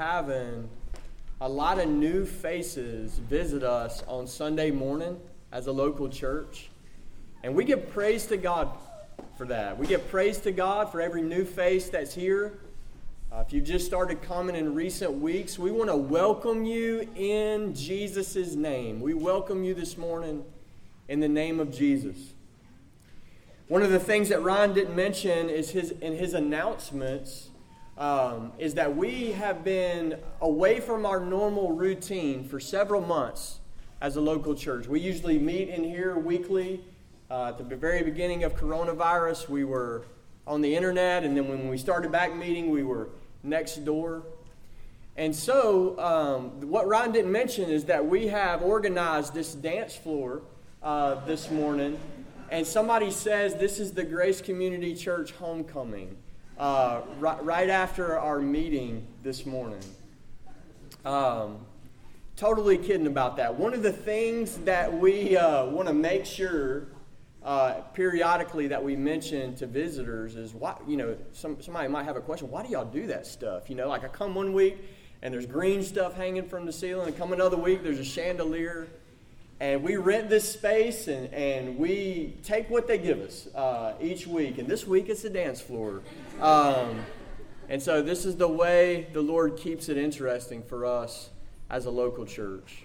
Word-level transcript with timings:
having 0.00 0.66
a 1.42 1.48
lot 1.48 1.78
of 1.78 1.86
new 1.86 2.24
faces 2.24 3.18
visit 3.18 3.62
us 3.62 4.02
on 4.08 4.26
Sunday 4.26 4.70
morning 4.70 5.20
as 5.52 5.66
a 5.66 5.72
local 5.72 6.08
church. 6.08 6.70
And 7.42 7.54
we 7.54 7.66
give 7.66 7.90
praise 7.90 8.24
to 8.28 8.38
God 8.38 8.70
for 9.36 9.44
that. 9.48 9.76
We 9.76 9.86
give 9.86 10.08
praise 10.08 10.38
to 10.38 10.52
God 10.52 10.90
for 10.90 11.02
every 11.02 11.20
new 11.20 11.44
face 11.44 11.90
that's 11.90 12.14
here. 12.14 12.60
Uh, 13.30 13.44
if 13.46 13.52
you've 13.52 13.66
just 13.66 13.84
started 13.84 14.22
coming 14.22 14.56
in 14.56 14.74
recent 14.74 15.12
weeks, 15.12 15.58
we 15.58 15.70
want 15.70 15.90
to 15.90 15.96
welcome 15.96 16.64
you 16.64 17.06
in 17.14 17.74
Jesus' 17.74 18.54
name. 18.54 19.02
We 19.02 19.12
welcome 19.12 19.64
you 19.64 19.74
this 19.74 19.98
morning 19.98 20.46
in 21.08 21.20
the 21.20 21.28
name 21.28 21.60
of 21.60 21.70
Jesus. 21.70 22.16
One 23.68 23.82
of 23.82 23.90
the 23.90 24.00
things 24.00 24.30
that 24.30 24.42
Ryan 24.42 24.72
didn't 24.72 24.96
mention 24.96 25.50
is 25.50 25.72
his 25.72 25.90
in 25.90 26.16
his 26.16 26.32
announcements 26.32 27.49
um, 28.00 28.52
is 28.58 28.74
that 28.74 28.96
we 28.96 29.32
have 29.32 29.62
been 29.62 30.16
away 30.40 30.80
from 30.80 31.04
our 31.04 31.20
normal 31.20 31.72
routine 31.72 32.42
for 32.42 32.58
several 32.58 33.02
months 33.02 33.60
as 34.00 34.16
a 34.16 34.20
local 34.20 34.54
church. 34.54 34.88
We 34.88 35.00
usually 35.00 35.38
meet 35.38 35.68
in 35.68 35.84
here 35.84 36.18
weekly. 36.18 36.82
Uh, 37.30 37.48
at 37.48 37.58
the 37.58 37.76
very 37.76 38.02
beginning 38.02 38.42
of 38.42 38.56
coronavirus, 38.56 39.50
we 39.50 39.64
were 39.64 40.06
on 40.46 40.62
the 40.62 40.74
internet, 40.74 41.22
and 41.22 41.36
then 41.36 41.46
when 41.46 41.68
we 41.68 41.76
started 41.76 42.10
back 42.10 42.34
meeting, 42.34 42.70
we 42.70 42.82
were 42.82 43.10
next 43.42 43.84
door. 43.84 44.22
And 45.16 45.36
so, 45.36 46.00
um, 46.00 46.70
what 46.70 46.88
Ryan 46.88 47.12
didn't 47.12 47.30
mention 47.30 47.68
is 47.68 47.84
that 47.84 48.04
we 48.04 48.28
have 48.28 48.62
organized 48.62 49.34
this 49.34 49.52
dance 49.54 49.94
floor 49.94 50.40
uh, 50.82 51.16
this 51.26 51.50
morning, 51.50 52.00
and 52.50 52.66
somebody 52.66 53.10
says 53.10 53.54
this 53.56 53.78
is 53.78 53.92
the 53.92 54.04
Grace 54.04 54.40
Community 54.40 54.94
Church 54.94 55.32
homecoming 55.32 56.16
uh, 56.60 57.00
right, 57.18 57.42
right, 57.42 57.70
after 57.70 58.18
our 58.18 58.38
meeting 58.38 59.06
this 59.22 59.46
morning. 59.46 59.80
Um, 61.06 61.64
totally 62.36 62.76
kidding 62.76 63.06
about 63.06 63.38
that. 63.38 63.54
One 63.54 63.72
of 63.72 63.82
the 63.82 63.92
things 63.92 64.58
that 64.58 64.92
we 64.92 65.38
uh, 65.38 65.64
want 65.64 65.88
to 65.88 65.94
make 65.94 66.26
sure 66.26 66.88
uh, 67.42 67.80
periodically 67.94 68.66
that 68.66 68.84
we 68.84 68.94
mention 68.94 69.54
to 69.56 69.66
visitors 69.66 70.36
is 70.36 70.52
why, 70.52 70.76
you 70.86 70.98
know, 70.98 71.16
some, 71.32 71.62
somebody 71.62 71.88
might 71.88 72.04
have 72.04 72.16
a 72.16 72.20
question 72.20 72.50
why 72.50 72.62
do 72.62 72.68
y'all 72.68 72.84
do 72.84 73.06
that 73.06 73.26
stuff? 73.26 73.70
You 73.70 73.76
know, 73.76 73.88
like 73.88 74.04
I 74.04 74.08
come 74.08 74.34
one 74.34 74.52
week 74.52 74.76
and 75.22 75.32
there's 75.32 75.46
green 75.46 75.82
stuff 75.82 76.14
hanging 76.14 76.46
from 76.46 76.66
the 76.66 76.72
ceiling, 76.72 77.08
and 77.08 77.16
come 77.16 77.32
another 77.32 77.56
week 77.56 77.82
there's 77.82 77.98
a 77.98 78.04
chandelier 78.04 78.86
and 79.60 79.82
we 79.82 79.96
rent 79.96 80.30
this 80.30 80.50
space 80.50 81.06
and, 81.06 81.32
and 81.34 81.76
we 81.76 82.34
take 82.42 82.70
what 82.70 82.88
they 82.88 82.96
give 82.96 83.20
us 83.20 83.46
uh, 83.54 83.92
each 84.00 84.26
week. 84.26 84.56
And 84.56 84.66
this 84.66 84.86
week 84.86 85.10
it's 85.10 85.24
a 85.24 85.30
dance 85.30 85.60
floor. 85.60 86.00
Um, 86.40 87.04
and 87.68 87.80
so 87.82 88.00
this 88.00 88.24
is 88.24 88.36
the 88.36 88.48
way 88.48 89.08
the 89.12 89.20
Lord 89.20 89.58
keeps 89.58 89.90
it 89.90 89.98
interesting 89.98 90.62
for 90.62 90.86
us 90.86 91.28
as 91.68 91.84
a 91.84 91.90
local 91.90 92.24
church. 92.24 92.84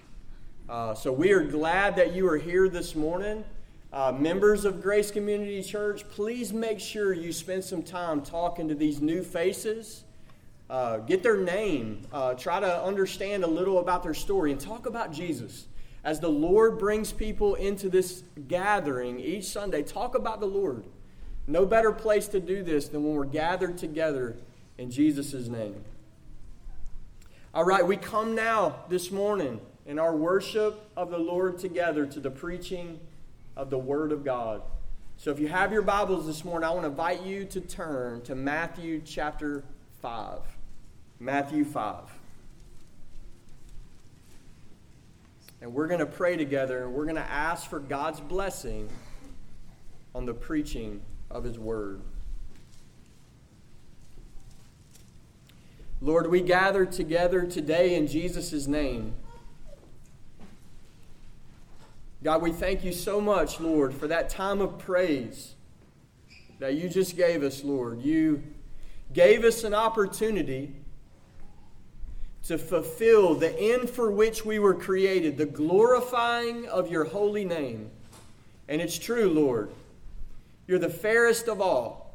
Uh, 0.68 0.94
so 0.94 1.10
we 1.10 1.32
are 1.32 1.42
glad 1.42 1.96
that 1.96 2.12
you 2.12 2.28
are 2.28 2.36
here 2.36 2.68
this 2.68 2.94
morning. 2.94 3.42
Uh, 3.90 4.12
members 4.12 4.66
of 4.66 4.82
Grace 4.82 5.10
Community 5.10 5.62
Church, 5.62 6.06
please 6.10 6.52
make 6.52 6.78
sure 6.78 7.14
you 7.14 7.32
spend 7.32 7.64
some 7.64 7.82
time 7.82 8.20
talking 8.20 8.68
to 8.68 8.74
these 8.74 9.00
new 9.00 9.22
faces. 9.22 10.04
Uh, 10.68 10.98
get 10.98 11.22
their 11.22 11.38
name, 11.38 12.02
uh, 12.12 12.34
try 12.34 12.60
to 12.60 12.82
understand 12.82 13.44
a 13.44 13.46
little 13.46 13.78
about 13.78 14.02
their 14.02 14.12
story, 14.12 14.50
and 14.50 14.60
talk 14.60 14.84
about 14.84 15.12
Jesus 15.12 15.68
as 16.06 16.20
the 16.20 16.30
Lord 16.30 16.78
brings 16.78 17.12
people 17.12 17.56
into 17.56 17.88
this 17.88 18.22
gathering 18.46 19.18
each 19.18 19.46
Sunday, 19.46 19.82
talk 19.82 20.14
about 20.14 20.38
the 20.38 20.46
Lord. 20.46 20.84
No 21.48 21.66
better 21.66 21.90
place 21.90 22.28
to 22.28 22.38
do 22.38 22.62
this 22.62 22.86
than 22.86 23.02
when 23.02 23.14
we're 23.16 23.24
gathered 23.24 23.76
together 23.76 24.36
in 24.78 24.88
Jesus' 24.92 25.48
name. 25.48 25.84
All 27.52 27.64
right, 27.64 27.84
we 27.84 27.96
come 27.96 28.36
now 28.36 28.84
this 28.88 29.10
morning 29.10 29.60
in 29.84 29.98
our 29.98 30.14
worship 30.14 30.88
of 30.96 31.10
the 31.10 31.18
Lord 31.18 31.58
together 31.58 32.06
to 32.06 32.20
the 32.20 32.30
preaching 32.30 33.00
of 33.56 33.68
the 33.70 33.78
Word 33.78 34.12
of 34.12 34.24
God. 34.24 34.62
So 35.16 35.32
if 35.32 35.40
you 35.40 35.48
have 35.48 35.72
your 35.72 35.82
Bibles 35.82 36.24
this 36.28 36.44
morning, 36.44 36.68
I 36.68 36.70
want 36.70 36.82
to 36.82 36.90
invite 36.90 37.22
you 37.22 37.44
to 37.46 37.60
turn 37.60 38.22
to 38.22 38.36
Matthew 38.36 39.02
chapter 39.04 39.64
5. 40.02 40.38
Matthew 41.18 41.64
5. 41.64 42.25
And 45.60 45.72
we're 45.72 45.86
going 45.86 46.00
to 46.00 46.06
pray 46.06 46.36
together 46.36 46.84
and 46.84 46.92
we're 46.92 47.04
going 47.04 47.16
to 47.16 47.22
ask 47.22 47.68
for 47.68 47.80
God's 47.80 48.20
blessing 48.20 48.88
on 50.14 50.26
the 50.26 50.34
preaching 50.34 51.00
of 51.30 51.44
His 51.44 51.58
Word. 51.58 52.00
Lord, 56.00 56.30
we 56.30 56.42
gather 56.42 56.84
together 56.84 57.46
today 57.46 57.94
in 57.94 58.06
Jesus' 58.06 58.66
name. 58.66 59.14
God, 62.22 62.42
we 62.42 62.52
thank 62.52 62.84
you 62.84 62.92
so 62.92 63.20
much, 63.20 63.60
Lord, 63.60 63.94
for 63.94 64.06
that 64.08 64.28
time 64.28 64.60
of 64.60 64.78
praise 64.78 65.54
that 66.58 66.74
you 66.74 66.88
just 66.88 67.16
gave 67.16 67.42
us, 67.42 67.64
Lord. 67.64 68.02
You 68.02 68.42
gave 69.12 69.44
us 69.44 69.64
an 69.64 69.74
opportunity 69.74 70.74
to 72.46 72.58
fulfill 72.58 73.34
the 73.34 73.58
end 73.58 73.90
for 73.90 74.10
which 74.10 74.44
we 74.44 74.58
were 74.58 74.74
created, 74.74 75.36
the 75.36 75.46
glorifying 75.46 76.66
of 76.68 76.90
your 76.90 77.04
holy 77.04 77.44
name. 77.44 77.90
And 78.68 78.80
it's 78.80 78.98
true, 78.98 79.28
Lord. 79.28 79.70
You're 80.68 80.78
the 80.78 80.88
fairest 80.88 81.48
of 81.48 81.60
all. 81.60 82.14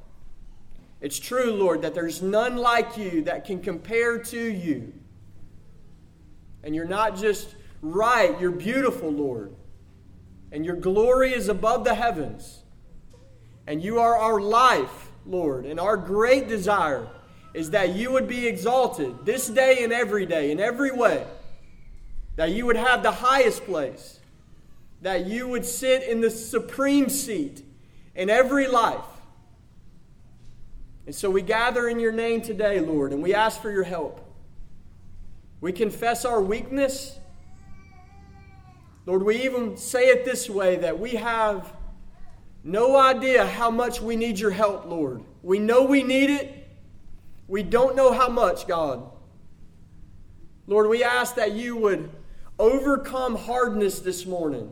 It's 1.02 1.20
true, 1.20 1.52
Lord, 1.52 1.82
that 1.82 1.94
there's 1.94 2.22
none 2.22 2.58
like 2.58 2.98
you 2.98 3.24
that 3.24 3.44
can 3.46 3.62
compare 3.62 4.20
to 4.20 4.40
you. 4.40 4.94
And 6.64 6.76
you're 6.76 6.86
not 6.86 7.18
just 7.18 7.56
right, 7.82 8.40
you're 8.40 8.52
beautiful, 8.52 9.12
Lord. 9.12 9.54
And 10.52 10.66
your 10.66 10.76
glory 10.76 11.34
is 11.34 11.50
above 11.50 11.84
the 11.84 11.96
heavens. 11.96 12.64
And 13.68 13.84
you 13.84 14.00
are 14.00 14.16
our 14.16 14.40
life, 14.40 15.12
Lord, 15.26 15.66
and 15.66 15.80
our 15.80 15.98
great 15.98 16.48
desire 16.48 17.08
is 17.54 17.72
that 17.72 17.96
you 17.96 18.12
would 18.12 18.28
be 18.28 18.48
exalted 18.48 19.26
this 19.26 19.48
day 19.48 19.84
and 19.84 19.92
every 19.92 20.26
day, 20.26 20.52
in 20.52 20.60
every 20.60 20.92
way. 20.92 21.26
That 22.38 22.52
you 22.52 22.66
would 22.66 22.78
have 22.78 23.04
the 23.04 23.12
highest 23.12 23.66
place. 23.66 24.20
That 25.02 25.26
you 25.26 25.48
would 25.48 25.66
sit 25.66 26.04
in 26.04 26.22
the 26.22 26.30
supreme 26.30 27.10
seat 27.10 27.64
in 28.16 28.30
every 28.30 28.68
life. 28.68 29.04
And 31.06 31.16
so 31.16 31.30
we 31.30 31.42
gather 31.42 31.88
in 31.88 32.00
your 32.00 32.12
name 32.12 32.42
today, 32.42 32.80
Lord, 32.80 33.12
and 33.12 33.22
we 33.22 33.34
ask 33.34 33.62
for 33.62 33.72
your 33.72 33.84
help. 33.84 34.22
We 35.60 35.72
confess 35.72 36.26
our 36.26 36.42
weakness. 36.42 37.18
Lord, 39.06 39.24
we 39.24 39.44
even 39.44 39.78
say 39.78 40.10
it 40.10 40.26
this 40.26 40.50
way 40.50 40.78
that 40.78 41.00
we 41.00 41.12
have 41.12 41.74
no 42.64 42.96
idea 42.96 43.46
how 43.46 43.72
much 43.72 44.02
we 44.02 44.16
need 44.16 44.40
your 44.40 44.52
help, 44.52 44.86
Lord. 44.86 45.24
We 45.42 45.60
know 45.60 45.84
we 45.84 46.04
need 46.04 46.30
it, 46.30 46.61
we 47.52 47.64
don't 47.64 47.98
know 47.98 48.14
how 48.14 48.30
much, 48.30 48.66
God. 48.66 49.12
Lord, 50.68 50.88
we 50.88 51.04
ask 51.04 51.36
that 51.36 51.52
you 51.52 51.76
would 51.76 52.10
overcome 52.58 53.36
hardness 53.36 54.00
this 54.00 54.26
morning. 54.26 54.72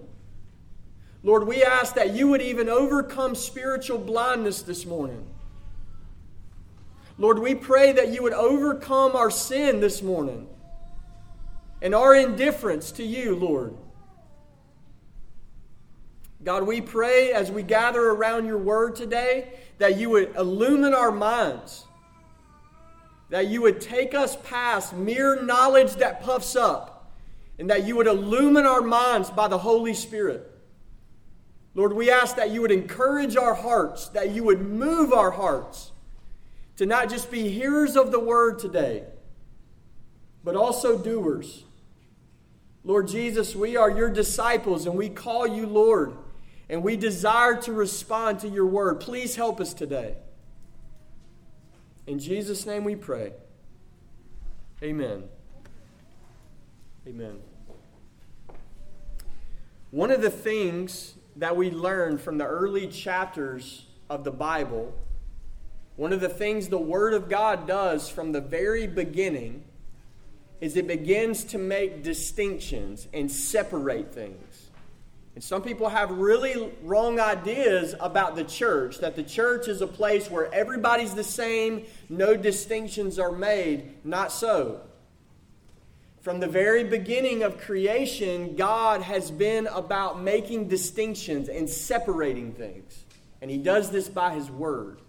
Lord, 1.21 1.45
we 1.45 1.61
ask 1.61 1.95
that 1.95 2.13
you 2.13 2.29
would 2.29 2.41
even 2.41 2.69
overcome 2.69 3.35
spiritual 3.35 3.97
blindness 3.97 4.61
this 4.61 4.85
morning. 4.85 5.27
Lord, 7.17 7.39
we 7.39 7.53
pray 7.53 7.91
that 7.91 8.13
you 8.13 8.23
would 8.23 8.31
overcome 8.31 9.13
our 9.13 9.29
sin 9.29 9.81
this 9.81 10.01
morning 10.01 10.47
and 11.81 11.93
our 11.93 12.15
indifference 12.15 12.93
to 12.93 13.03
you, 13.03 13.35
Lord. 13.35 13.75
God, 16.45 16.65
we 16.65 16.79
pray 16.79 17.33
as 17.33 17.51
we 17.51 17.61
gather 17.61 18.11
around 18.11 18.45
your 18.45 18.57
word 18.57 18.95
today 18.95 19.49
that 19.79 19.97
you 19.97 20.09
would 20.11 20.33
illumine 20.37 20.93
our 20.93 21.11
minds 21.11 21.83
that 23.29 23.47
you 23.47 23.61
would 23.61 23.79
take 23.79 24.13
us 24.13 24.35
past 24.43 24.93
mere 24.93 25.41
knowledge 25.41 25.93
that 25.95 26.21
puffs 26.21 26.55
up, 26.55 27.13
and 27.57 27.69
that 27.69 27.85
you 27.85 27.95
would 27.95 28.07
illumine 28.07 28.65
our 28.65 28.81
minds 28.81 29.29
by 29.29 29.47
the 29.47 29.57
Holy 29.57 29.93
Spirit. 29.93 30.49
Lord, 31.75 31.93
we 31.93 32.09
ask 32.09 32.35
that 32.37 32.49
you 32.49 32.61
would 32.61 32.71
encourage 32.71 33.37
our 33.37 33.53
hearts, 33.53 34.07
that 34.09 34.31
you 34.31 34.43
would 34.43 34.61
move 34.61 35.13
our 35.13 35.31
hearts 35.31 35.91
to 36.77 36.85
not 36.85 37.09
just 37.09 37.29
be 37.29 37.49
hearers 37.49 37.95
of 37.95 38.11
the 38.11 38.19
word 38.19 38.57
today, 38.57 39.03
but 40.43 40.55
also 40.55 40.97
doers. 40.97 41.65
Lord 42.83 43.07
Jesus, 43.07 43.55
we 43.55 43.75
are 43.75 43.91
your 43.91 44.09
disciples 44.09 44.85
and 44.85 44.95
we 44.95 45.09
call 45.09 45.45
you 45.45 45.67
Lord, 45.67 46.13
and 46.69 46.81
we 46.81 46.95
desire 46.95 47.61
to 47.63 47.73
respond 47.73 48.39
to 48.39 48.47
your 48.47 48.65
word. 48.65 49.01
Please 49.01 49.35
help 49.35 49.59
us 49.59 49.73
today. 49.73 50.15
In 52.09 52.17
Jesus' 52.17 52.65
name 52.65 52.85
we 52.85 52.95
pray. 52.95 53.33
Amen. 54.81 55.25
Amen. 57.07 57.37
One 59.91 60.09
of 60.09 60.23
the 60.23 60.31
things 60.31 61.13
that 61.35 61.55
we 61.55 61.69
learn 61.69 62.17
from 62.17 62.39
the 62.39 62.47
early 62.47 62.87
chapters 62.87 63.85
of 64.09 64.23
the 64.23 64.31
Bible, 64.31 64.91
one 65.97 66.11
of 66.11 66.19
the 66.19 66.29
things 66.29 66.69
the 66.69 66.79
Word 66.79 67.13
of 67.13 67.29
God 67.29 67.67
does 67.67 68.09
from 68.09 68.31
the 68.31 68.41
very 68.41 68.87
beginning, 68.87 69.63
is 70.61 70.75
it 70.75 70.87
begins 70.87 71.43
to 71.43 71.59
make 71.59 72.01
distinctions 72.01 73.07
and 73.13 73.29
separate 73.31 74.15
things. 74.15 74.48
And 75.35 75.43
some 75.43 75.61
people 75.61 75.89
have 75.89 76.11
really 76.11 76.71
wrong 76.83 77.19
ideas 77.19 77.95
about 77.99 78.35
the 78.35 78.43
church 78.43 78.99
that 78.99 79.15
the 79.15 79.23
church 79.23 79.67
is 79.67 79.81
a 79.81 79.87
place 79.87 80.29
where 80.29 80.53
everybody's 80.53 81.13
the 81.13 81.23
same, 81.23 81.85
no 82.09 82.35
distinctions 82.35 83.19
are 83.19 83.31
made. 83.31 84.05
Not 84.05 84.31
so. 84.31 84.81
From 86.21 86.41
the 86.41 86.47
very 86.47 86.83
beginning 86.83 87.43
of 87.43 87.57
creation, 87.57 88.55
God 88.57 89.01
has 89.01 89.31
been 89.31 89.67
about 89.67 90.21
making 90.21 90.67
distinctions 90.67 91.47
and 91.47 91.69
separating 91.69 92.51
things. 92.51 93.05
And 93.41 93.49
He 93.49 93.57
does 93.57 93.89
this 93.91 94.09
by 94.09 94.33
His 94.33 94.51
Word. 94.51 94.99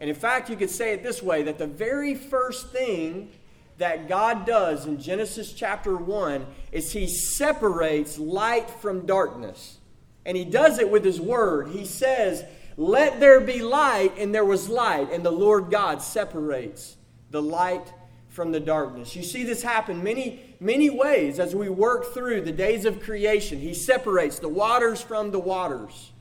And 0.00 0.10
in 0.10 0.16
fact, 0.16 0.50
you 0.50 0.56
could 0.56 0.70
say 0.70 0.92
it 0.92 1.02
this 1.02 1.22
way 1.22 1.44
that 1.44 1.58
the 1.58 1.66
very 1.66 2.14
first 2.14 2.70
thing 2.70 3.30
that 3.78 4.08
God 4.08 4.44
does 4.44 4.86
in 4.86 5.00
Genesis 5.00 5.52
chapter 5.52 5.96
1 5.96 6.44
is 6.72 6.92
He 6.92 7.06
separates 7.06 8.18
light 8.18 8.68
from 8.68 9.06
darkness. 9.06 9.78
And 10.26 10.36
He 10.36 10.44
does 10.44 10.78
it 10.78 10.90
with 10.90 11.04
His 11.04 11.20
Word. 11.20 11.68
He 11.68 11.84
says, 11.84 12.44
Let 12.76 13.20
there 13.20 13.40
be 13.40 13.62
light, 13.62 14.18
and 14.18 14.34
there 14.34 14.44
was 14.44 14.68
light. 14.68 15.12
And 15.12 15.24
the 15.24 15.30
Lord 15.30 15.70
God 15.70 16.02
separates 16.02 16.96
the 17.30 17.40
light 17.40 17.92
from 18.28 18.52
the 18.52 18.60
darkness. 18.60 19.16
You 19.16 19.22
see 19.22 19.44
this 19.44 19.62
happen 19.62 20.02
many, 20.02 20.56
many 20.60 20.90
ways 20.90 21.38
as 21.38 21.54
we 21.54 21.68
work 21.68 22.12
through 22.12 22.42
the 22.42 22.52
days 22.52 22.84
of 22.84 23.00
creation. 23.00 23.60
He 23.60 23.74
separates 23.74 24.38
the 24.38 24.48
waters 24.48 25.00
from 25.00 25.30
the 25.30 25.40
waters. 25.40 26.12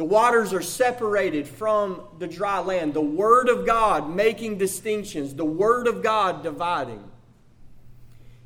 The 0.00 0.06
waters 0.06 0.54
are 0.54 0.62
separated 0.62 1.46
from 1.46 2.00
the 2.18 2.26
dry 2.26 2.60
land. 2.60 2.94
The 2.94 3.02
Word 3.02 3.50
of 3.50 3.66
God 3.66 4.08
making 4.08 4.56
distinctions, 4.56 5.34
the 5.34 5.44
Word 5.44 5.86
of 5.86 6.02
God 6.02 6.42
dividing. 6.42 7.04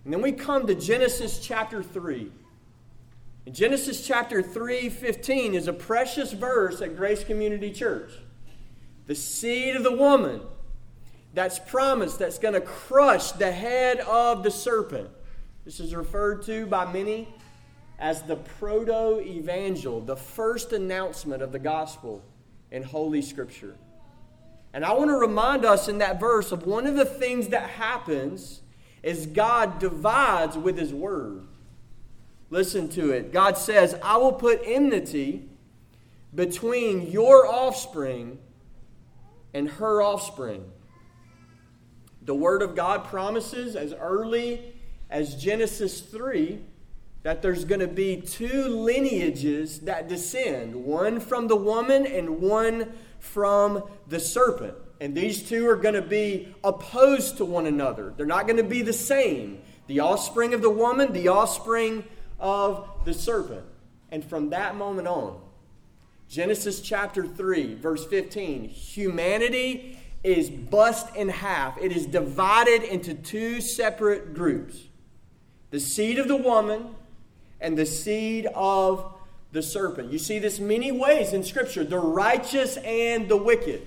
And 0.02 0.12
then 0.12 0.20
we 0.20 0.32
come 0.32 0.66
to 0.66 0.74
Genesis 0.74 1.38
chapter 1.38 1.80
3. 1.80 2.32
In 3.46 3.54
Genesis 3.54 4.04
chapter 4.04 4.42
3, 4.42 4.88
15 4.88 5.54
is 5.54 5.68
a 5.68 5.72
precious 5.72 6.32
verse 6.32 6.82
at 6.82 6.96
Grace 6.96 7.22
Community 7.22 7.70
Church. 7.70 8.10
The 9.06 9.14
seed 9.14 9.76
of 9.76 9.84
the 9.84 9.96
woman 9.96 10.40
that's 11.34 11.60
promised 11.60 12.18
that's 12.18 12.40
going 12.40 12.54
to 12.54 12.62
crush 12.62 13.30
the 13.30 13.52
head 13.52 14.00
of 14.00 14.42
the 14.42 14.50
serpent. 14.50 15.08
This 15.64 15.78
is 15.78 15.94
referred 15.94 16.42
to 16.46 16.66
by 16.66 16.92
many 16.92 17.28
as 17.98 18.22
the 18.22 18.36
proto 18.36 19.20
evangel, 19.20 20.00
the 20.00 20.16
first 20.16 20.72
announcement 20.72 21.42
of 21.42 21.52
the 21.52 21.58
gospel 21.58 22.22
in 22.70 22.82
Holy 22.82 23.22
Scripture. 23.22 23.76
And 24.72 24.84
I 24.84 24.92
want 24.92 25.10
to 25.10 25.16
remind 25.16 25.64
us 25.64 25.86
in 25.86 25.98
that 25.98 26.18
verse 26.18 26.50
of 26.50 26.66
one 26.66 26.86
of 26.86 26.96
the 26.96 27.04
things 27.04 27.48
that 27.48 27.70
happens 27.70 28.60
is 29.02 29.26
God 29.26 29.78
divides 29.78 30.58
with 30.58 30.76
His 30.76 30.92
Word. 30.92 31.46
Listen 32.50 32.88
to 32.90 33.12
it. 33.12 33.32
God 33.32 33.56
says, 33.56 33.96
I 34.02 34.16
will 34.16 34.32
put 34.32 34.60
enmity 34.64 35.48
between 36.34 37.10
your 37.10 37.46
offspring 37.46 38.38
and 39.52 39.68
her 39.68 40.02
offspring. 40.02 40.64
The 42.22 42.34
Word 42.34 42.62
of 42.62 42.74
God 42.74 43.04
promises 43.04 43.76
as 43.76 43.92
early 43.92 44.74
as 45.10 45.36
Genesis 45.36 46.00
3 46.00 46.60
that 47.24 47.40
there's 47.40 47.64
going 47.64 47.80
to 47.80 47.88
be 47.88 48.20
two 48.20 48.68
lineages 48.68 49.80
that 49.80 50.08
descend 50.08 50.74
one 50.74 51.18
from 51.18 51.48
the 51.48 51.56
woman 51.56 52.06
and 52.06 52.38
one 52.38 52.92
from 53.18 53.82
the 54.06 54.20
serpent. 54.20 54.74
And 55.00 55.16
these 55.16 55.42
two 55.42 55.66
are 55.66 55.76
going 55.76 55.94
to 55.94 56.02
be 56.02 56.54
opposed 56.62 57.38
to 57.38 57.46
one 57.46 57.66
another. 57.66 58.12
They're 58.14 58.26
not 58.26 58.46
going 58.46 58.58
to 58.58 58.62
be 58.62 58.82
the 58.82 58.92
same. 58.92 59.62
The 59.86 60.00
offspring 60.00 60.52
of 60.52 60.60
the 60.60 60.70
woman, 60.70 61.12
the 61.14 61.28
offspring 61.28 62.04
of 62.38 62.86
the 63.06 63.14
serpent. 63.14 63.64
And 64.10 64.22
from 64.22 64.50
that 64.50 64.76
moment 64.76 65.08
on, 65.08 65.40
Genesis 66.28 66.82
chapter 66.82 67.26
3, 67.26 67.74
verse 67.74 68.04
15, 68.04 68.68
humanity 68.68 69.98
is 70.22 70.50
bust 70.50 71.14
in 71.16 71.30
half. 71.30 71.78
It 71.78 71.90
is 71.90 72.04
divided 72.04 72.82
into 72.82 73.14
two 73.14 73.62
separate 73.62 74.34
groups 74.34 74.88
the 75.70 75.80
seed 75.80 76.20
of 76.20 76.28
the 76.28 76.36
woman 76.36 76.94
and 77.64 77.78
the 77.78 77.86
seed 77.86 78.46
of 78.54 79.10
the 79.52 79.62
serpent. 79.62 80.12
You 80.12 80.18
see 80.18 80.38
this 80.38 80.60
many 80.60 80.92
ways 80.92 81.32
in 81.32 81.42
Scripture 81.42 81.82
the 81.82 81.98
righteous 81.98 82.76
and 82.76 83.26
the 83.26 83.38
wicked, 83.38 83.86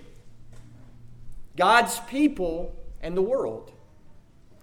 God's 1.56 2.00
people 2.02 2.76
and 3.02 3.16
the 3.16 3.22
world. 3.22 3.72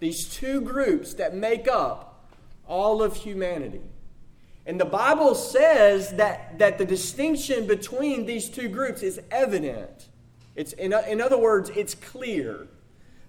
These 0.01 0.29
two 0.29 0.61
groups 0.61 1.15
that 1.15 1.35
make 1.35 1.69
up 1.69 2.29
all 2.67 3.03
of 3.03 3.17
humanity. 3.17 3.83
And 4.67 4.81
the 4.81 4.85
Bible 4.85 5.35
says 5.35 6.15
that, 6.17 6.59
that 6.59 6.79
the 6.79 6.85
distinction 6.85 7.67
between 7.67 8.27
these 8.27 8.49
two 8.49 8.69
groups 8.69 9.03
is 9.03 9.21
evident. 9.31 10.09
It's, 10.57 10.73
in, 10.73 10.93
in 10.93 11.21
other 11.21 11.39
words, 11.39 11.71
it's 11.71 11.95
clear. 11.95 12.67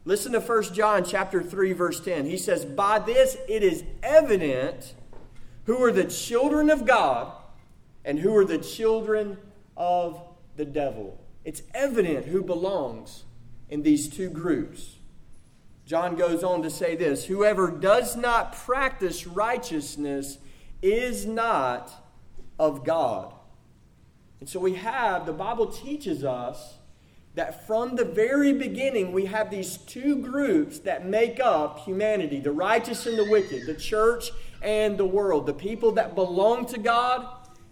Listen 0.05 0.31
to 0.31 0.39
1 0.39 0.73
John 0.73 1.03
chapter 1.03 1.43
3, 1.43 1.73
verse 1.73 1.99
10. 1.99 2.25
He 2.25 2.37
says, 2.37 2.65
By 2.65 2.99
this 2.99 3.37
it 3.47 3.61
is 3.63 3.83
evident 4.01 4.93
who 5.65 5.83
are 5.83 5.91
the 5.91 6.05
children 6.05 6.69
of 6.69 6.85
God 6.85 7.31
and 8.03 8.19
who 8.19 8.35
are 8.35 8.45
the 8.45 8.57
children 8.57 9.37
of 9.75 10.21
the 10.55 10.65
devil. 10.65 11.19
It's 11.43 11.61
evident 11.73 12.27
who 12.27 12.43
belongs 12.43 13.23
in 13.69 13.83
these 13.83 14.07
two 14.07 14.29
groups. 14.29 14.95
John 15.85 16.15
goes 16.15 16.43
on 16.43 16.63
to 16.63 16.69
say 16.69 16.95
this 16.95 17.25
Whoever 17.25 17.69
does 17.69 18.15
not 18.15 18.53
practice 18.55 19.27
righteousness 19.27 20.37
is 20.81 21.25
not 21.25 21.91
of 22.57 22.83
God. 22.83 23.33
And 24.39 24.49
so 24.49 24.59
we 24.59 24.75
have, 24.75 25.25
the 25.25 25.33
Bible 25.33 25.67
teaches 25.67 26.23
us 26.23 26.75
that 27.35 27.67
from 27.67 27.95
the 27.95 28.05
very 28.05 28.53
beginning 28.53 29.11
we 29.11 29.25
have 29.25 29.49
these 29.49 29.77
two 29.77 30.17
groups 30.17 30.79
that 30.79 31.05
make 31.05 31.39
up 31.39 31.79
humanity 31.79 32.39
the 32.39 32.51
righteous 32.51 33.05
and 33.05 33.17
the 33.17 33.29
wicked, 33.29 33.65
the 33.65 33.73
church 33.73 34.31
and 34.65 34.97
the 34.97 35.05
world, 35.05 35.45
the 35.45 35.53
people 35.53 35.91
that 35.93 36.15
belong 36.15 36.65
to 36.65 36.79
God 36.79 37.27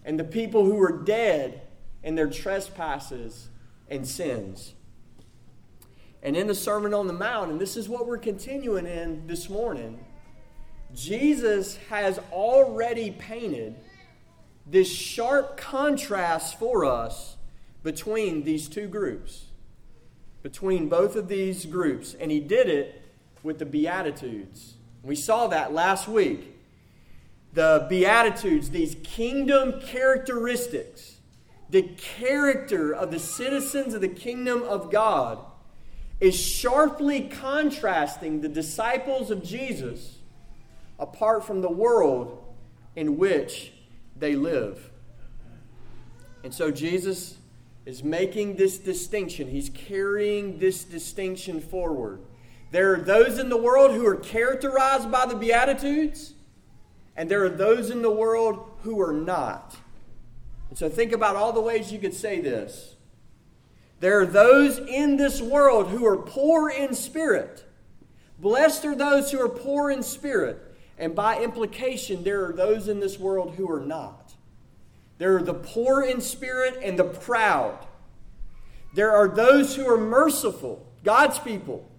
and 0.06 0.18
the 0.18 0.24
people 0.24 0.64
who 0.64 0.80
are 0.80 1.04
dead 1.04 1.64
in 2.04 2.14
their 2.14 2.30
trespasses 2.30 3.50
and 3.90 4.08
sins. 4.08 4.76
And 6.22 6.38
in 6.38 6.46
the 6.46 6.56
Sermon 6.56 6.94
on 6.94 7.08
the 7.08 7.14
Mount, 7.14 7.52
and 7.52 7.60
this 7.60 7.76
is 7.76 7.90
what 7.90 8.06
we're 8.06 8.20
continuing 8.20 8.86
in 8.86 9.26
this 9.26 9.50
morning, 9.50 10.06
Jesus 10.94 11.78
has 11.90 12.20
already 12.32 13.10
painted 13.10 13.76
this 14.68 14.90
sharp 14.90 15.58
contrast 15.58 16.60
for 16.60 16.86
us 16.86 17.38
between 17.82 18.44
these 18.44 18.70
two 18.70 18.88
groups, 18.88 19.46
between 20.44 20.90
both 20.90 21.16
of 21.16 21.28
these 21.28 21.66
groups. 21.66 22.14
And 22.14 22.30
he 22.30 22.40
did 22.40 22.70
it 22.70 23.02
with 23.42 23.58
the 23.58 23.66
Beatitudes. 23.66 24.76
We 25.02 25.16
saw 25.16 25.48
that 25.48 25.74
last 25.74 26.08
week 26.08 26.53
the 27.54 27.86
Beatitudes, 27.90 28.72
these 28.72 28.96
kingdom 29.04 29.80
characteristics, 29.82 31.18
the 31.70 31.84
character 31.84 32.94
of 32.94 33.12
the 33.12 33.20
citizens 33.20 33.94
of 33.94 34.02
the 34.02 34.08
kingdom 34.08 34.64
of 34.64 34.92
God, 34.92 35.40
is 36.20 36.40
sharply 36.40 37.22
contrasting 37.28 38.42
the 38.42 38.50
disciples 38.50 39.30
of 39.30 39.44
Jesus 39.44 40.18
apart 40.98 41.46
from 41.46 41.62
the 41.62 41.72
world 41.72 42.44
in 42.96 43.18
which 43.18 43.74
they 44.16 44.36
live. 44.36 44.90
And 46.44 46.54
so 46.54 46.72
Jesus 46.72 47.38
is 47.86 48.04
making 48.04 48.56
this 48.56 48.78
distinction. 48.78 49.50
He's 49.50 49.70
carrying 49.70 50.60
this 50.60 50.84
distinction 50.84 51.60
forward. 51.60 52.20
There 52.72 52.94
are 52.94 53.02
those 53.02 53.38
in 53.40 53.50
the 53.50 53.58
world 53.58 53.92
who 53.92 54.06
are 54.06 54.16
characterized 54.16 55.12
by 55.12 55.26
the 55.26 55.36
Beatitudes, 55.36 56.33
and 57.16 57.30
there 57.30 57.44
are 57.44 57.50
those 57.50 57.90
in 57.90 58.02
the 58.02 58.12
world 58.12 58.72
who 58.82 59.00
are 59.02 59.14
not. 59.14 59.76
And 60.70 60.78
so 60.78 60.90
think 60.90 61.12
about 61.12 61.36
all 61.36 61.54
the 61.54 61.62
ways 61.62 61.92
you 61.92 62.00
could 62.00 62.14
say 62.14 62.42
this. 62.42 62.96
There 64.00 64.20
are 64.20 64.26
those 64.26 64.80
in 64.80 65.18
this 65.18 65.42
world 65.42 65.90
who 65.90 66.06
are 66.06 66.18
poor 66.18 66.70
in 66.70 66.94
spirit. 66.96 67.64
Blessed 68.40 68.84
are 68.86 68.96
those 68.96 69.32
who 69.32 69.40
are 69.40 69.50
poor 69.50 69.92
in 69.92 70.04
spirit. 70.04 70.60
And 70.98 71.16
by 71.16 71.42
implication, 71.42 72.24
there 72.24 72.46
are 72.46 72.54
those 72.54 72.88
in 72.88 73.00
this 73.00 73.20
world 73.20 73.56
who 73.56 73.72
are 73.72 73.80
not. 73.80 74.34
There 75.20 75.38
are 75.38 75.44
the 75.44 75.54
poor 75.54 76.02
in 76.02 76.20
spirit 76.20 76.80
and 76.84 76.98
the 76.98 77.04
proud. 77.04 77.86
There 78.94 79.12
are 79.12 79.28
those 79.28 79.76
who 79.76 79.88
are 79.88 79.98
merciful, 79.98 80.86
God's 81.04 81.40
people. 81.40 81.90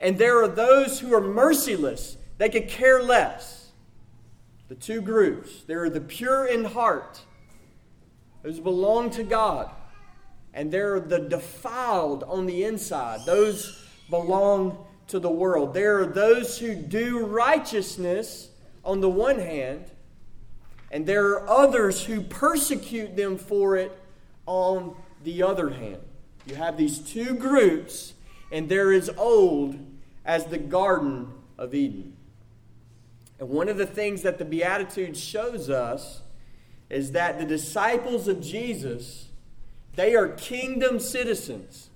And 0.00 0.18
there 0.18 0.42
are 0.42 0.48
those 0.48 1.00
who 1.00 1.12
are 1.14 1.20
merciless, 1.20 2.16
they 2.38 2.48
could 2.48 2.68
care 2.68 3.02
less 3.02 3.61
the 4.72 4.80
two 4.80 5.02
groups. 5.02 5.64
There 5.64 5.84
are 5.84 5.90
the 5.90 6.00
pure 6.00 6.46
in 6.46 6.64
heart, 6.64 7.20
those 8.42 8.58
belong 8.58 9.10
to 9.10 9.22
God, 9.22 9.70
and 10.54 10.72
there 10.72 10.94
are 10.94 11.00
the 11.00 11.18
defiled 11.18 12.24
on 12.24 12.46
the 12.46 12.64
inside, 12.64 13.20
those 13.26 13.86
belong 14.08 14.82
to 15.08 15.18
the 15.18 15.28
world. 15.28 15.74
There 15.74 15.98
are 15.98 16.06
those 16.06 16.58
who 16.58 16.74
do 16.74 17.26
righteousness 17.26 18.48
on 18.82 19.02
the 19.02 19.10
one 19.10 19.38
hand, 19.38 19.90
and 20.90 21.04
there 21.04 21.26
are 21.32 21.46
others 21.46 22.04
who 22.04 22.22
persecute 22.22 23.14
them 23.14 23.36
for 23.36 23.76
it 23.76 23.92
on 24.46 24.96
the 25.22 25.42
other 25.42 25.68
hand. 25.68 26.00
You 26.46 26.54
have 26.54 26.78
these 26.78 26.98
two 26.98 27.34
groups, 27.34 28.14
and 28.50 28.70
they're 28.70 28.94
as 28.94 29.10
old 29.18 29.78
as 30.24 30.46
the 30.46 30.56
Garden 30.56 31.30
of 31.58 31.74
Eden. 31.74 32.16
And 33.42 33.50
one 33.50 33.68
of 33.68 33.76
the 33.76 33.86
things 33.86 34.22
that 34.22 34.38
the 34.38 34.44
Beatitudes 34.44 35.18
shows 35.20 35.68
us 35.68 36.22
is 36.88 37.10
that 37.10 37.40
the 37.40 37.44
disciples 37.44 38.28
of 38.28 38.40
Jesus, 38.40 39.30
they 39.96 40.14
are 40.14 40.28
kingdom 40.28 41.00
citizens. 41.00 41.90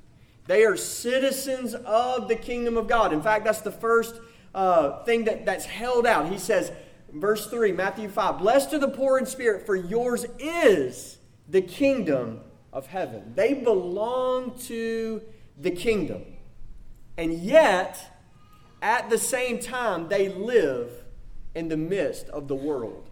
They 0.49 0.65
are 0.65 0.76
citizens 0.76 1.73
of 1.73 2.26
the 2.26 2.35
kingdom 2.35 2.76
of 2.76 2.88
God. 2.88 3.12
In 3.12 3.23
fact, 3.23 3.45
that's 3.45 3.61
the 3.61 3.71
first 3.71 4.19
uh, 4.57 5.05
thing 5.05 5.23
that, 5.26 5.47
that's 5.47 5.67
held 5.67 6.05
out. 6.05 6.33
He 6.33 6.37
says, 6.37 6.73
verse 7.12 7.47
3, 7.47 7.71
Matthew 7.71 8.09
5, 8.09 8.38
Blessed 8.38 8.73
are 8.73 8.81
the 8.81 8.88
poor 8.88 9.17
in 9.17 9.25
spirit, 9.25 9.67
for 9.67 9.76
yours 9.76 10.26
is 10.41 11.19
the 11.49 11.62
kingdom 11.62 12.41
of 12.73 12.88
heaven. 12.88 13.35
They 13.37 13.55
belong 13.55 14.59
to 14.65 15.23
the 15.57 15.71
kingdom. 15.71 16.25
And 17.17 17.35
yet, 17.35 18.21
at 18.83 19.11
the 19.11 19.19
same 19.19 19.61
time, 19.61 20.09
they 20.09 20.29
live 20.29 21.05
in 21.56 21.68
the 21.68 21.76
midst 21.76 22.28
of 22.28 22.48
the 22.48 22.54
world. 22.54 23.08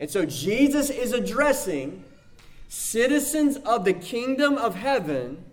And 0.00 0.10
so 0.10 0.26
Jesus 0.26 0.90
is 0.90 1.12
addressing 1.12 2.04
citizens 2.66 3.56
of 3.58 3.84
the 3.84 3.92
kingdom 3.92 4.58
of 4.58 4.74
heaven 4.74 5.44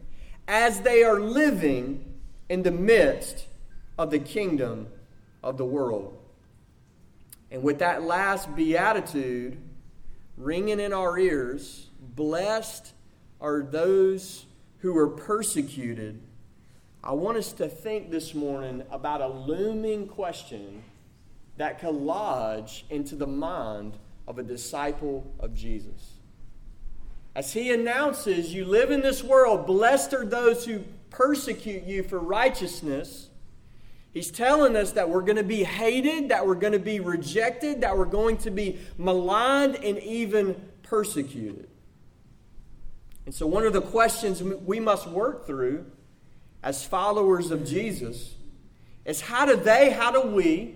as 0.48 0.82
they 0.82 1.04
are 1.04 1.20
living 1.20 2.16
in 2.50 2.64
the 2.64 2.72
midst 2.72 3.46
of 4.00 4.10
the 4.10 4.18
kingdom 4.18 4.88
of 5.44 5.58
the 5.58 5.66
world. 5.66 6.18
And 7.52 7.62
with 7.62 7.78
that 7.80 8.02
last 8.02 8.56
beatitude 8.56 9.58
ringing 10.36 10.80
in 10.80 10.94
our 10.94 11.20
ears, 11.20 11.90
blessed 12.00 12.92
are 13.40 13.62
those 13.62 14.48
who 14.80 14.98
are 14.98 15.10
persecuted. 15.10 16.20
I 17.04 17.12
want 17.12 17.38
us 17.38 17.54
to 17.54 17.70
think 17.70 18.10
this 18.10 18.34
morning 18.34 18.82
about 18.90 19.22
a 19.22 19.28
looming 19.28 20.08
question 20.08 20.84
that 21.58 21.80
could 21.80 21.96
lodge 21.96 22.86
into 22.90 23.16
the 23.16 23.28
mind 23.28 23.98
of 24.28 24.40
a 24.40 24.44
disciple 24.44 25.32
of 25.40 25.54
Jesus. 25.54 26.14
As 27.36 27.54
he 27.54 27.74
announces, 27.74 28.54
You 28.54 28.66
live 28.66 28.92
in 28.92 29.02
this 29.02 29.24
world, 29.24 29.66
blessed 29.68 30.14
are 30.14 30.26
those 30.26 30.66
who 30.66 30.84
persecute 31.10 31.84
you 31.84 32.04
for 32.04 32.20
righteousness. 32.20 33.30
He's 34.14 34.32
telling 34.32 34.78
us 34.78 34.94
that 34.94 35.10
we're 35.10 35.22
going 35.22 35.36
to 35.36 35.44
be 35.44 35.66
hated, 35.66 36.30
that 36.30 36.48
we're 36.48 36.56
going 36.56 36.74
to 36.74 36.80
be 36.80 37.02
rejected, 37.02 37.82
that 37.82 37.98
we're 37.98 38.06
going 38.06 38.38
to 38.38 38.52
be 38.52 38.80
maligned 38.98 39.76
and 39.76 40.00
even 40.00 40.56
persecuted. 40.84 41.68
And 43.26 43.36
so, 43.36 43.46
one 43.48 43.66
of 43.66 43.74
the 43.74 43.82
questions 43.82 44.42
we 44.42 44.80
must 44.80 45.08
work 45.08 45.46
through 45.46 45.86
as 46.64 46.86
followers 46.86 47.52
of 47.52 47.66
Jesus 47.66 48.36
is 49.04 49.20
how 49.20 49.46
do 49.46 49.56
they, 49.56 49.90
how 49.92 50.12
do 50.12 50.22
we 50.22 50.76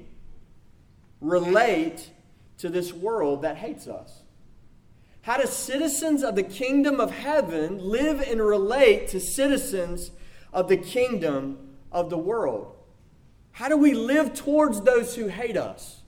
relate 1.22 2.12
to 2.60 2.70
this 2.70 2.94
world 2.94 3.42
that 3.42 3.58
hates 3.58 3.88
us? 3.88 4.22
How 5.22 5.38
do 5.38 5.46
citizens 5.48 6.24
of 6.24 6.36
the 6.36 6.44
kingdom 6.44 7.00
of 7.00 7.12
heaven 7.12 7.78
live 7.78 8.22
and 8.22 8.42
relate 8.42 9.10
to 9.10 9.20
citizens 9.20 10.12
of 10.54 10.68
the 10.70 10.78
kingdom 10.78 11.76
of 11.92 12.10
the 12.10 12.18
world? 12.18 12.76
How 13.52 13.68
do 13.68 13.78
we 13.78 13.94
live 13.94 14.34
towards 14.34 14.82
those 14.82 15.16
who 15.16 15.28
hate 15.28 15.58
us? 15.58 16.02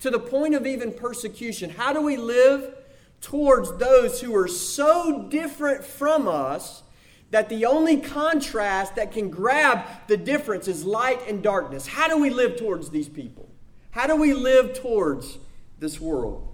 To 0.00 0.10
the 0.10 0.18
point 0.18 0.54
of 0.54 0.66
even 0.66 0.92
persecution. 0.92 1.70
How 1.70 1.92
do 1.92 2.00
we 2.00 2.16
live 2.16 2.74
towards 3.20 3.76
those 3.76 4.20
who 4.20 4.34
are 4.34 4.48
so 4.48 5.26
different 5.28 5.84
from 5.84 6.28
us 6.28 6.82
that 7.30 7.48
the 7.48 7.64
only 7.64 7.98
contrast 7.98 8.96
that 8.96 9.12
can 9.12 9.30
grab 9.30 9.86
the 10.08 10.16
difference 10.16 10.68
is 10.68 10.84
light 10.84 11.26
and 11.28 11.42
darkness? 11.42 11.86
How 11.86 12.08
do 12.08 12.18
we 12.18 12.30
live 12.30 12.56
towards 12.56 12.90
these 12.90 13.08
people? 13.08 13.49
How 13.90 14.06
do 14.06 14.14
we 14.14 14.32
live 14.32 14.74
towards 14.74 15.38
this 15.78 16.00
world? 16.00 16.46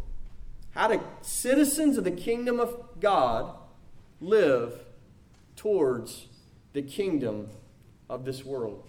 How 0.71 0.89
do 0.89 1.01
citizens 1.23 1.99
of 1.99 2.05
the 2.05 2.11
kingdom 2.11 2.61
of 2.61 2.77
God 3.01 3.55
live 4.21 4.73
towards 5.55 6.29
the 6.73 6.83
kingdom 6.83 7.49
of 8.09 8.25
this 8.25 8.45
world? 8.45 8.85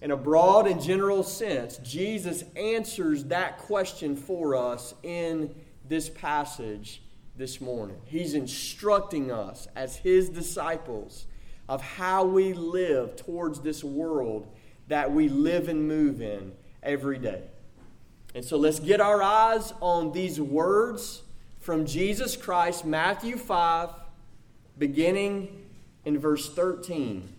In 0.00 0.10
a 0.10 0.16
broad 0.16 0.66
and 0.66 0.80
general 0.80 1.22
sense, 1.22 1.78
Jesus 1.78 2.44
answers 2.56 3.24
that 3.24 3.58
question 3.58 4.16
for 4.16 4.54
us 4.54 4.94
in 5.02 5.54
this 5.88 6.08
passage 6.08 7.02
this 7.36 7.60
morning. 7.60 7.96
He's 8.04 8.34
instructing 8.34 9.30
us 9.30 9.68
as 9.76 9.96
his 9.96 10.28
disciples 10.28 11.26
of 11.68 11.82
how 11.82 12.24
we 12.24 12.52
live 12.52 13.16
towards 13.16 13.60
this 13.60 13.84
world 13.84 14.48
that 14.88 15.12
we 15.12 15.28
live 15.28 15.68
and 15.68 15.86
move 15.86 16.20
in 16.20 16.52
every 16.82 17.18
day. 17.18 17.42
And 18.34 18.44
so 18.44 18.56
let's 18.56 18.78
get 18.78 19.00
our 19.00 19.22
eyes 19.22 19.72
on 19.80 20.12
these 20.12 20.40
words 20.40 21.22
from 21.60 21.86
Jesus 21.86 22.36
Christ, 22.36 22.84
Matthew 22.84 23.36
5, 23.36 23.90
beginning 24.78 25.66
in 26.04 26.18
verse 26.18 26.48
13. 26.52 27.34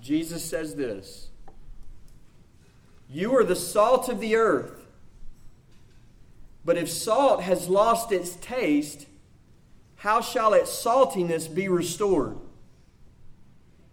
Jesus 0.00 0.44
says 0.44 0.74
this 0.74 1.28
You 3.08 3.36
are 3.36 3.44
the 3.44 3.56
salt 3.56 4.08
of 4.08 4.20
the 4.20 4.36
earth. 4.36 4.86
But 6.64 6.76
if 6.76 6.90
salt 6.90 7.42
has 7.42 7.68
lost 7.68 8.12
its 8.12 8.36
taste, 8.36 9.06
how 9.96 10.20
shall 10.20 10.52
its 10.52 10.70
saltiness 10.70 11.52
be 11.52 11.68
restored? 11.68 12.36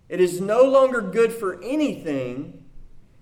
It 0.09 0.21
is 0.21 0.39
no 0.39 0.63
longer 0.63 1.01
good 1.01 1.33
for 1.33 1.61
anything 1.63 2.56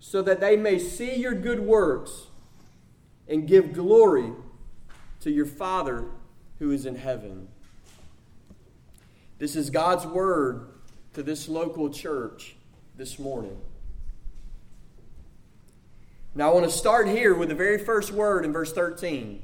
so 0.00 0.22
that 0.22 0.40
they 0.40 0.56
may 0.56 0.78
see 0.78 1.14
your 1.14 1.34
good 1.34 1.60
works 1.60 2.26
and 3.28 3.46
give 3.46 3.72
glory 3.72 4.32
to 5.20 5.30
your 5.30 5.46
Father 5.46 6.06
who 6.58 6.70
is 6.72 6.86
in 6.86 6.96
heaven. 6.96 7.48
This 9.38 9.54
is 9.54 9.70
God's 9.70 10.06
word 10.06 10.68
to 11.12 11.22
this 11.22 11.48
local 11.48 11.90
church 11.90 12.56
this 12.96 13.18
morning. 13.18 13.58
Now, 16.34 16.50
I 16.50 16.54
want 16.54 16.66
to 16.66 16.72
start 16.72 17.08
here 17.08 17.34
with 17.34 17.48
the 17.48 17.54
very 17.54 17.78
first 17.78 18.12
word 18.12 18.44
in 18.44 18.52
verse 18.52 18.72
13. 18.72 19.42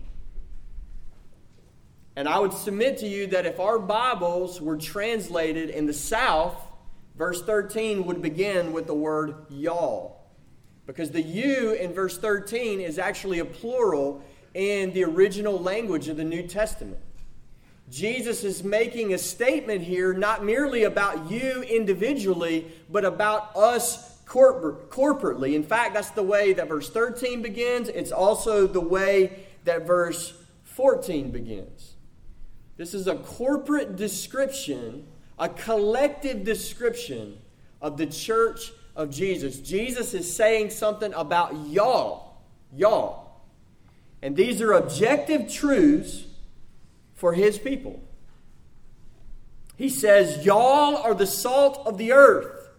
And 2.15 2.29
I 2.29 2.39
would 2.39 2.53
submit 2.53 2.99
to 2.99 3.07
you 3.07 3.27
that 3.29 3.45
if 3.45 3.61
our 3.61 3.79
Bibles 3.79 4.61
were 4.61 4.77
translated 4.77 5.69
in 5.69 5.87
the 5.87 5.93
South, 5.93 6.57
verse 7.17 7.43
13 7.43 8.07
would 8.07 8.23
begin 8.23 8.73
with 8.73 8.87
the 8.87 8.95
word 8.95 9.47
y'all. 9.51 10.16
Because 10.87 11.11
the 11.11 11.23
you 11.23 11.73
in 11.73 11.93
verse 11.93 12.17
13 12.17 12.81
is 12.81 12.99
actually 12.99 13.41
a 13.41 13.45
plural 13.45 14.23
in 14.55 14.93
the 14.93 15.05
original 15.05 15.59
language 15.59 16.09
of 16.09 16.17
the 16.17 16.25
New 16.25 16.47
Testament. 16.47 17.01
Jesus 17.91 18.43
is 18.43 18.65
making 18.65 19.13
a 19.13 19.19
statement 19.19 19.83
here 19.83 20.13
not 20.13 20.45
merely 20.45 20.85
about 20.85 21.31
you 21.31 21.63
individually, 21.63 22.67
but 22.91 23.05
about 23.05 23.55
us 23.57 24.19
corpor- 24.25 24.89
corporately. 24.89 25.55
In 25.55 25.63
fact, 25.63 25.95
that's 25.95 26.11
the 26.11 26.23
way 26.23 26.53
that 26.53 26.69
verse 26.69 26.91
13 26.91 27.43
begins. 27.43 27.89
It's 27.89 28.11
also 28.11 28.67
the 28.67 28.81
way 28.81 29.47
that 29.65 29.87
verse 29.87 30.35
14 30.65 31.31
begins. 31.31 31.95
This 32.77 32.93
is 32.93 33.07
a 33.07 33.17
corporate 33.17 33.97
description, 33.97 35.07
a 35.39 35.49
collective 35.49 36.45
description 36.45 37.39
of 37.81 37.97
the 37.97 38.07
church 38.07 38.73
of 38.97 39.11
Jesus. 39.11 39.59
Jesus 39.59 40.15
is 40.15 40.35
saying 40.35 40.71
something 40.71 41.13
about 41.15 41.55
y'all. 41.69 42.39
Y'all. 42.75 43.43
And 44.23 44.35
these 44.35 44.61
are 44.61 44.73
objective 44.73 45.53
truths 45.53 46.25
for 47.15 47.35
his 47.35 47.59
people. 47.59 48.03
He 49.77 49.89
says, 49.89 50.45
Y'all 50.45 50.97
are 50.97 51.15
the 51.15 51.27
salt 51.27 51.87
of 51.87 51.99
the 51.99 52.13
earth. 52.13 52.71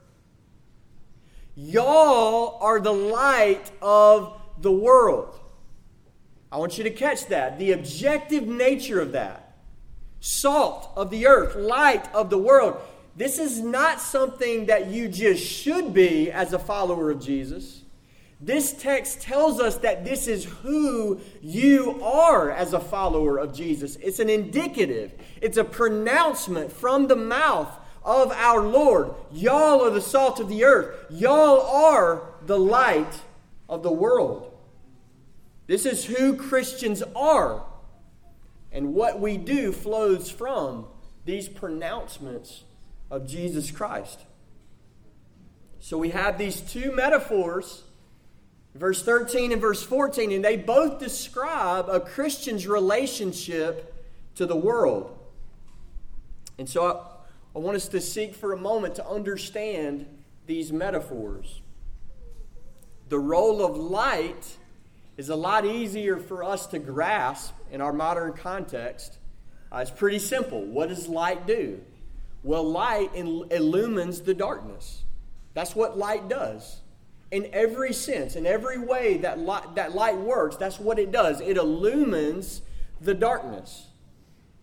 Y'all 1.55 2.57
are 2.61 2.79
the 2.79 2.93
light 2.93 3.71
of 3.81 4.39
the 4.59 4.71
world. 4.71 5.39
I 6.51 6.57
want 6.57 6.77
you 6.77 6.83
to 6.83 6.91
catch 6.91 7.27
that. 7.27 7.59
The 7.59 7.71
objective 7.71 8.47
nature 8.47 8.99
of 8.99 9.11
that. 9.13 9.55
Salt 10.19 10.89
of 10.95 11.09
the 11.09 11.27
earth, 11.27 11.55
light 11.55 12.13
of 12.13 12.29
the 12.29 12.37
world. 12.37 12.79
This 13.17 13.39
is 13.39 13.59
not 13.59 13.99
something 13.99 14.67
that 14.67 14.91
you 14.91 15.07
just 15.07 15.43
should 15.43 15.91
be 15.91 16.31
as 16.31 16.53
a 16.53 16.59
follower 16.59 17.09
of 17.09 17.19
Jesus. 17.19 17.81
This 18.39 18.73
text 18.73 19.21
tells 19.21 19.59
us 19.59 19.77
that 19.77 20.05
this 20.05 20.27
is 20.27 20.45
who 20.45 21.19
you 21.41 21.99
are 22.03 22.51
as 22.51 22.73
a 22.73 22.79
follower 22.79 23.39
of 23.39 23.55
Jesus. 23.55 23.95
It's 23.95 24.19
an 24.19 24.29
indicative, 24.29 25.13
it's 25.41 25.57
a 25.57 25.63
pronouncement 25.63 26.71
from 26.71 27.07
the 27.07 27.15
mouth 27.15 27.75
of 28.03 28.31
our 28.33 28.61
Lord. 28.61 29.15
Y'all 29.31 29.83
are 29.83 29.89
the 29.89 29.99
salt 29.99 30.39
of 30.39 30.47
the 30.47 30.63
earth, 30.63 31.07
y'all 31.09 31.61
are 31.61 32.21
the 32.45 32.59
light 32.59 33.21
of 33.67 33.81
the 33.81 33.91
world. 33.91 34.53
This 35.65 35.87
is 35.87 36.05
who 36.05 36.37
Christians 36.37 37.01
are. 37.15 37.63
And 38.71 38.93
what 38.93 39.19
we 39.19 39.37
do 39.37 39.71
flows 39.71 40.29
from 40.29 40.85
these 41.25 41.49
pronouncements 41.49 42.63
of 43.09 43.27
Jesus 43.27 43.71
Christ. 43.71 44.19
So 45.79 45.97
we 45.97 46.09
have 46.09 46.37
these 46.37 46.61
two 46.61 46.91
metaphors 46.91 47.83
verse 48.77 49.01
13 49.01 49.51
and 49.51 49.61
verse 49.61 49.83
14, 49.83 50.31
and 50.31 50.45
they 50.45 50.57
both 50.57 50.99
describe 50.99 51.89
a 51.89 51.99
Christian's 51.99 52.67
relationship 52.67 53.93
to 54.35 54.45
the 54.45 54.55
world. 54.55 55.17
And 56.57 56.69
so 56.69 56.85
I, 56.85 57.57
I 57.57 57.59
want 57.59 57.75
us 57.75 57.87
to 57.89 58.01
seek 58.01 58.35
for 58.35 58.53
a 58.53 58.57
moment 58.57 58.95
to 58.95 59.07
understand 59.07 60.05
these 60.45 60.71
metaphors. 60.71 61.61
The 63.09 63.19
role 63.19 63.65
of 63.65 63.77
light 63.77 64.57
is 65.17 65.29
a 65.29 65.35
lot 65.35 65.65
easier 65.65 66.17
for 66.17 66.43
us 66.43 66.67
to 66.67 66.79
grasp 66.79 67.53
in 67.71 67.81
our 67.81 67.93
modern 67.93 68.33
context. 68.33 69.17
Uh, 69.71 69.77
it's 69.77 69.91
pretty 69.91 70.19
simple. 70.19 70.61
What 70.61 70.89
does 70.89 71.07
light 71.07 71.47
do? 71.47 71.81
Well, 72.43 72.63
light 72.63 73.11
illumines 73.15 74.21
the 74.21 74.33
darkness. 74.33 75.03
That's 75.53 75.75
what 75.75 75.97
light 75.97 76.29
does 76.29 76.81
in 77.31 77.49
every 77.51 77.93
sense, 77.93 78.35
in 78.35 78.45
every 78.45 78.77
way 78.77 79.17
that 79.17 79.39
light, 79.39 79.75
that 79.75 79.93
light 79.93 80.17
works, 80.17 80.55
that's 80.55 80.79
what 80.79 80.97
it 80.97 81.11
does. 81.11 81.41
It 81.41 81.57
illumines 81.57 82.61
the 83.01 83.13
darkness. 83.13 83.87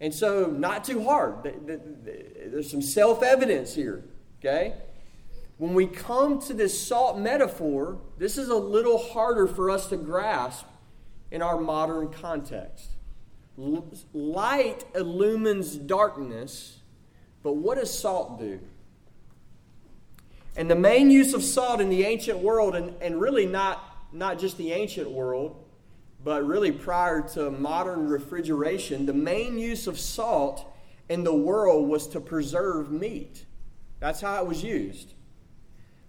And 0.01 0.15
so, 0.15 0.47
not 0.47 0.85
too 0.85 1.05
hard. 1.05 1.55
There's 1.67 2.71
some 2.71 2.83
self 2.83 3.23
evidence 3.23 3.75
here, 3.75 4.05
okay? 4.39 4.75
When 5.59 5.75
we 5.75 5.87
come 5.87 6.41
to 6.43 6.55
this 6.55 6.79
salt 6.79 7.19
metaphor, 7.19 7.99
this 8.19 8.37
is 8.39 8.49
a 8.49 8.57
little 8.57 8.99
harder 8.99 9.47
for 9.47 9.71
us 9.71 9.87
to 9.89 9.97
grasp 9.97 10.67
in 11.31 11.43
our 11.43 11.61
modern 11.61 12.13
context. 12.13 12.91
Light 14.13 14.85
illumines 14.95 15.77
darkness, 15.77 16.81
but 17.45 17.53
what 17.53 17.79
does 17.79 17.97
salt 17.97 18.41
do? 18.41 18.59
And 20.57 20.69
the 20.69 20.75
main 20.75 21.11
use 21.11 21.35
of 21.35 21.45
salt 21.45 21.81
in 21.81 21.91
the 21.91 22.05
ancient 22.05 22.39
world, 22.39 22.75
and, 22.75 22.95
and 23.03 23.21
really 23.21 23.47
not, 23.47 24.09
not 24.13 24.39
just 24.39 24.57
the 24.57 24.73
ancient 24.73 25.11
world, 25.11 25.63
but 26.25 26.45
really 26.47 26.73
prior 26.73 27.21
to 27.35 27.51
modern 27.51 28.09
refrigeration, 28.09 29.05
the 29.05 29.13
main 29.13 29.59
use 29.59 29.87
of 29.87 30.01
salt 30.01 30.75
in 31.11 31.23
the 31.23 31.35
world 31.35 31.87
was 31.87 32.09
to 32.09 32.21
preserve 32.21 32.91
meat. 32.91 33.45
That's 34.01 34.23
how 34.23 34.41
it 34.43 34.49
was 34.49 34.65
used. 34.65 35.13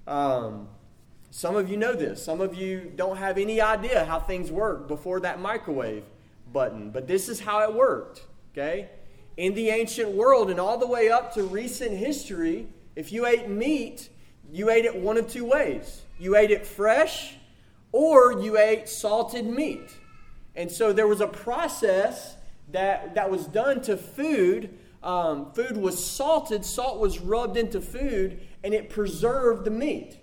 Um, 0.07 0.69
some 1.31 1.57
of 1.57 1.69
you 1.69 1.75
know 1.75 1.93
this. 1.93 2.23
Some 2.23 2.39
of 2.39 2.55
you 2.55 2.93
don't 2.95 3.17
have 3.17 3.37
any 3.37 3.59
idea 3.59 4.05
how 4.05 4.21
things 4.21 4.51
worked 4.51 4.87
before 4.87 5.19
that 5.19 5.41
microwave 5.41 6.05
button, 6.53 6.91
but 6.91 7.07
this 7.07 7.27
is 7.27 7.41
how 7.41 7.63
it 7.63 7.73
worked. 7.73 8.23
Okay? 8.53 8.89
In 9.37 9.53
the 9.53 9.69
ancient 9.69 10.11
world 10.11 10.49
and 10.49 10.59
all 10.59 10.77
the 10.77 10.87
way 10.87 11.09
up 11.09 11.33
to 11.33 11.43
recent 11.43 11.91
history, 11.91 12.67
if 12.95 13.11
you 13.11 13.25
ate 13.25 13.49
meat, 13.49 14.09
you 14.51 14.69
ate 14.69 14.85
it 14.85 14.95
one 14.95 15.17
of 15.17 15.29
two 15.29 15.45
ways 15.45 16.01
you 16.17 16.37
ate 16.37 16.51
it 16.51 16.65
fresh 16.65 17.35
or 17.91 18.41
you 18.41 18.57
ate 18.57 18.87
salted 18.87 19.45
meat. 19.45 19.97
And 20.55 20.71
so 20.71 20.93
there 20.93 21.07
was 21.07 21.21
a 21.21 21.27
process 21.27 22.35
that, 22.71 23.15
that 23.15 23.29
was 23.29 23.45
done 23.47 23.81
to 23.81 23.97
food. 23.97 24.77
Um, 25.03 25.51
food 25.51 25.77
was 25.77 26.03
salted, 26.03 26.65
salt 26.65 26.99
was 26.99 27.19
rubbed 27.19 27.57
into 27.57 27.81
food, 27.81 28.39
and 28.63 28.73
it 28.73 28.89
preserved 28.89 29.65
the 29.65 29.71
meat. 29.71 30.17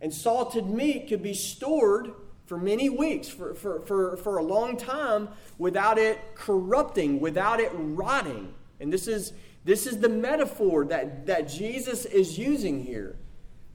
And 0.00 0.12
salted 0.12 0.66
meat 0.66 1.08
could 1.08 1.22
be 1.22 1.34
stored 1.34 2.12
for 2.46 2.56
many 2.56 2.88
weeks, 2.88 3.28
for, 3.28 3.54
for, 3.54 3.80
for, 3.80 4.16
for 4.16 4.38
a 4.38 4.42
long 4.42 4.76
time, 4.76 5.28
without 5.58 5.98
it 5.98 6.18
corrupting, 6.34 7.20
without 7.20 7.60
it 7.60 7.70
rotting. 7.74 8.54
And 8.80 8.92
this 8.92 9.08
is, 9.08 9.32
this 9.64 9.86
is 9.86 9.98
the 9.98 10.08
metaphor 10.08 10.84
that, 10.86 11.26
that 11.26 11.48
Jesus 11.48 12.04
is 12.04 12.38
using 12.38 12.84
here 12.84 13.16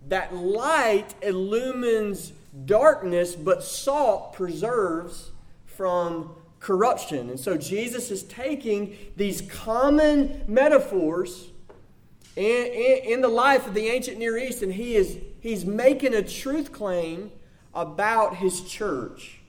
that 0.08 0.34
light 0.34 1.14
illumines 1.22 2.34
darkness, 2.66 3.36
but 3.36 3.64
salt 3.64 4.34
preserves 4.34 5.32
from 5.66 6.36
corruption. 6.60 7.30
And 7.30 7.40
so 7.40 7.58
Jesus 7.58 8.12
is 8.12 8.24
taking 8.24 8.96
these 9.16 9.42
common 9.42 10.44
metaphors 10.48 11.50
in, 12.36 12.46
in, 12.46 12.98
in, 13.14 13.22
the 13.22 13.28
life 13.28 13.68
of 13.68 13.74
the 13.74 13.88
ancient 13.88 14.18
Near 14.18 14.38
East, 14.38 14.64
and 14.64 14.74
he 14.74 14.96
is 14.96 15.18
he's 15.42 15.66
making 15.66 16.14
a 16.14 16.22
truth 16.22 16.72
claim 16.72 17.32
about 17.74 18.38
his 18.38 18.62
church. 18.62 19.40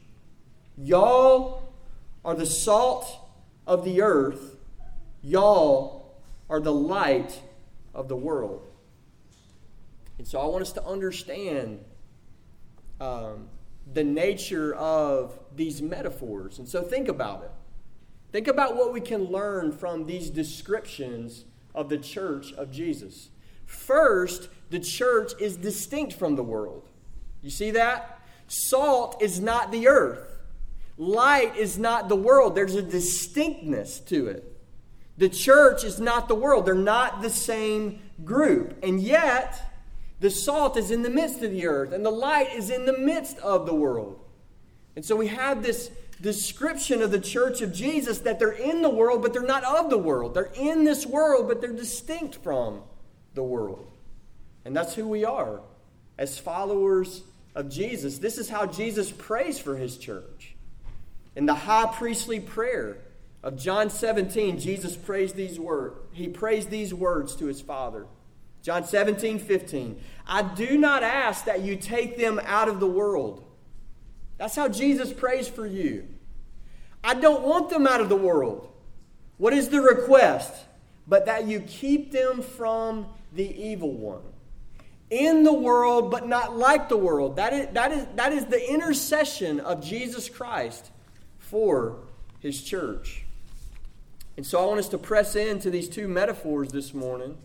Y'all 0.76 1.72
are 2.24 2.34
the 2.34 2.46
salt 2.46 3.06
of 3.66 3.84
the 3.84 4.02
earth. 4.02 4.56
Y'all 5.22 6.16
are 6.48 6.60
the 6.60 6.72
light 6.72 7.40
of 7.94 8.08
the 8.08 8.16
world. 8.16 8.66
And 10.18 10.26
so 10.26 10.38
I 10.40 10.46
want 10.46 10.62
us 10.62 10.72
to 10.72 10.84
understand 10.84 11.84
um, 13.00 13.48
the 13.92 14.04
nature 14.04 14.74
of 14.74 15.38
these 15.56 15.82
metaphors. 15.82 16.58
And 16.58 16.68
so 16.68 16.82
think 16.82 17.08
about 17.08 17.42
it. 17.42 17.50
Think 18.30 18.48
about 18.48 18.76
what 18.76 18.92
we 18.92 19.00
can 19.00 19.24
learn 19.24 19.72
from 19.72 20.06
these 20.06 20.30
descriptions 20.30 21.44
of 21.74 21.88
the 21.88 21.98
church 21.98 22.52
of 22.52 22.70
Jesus. 22.70 23.28
First, 23.66 24.48
the 24.70 24.78
church 24.78 25.32
is 25.40 25.56
distinct 25.56 26.14
from 26.14 26.36
the 26.36 26.42
world. 26.42 26.88
You 27.42 27.50
see 27.50 27.72
that? 27.72 28.20
Salt 28.48 29.22
is 29.22 29.40
not 29.40 29.72
the 29.72 29.88
earth, 29.88 30.38
light 30.96 31.56
is 31.56 31.78
not 31.78 32.08
the 32.08 32.16
world. 32.16 32.54
There's 32.54 32.74
a 32.74 32.82
distinctness 32.82 34.00
to 34.00 34.28
it. 34.28 34.48
The 35.18 35.28
church 35.28 35.84
is 35.84 36.00
not 36.00 36.28
the 36.28 36.34
world, 36.34 36.66
they're 36.66 36.74
not 36.74 37.22
the 37.22 37.30
same 37.30 38.00
group. 38.24 38.78
And 38.82 39.00
yet, 39.00 39.60
the 40.20 40.30
salt 40.30 40.76
is 40.76 40.90
in 40.90 41.02
the 41.02 41.10
midst 41.10 41.42
of 41.42 41.50
the 41.50 41.66
earth, 41.66 41.92
and 41.92 42.04
the 42.04 42.10
light 42.10 42.54
is 42.54 42.70
in 42.70 42.86
the 42.86 42.96
midst 42.96 43.38
of 43.38 43.66
the 43.66 43.74
world. 43.74 44.20
And 44.94 45.04
so 45.04 45.16
we 45.16 45.28
have 45.28 45.62
this 45.62 45.90
description 46.20 47.02
of 47.02 47.10
the 47.10 47.20
church 47.20 47.60
of 47.60 47.72
Jesus 47.72 48.20
that 48.20 48.38
they're 48.38 48.52
in 48.52 48.82
the 48.82 48.90
world, 48.90 49.22
but 49.22 49.32
they're 49.32 49.42
not 49.42 49.64
of 49.64 49.90
the 49.90 49.98
world. 49.98 50.34
They're 50.34 50.52
in 50.54 50.84
this 50.84 51.04
world, 51.04 51.48
but 51.48 51.60
they're 51.60 51.72
distinct 51.72 52.36
from 52.36 52.82
the 53.34 53.42
world. 53.42 53.90
And 54.64 54.76
that's 54.76 54.94
who 54.94 55.08
we 55.08 55.24
are 55.24 55.60
as 56.18 56.38
followers 56.38 57.22
of 57.54 57.68
Jesus. 57.68 58.18
This 58.18 58.38
is 58.38 58.48
how 58.48 58.66
Jesus 58.66 59.10
prays 59.10 59.58
for 59.58 59.76
his 59.76 59.96
church. 59.96 60.54
In 61.34 61.46
the 61.46 61.54
high 61.54 61.86
priestly 61.92 62.40
prayer 62.40 62.98
of 63.42 63.58
John 63.58 63.90
17, 63.90 64.58
Jesus 64.58 64.96
prays 64.96 65.32
these 65.32 65.58
words. 65.58 65.98
He 66.12 66.28
prays 66.28 66.66
these 66.66 66.94
words 66.94 67.34
to 67.36 67.46
his 67.46 67.60
Father. 67.60 68.06
John 68.62 68.84
17, 68.84 69.38
15. 69.38 70.00
I 70.26 70.42
do 70.42 70.78
not 70.78 71.02
ask 71.02 71.46
that 71.46 71.62
you 71.62 71.76
take 71.76 72.16
them 72.16 72.40
out 72.44 72.68
of 72.68 72.78
the 72.80 72.86
world. 72.86 73.44
That's 74.38 74.54
how 74.54 74.68
Jesus 74.68 75.12
prays 75.12 75.48
for 75.48 75.66
you. 75.66 76.06
I 77.02 77.14
don't 77.14 77.42
want 77.42 77.70
them 77.70 77.86
out 77.86 78.00
of 78.00 78.08
the 78.08 78.16
world. 78.16 78.72
What 79.36 79.52
is 79.52 79.68
the 79.68 79.80
request? 79.80 80.52
But 81.08 81.26
that 81.26 81.46
you 81.46 81.60
keep 81.60 82.12
them 82.12 82.42
from 82.42 83.06
the 83.32 83.50
evil 83.60 83.92
one. 83.92 84.22
In 85.12 85.44
the 85.44 85.52
world, 85.52 86.10
but 86.10 86.26
not 86.26 86.56
like 86.56 86.88
the 86.88 86.96
world. 86.96 87.36
That 87.36 87.52
is, 87.52 87.68
that 87.74 87.92
is, 87.92 88.06
that 88.16 88.32
is 88.32 88.46
the 88.46 88.72
intercession 88.72 89.60
of 89.60 89.84
Jesus 89.84 90.30
Christ 90.30 90.90
for 91.38 91.98
his 92.40 92.62
church. 92.62 93.24
And 94.38 94.46
so 94.46 94.58
I 94.58 94.64
want 94.64 94.80
us 94.80 94.88
to 94.88 94.98
press 94.98 95.36
into 95.36 95.70
these 95.70 95.88
two 95.88 96.08
metaphors 96.08 96.72
this 96.72 96.94
morning 96.94 97.36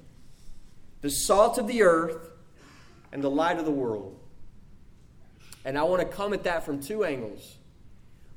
the 1.02 1.10
salt 1.10 1.58
of 1.58 1.68
the 1.68 1.84
earth, 1.84 2.32
and 3.12 3.24
the 3.24 3.30
light 3.30 3.58
of 3.58 3.66
the 3.66 3.72
world. 3.72 4.18
And 5.66 5.78
I 5.78 5.84
want 5.84 6.02
to 6.02 6.08
come 6.08 6.34
at 6.34 6.44
that 6.44 6.64
from 6.64 6.80
two 6.80 7.04
angles. 7.04 7.58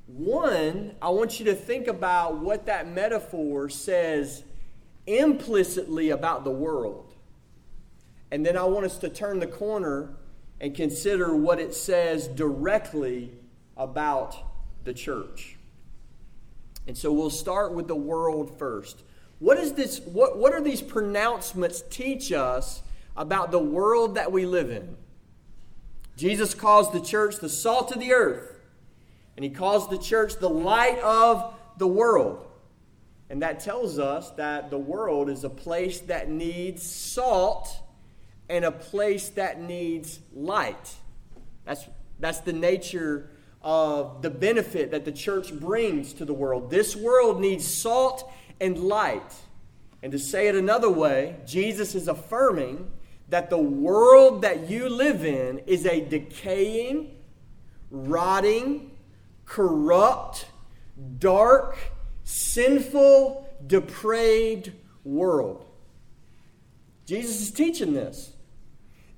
One, 0.06 0.94
I 1.00 1.10
want 1.10 1.38
you 1.38 1.46
to 1.46 1.54
think 1.54 1.86
about 1.86 2.38
what 2.38 2.66
that 2.66 2.88
metaphor 2.88 3.68
says 3.68 4.42
implicitly 5.06 6.10
about 6.10 6.44
the 6.44 6.50
world. 6.50 7.14
And 8.30 8.46
then 8.46 8.56
I 8.56 8.64
want 8.64 8.86
us 8.86 8.98
to 8.98 9.08
turn 9.08 9.40
the 9.40 9.46
corner 9.46 10.14
and 10.60 10.74
consider 10.74 11.34
what 11.34 11.58
it 11.58 11.74
says 11.74 12.28
directly 12.28 13.32
about 13.76 14.36
the 14.84 14.92
church. 14.94 15.56
And 16.86 16.96
so 16.96 17.12
we'll 17.12 17.30
start 17.30 17.72
with 17.72 17.88
the 17.88 17.96
world 17.96 18.58
first. 18.58 19.02
What 19.38 19.58
is 19.58 19.72
this 19.72 20.00
what, 20.00 20.38
what 20.38 20.52
are 20.52 20.60
these 20.60 20.82
pronouncements 20.82 21.82
teach 21.88 22.30
us 22.30 22.82
about 23.16 23.50
the 23.50 23.58
world 23.58 24.16
that 24.16 24.30
we 24.30 24.44
live 24.46 24.70
in? 24.70 24.96
Jesus 26.16 26.52
calls 26.52 26.92
the 26.92 27.00
church 27.00 27.36
the 27.36 27.48
salt 27.48 27.92
of 27.92 28.00
the 28.00 28.12
earth, 28.12 28.60
and 29.36 29.44
he 29.44 29.50
calls 29.50 29.88
the 29.88 29.98
church 29.98 30.36
the 30.36 30.50
light 30.50 30.98
of 30.98 31.54
the 31.78 31.86
world. 31.86 32.46
And 33.30 33.42
that 33.42 33.60
tells 33.60 33.98
us 33.98 34.30
that 34.32 34.70
the 34.70 34.78
world 34.78 35.30
is 35.30 35.44
a 35.44 35.48
place 35.48 36.00
that 36.00 36.28
needs 36.28 36.82
salt 36.82 37.80
and 38.50 38.64
a 38.64 38.72
place 38.72 39.28
that 39.30 39.60
needs 39.60 40.18
light. 40.34 40.96
That's, 41.64 41.86
that's 42.18 42.40
the 42.40 42.52
nature 42.52 43.30
of 43.62 44.22
the 44.22 44.30
benefit 44.30 44.90
that 44.90 45.04
the 45.04 45.12
church 45.12 45.54
brings 45.54 46.12
to 46.14 46.24
the 46.24 46.34
world. 46.34 46.68
This 46.68 46.96
world 46.96 47.40
needs 47.40 47.66
salt 47.66 48.30
and 48.60 48.76
light. 48.76 49.34
And 50.02 50.10
to 50.12 50.18
say 50.18 50.48
it 50.48 50.56
another 50.56 50.90
way, 50.90 51.36
Jesus 51.46 51.94
is 51.94 52.08
affirming 52.08 52.90
that 53.28 53.50
the 53.50 53.58
world 53.58 54.42
that 54.42 54.68
you 54.68 54.88
live 54.88 55.24
in 55.24 55.58
is 55.60 55.86
a 55.86 56.00
decaying, 56.00 57.16
rotting, 57.90 58.90
corrupt, 59.44 60.46
dark, 61.18 61.78
sinful, 62.24 63.48
depraved 63.64 64.72
world. 65.04 65.64
Jesus 67.06 67.40
is 67.40 67.52
teaching 67.52 67.92
this. 67.92 68.32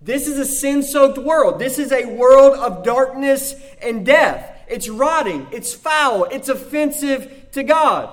This 0.05 0.27
is 0.27 0.39
a 0.39 0.47
sin 0.47 0.83
soaked 0.83 1.19
world. 1.19 1.59
This 1.59 1.79
is 1.79 1.93
a 1.93 2.07
world 2.07 2.59
of 2.59 2.85
darkness 2.85 3.55
and 3.81 4.05
death. 4.05 4.53
It's 4.73 4.89
rotting, 4.89 5.47
it's 5.53 5.75
foul, 5.75 6.25
it's 6.25 6.49
offensive 6.49 7.51
to 7.53 7.63
God, 7.63 8.09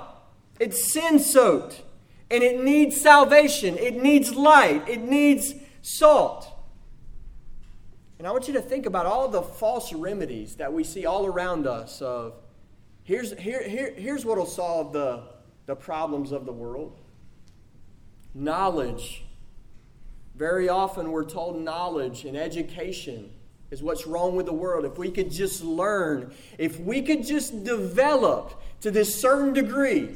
it's 0.60 0.91
sin 0.91 1.19
soaked, 1.19 1.82
and 2.30 2.43
it 2.43 2.62
needs 2.62 2.99
salvation, 2.99 3.78
it 3.78 3.95
needs 3.95 4.36
light, 4.36 4.88
it 4.89 4.99
needs 4.99 5.54
salt. 5.82 6.47
And 8.17 8.28
I 8.28 8.32
want 8.32 8.49
you 8.49 8.54
to 8.56 8.62
think 8.62 8.86
about 8.86 9.06
all 9.06 9.30
the 9.30 9.41
false 9.41 9.93
remedies 9.93 10.58
that 10.58 10.73
we 10.73 10.84
see 10.84 11.06
all 11.06 11.25
around 11.25 11.65
us 11.65 12.02
of 12.02 12.34
here's, 13.04 13.32
here, 13.39 13.63
here, 13.63 13.93
here's 13.95 14.25
what 14.25 14.38
will 14.38 14.45
solve 14.45 14.91
the, 14.91 15.23
the 15.65 15.75
problems 15.78 16.34
of 16.34 16.45
the 16.45 16.52
world. 16.52 16.99
Knowledge 18.36 19.23
very 20.39 20.69
often 20.69 21.12
we're 21.12 21.25
told 21.25 21.62
knowledge 21.62 22.23
and 22.23 22.38
education 22.38 23.30
is 23.71 23.84
what's 23.84 24.08
wrong 24.08 24.38
with 24.38 24.45
the 24.45 24.54
world. 24.54 24.86
If 24.86 24.97
we 24.97 25.12
could 25.12 25.30
just 25.30 25.62
learn, 25.65 26.34
if 26.58 26.80
we 26.80 27.02
could 27.02 27.25
just 27.25 27.65
develop 27.65 28.54
to 28.80 28.89
this 28.89 29.13
certain 29.13 29.52
degree, 29.52 30.15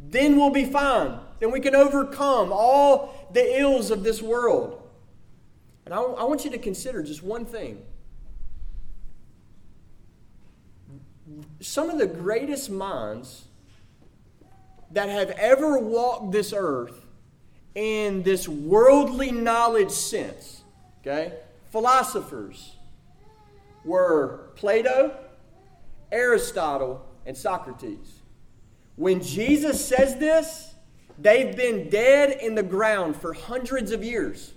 then 0.00 0.36
we'll 0.36 0.50
be 0.50 0.66
fine. 0.66 1.18
Then 1.40 1.50
we 1.50 1.58
can 1.58 1.74
overcome 1.74 2.52
all 2.52 3.28
the 3.32 3.60
ills 3.60 3.90
of 3.90 4.04
this 4.04 4.22
world. 4.22 4.80
And 5.84 5.92
I, 5.92 6.00
I 6.00 6.24
want 6.24 6.44
you 6.44 6.50
to 6.52 6.58
consider 6.58 7.02
just 7.02 7.24
one 7.24 7.44
thing. 7.44 7.82
Some 11.58 11.90
of 11.90 11.98
the 11.98 12.06
greatest 12.06 12.70
minds 12.70 13.46
that 14.92 15.08
have 15.08 15.30
ever 15.30 15.76
walked 15.76 16.30
this 16.30 16.54
earth 16.56 17.05
in 17.76 18.22
this 18.22 18.48
worldly 18.48 19.30
knowledge 19.30 19.90
sense. 19.90 20.62
Okay? 21.02 21.32
Philosophers 21.70 22.74
were 23.84 24.50
Plato, 24.56 25.14
Aristotle, 26.10 27.06
and 27.26 27.36
Socrates. 27.36 28.22
When 28.96 29.22
Jesus 29.22 29.84
says 29.86 30.16
this, 30.16 30.74
they've 31.18 31.54
been 31.54 31.90
dead 31.90 32.38
in 32.40 32.54
the 32.54 32.62
ground 32.62 33.14
for 33.14 33.34
hundreds 33.34 33.92
of 33.92 34.02
years. 34.02 34.54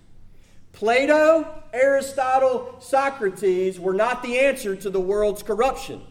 Plato, 0.72 1.64
Aristotle, 1.74 2.78
Socrates 2.80 3.80
were 3.80 3.94
not 3.94 4.24
the 4.24 4.40
answer 4.40 4.76
to 4.78 4.90
the 4.90 5.02
world's 5.02 5.44
corruption. 5.44 6.02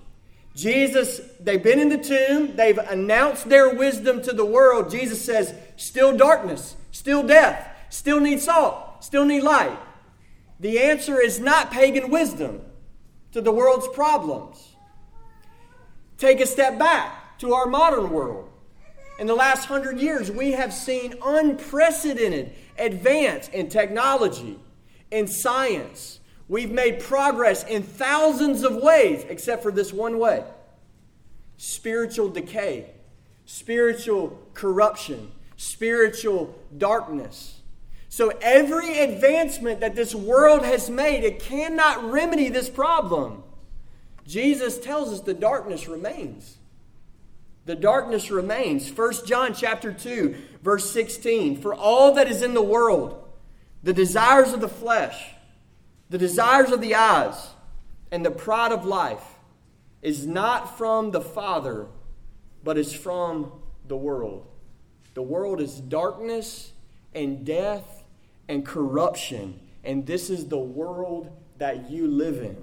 Jesus, 0.55 1.21
they've 1.41 1.63
been 1.63 1.79
in 1.79 1.89
the 1.89 1.97
tomb, 1.97 2.55
they've 2.57 2.77
announced 2.77 3.49
their 3.49 3.75
wisdom 3.75 4.21
to 4.23 4.33
the 4.33 4.45
world. 4.45 4.91
Jesus 4.91 5.25
says, 5.25 5.55
still 5.77 6.17
darkness, 6.17 6.77
still 6.91 7.23
death, 7.23 7.69
still 7.91 8.21
need 8.21 8.41
salt, 8.41 9.05
still 9.05 9.25
need 9.25 9.43
light. 9.43 9.79
The 10.61 10.81
answer 10.81 11.21
is 11.21 11.39
not 11.39 11.71
pagan 11.71 12.11
wisdom 12.11 12.63
to 13.33 13.41
the 13.41 13.53
world's 13.53 13.89
problems. 13.89 14.77
Take 16.17 16.41
a 16.41 16.47
step 16.47 16.79
back 16.79 17.39
to 17.39 17.55
our 17.55 17.67
modern 17.67 18.11
world. 18.11 18.51
In 19.19 19.27
the 19.27 19.35
last 19.35 19.67
hundred 19.67 20.01
years, 20.01 20.31
we 20.31 20.53
have 20.53 20.73
seen 20.73 21.15
unprecedented 21.25 22.53
advance 22.79 23.49
in 23.49 23.69
technology, 23.69 24.59
in 25.11 25.27
science. 25.27 26.21
We've 26.49 26.71
made 26.71 27.01
progress 27.01 27.65
in 27.65 27.83
thousands 27.83 28.63
of 28.63 28.77
ways, 28.77 29.25
except 29.29 29.63
for 29.63 29.73
this 29.73 29.93
one 29.93 30.19
way 30.19 30.45
spiritual 31.57 32.29
decay, 32.29 32.91
spiritual 33.45 34.41
corruption, 34.55 35.33
spiritual 35.59 36.55
darkness. 36.79 37.61
So 38.09 38.33
every 38.41 39.01
advancement 39.01 39.81
that 39.81 39.95
this 39.95 40.15
world 40.15 40.65
has 40.65 40.89
made, 40.89 41.25
it 41.25 41.41
cannot 41.41 42.11
remedy 42.11 42.49
this 42.49 42.71
problem. 42.71 43.43
Jesus 44.25 44.79
tells 44.79 45.13
us 45.13 45.21
the 45.21 45.35
darkness 45.35 45.89
remains. 45.89 46.57
The 47.67 47.75
darkness 47.75 48.31
remains. 48.31 48.91
1 48.91 49.27
John 49.27 49.53
chapter 49.53 49.93
2, 49.93 50.37
verse 50.63 50.91
16. 50.91 51.61
For 51.61 51.75
all 51.75 52.15
that 52.15 52.31
is 52.31 52.41
in 52.41 52.55
the 52.55 52.63
world, 52.63 53.29
the 53.83 53.93
desires 53.93 54.53
of 54.53 54.61
the 54.61 54.69
flesh, 54.69 55.33
the 56.09 56.19
desires 56.19 56.71
of 56.71 56.81
the 56.81 56.95
eyes, 56.95 57.51
and 58.11 58.25
the 58.25 58.31
pride 58.31 58.73
of 58.73 58.87
life 58.87 59.35
is 60.03 60.27
not 60.27 60.79
from 60.79 61.11
the 61.11 61.21
Father, 61.21 61.89
but 62.63 62.79
is 62.79 62.93
from 62.93 63.53
the 63.87 63.97
world. 63.97 64.47
The 65.19 65.23
world 65.23 65.61
is 65.61 65.81
darkness 65.81 66.73
and 67.13 67.45
death 67.45 68.05
and 68.47 68.65
corruption, 68.65 69.59
and 69.83 70.07
this 70.07 70.31
is 70.31 70.47
the 70.47 70.61
world 70.61 71.37
that 71.59 71.91
you 71.91 72.07
live 72.07 72.37
in. 72.37 72.57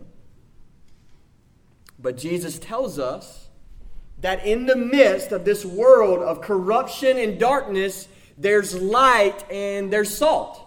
But 1.99 2.15
Jesus 2.15 2.57
tells 2.57 2.97
us 2.97 3.49
that 4.21 4.45
in 4.45 4.67
the 4.67 4.75
midst 4.77 5.33
of 5.33 5.43
this 5.43 5.65
world 5.65 6.19
of 6.19 6.39
corruption 6.39 7.17
and 7.17 7.37
darkness, 7.37 8.07
there's 8.37 8.73
light 8.81 9.43
and 9.51 9.91
there's 9.91 10.17
salt. 10.17 10.65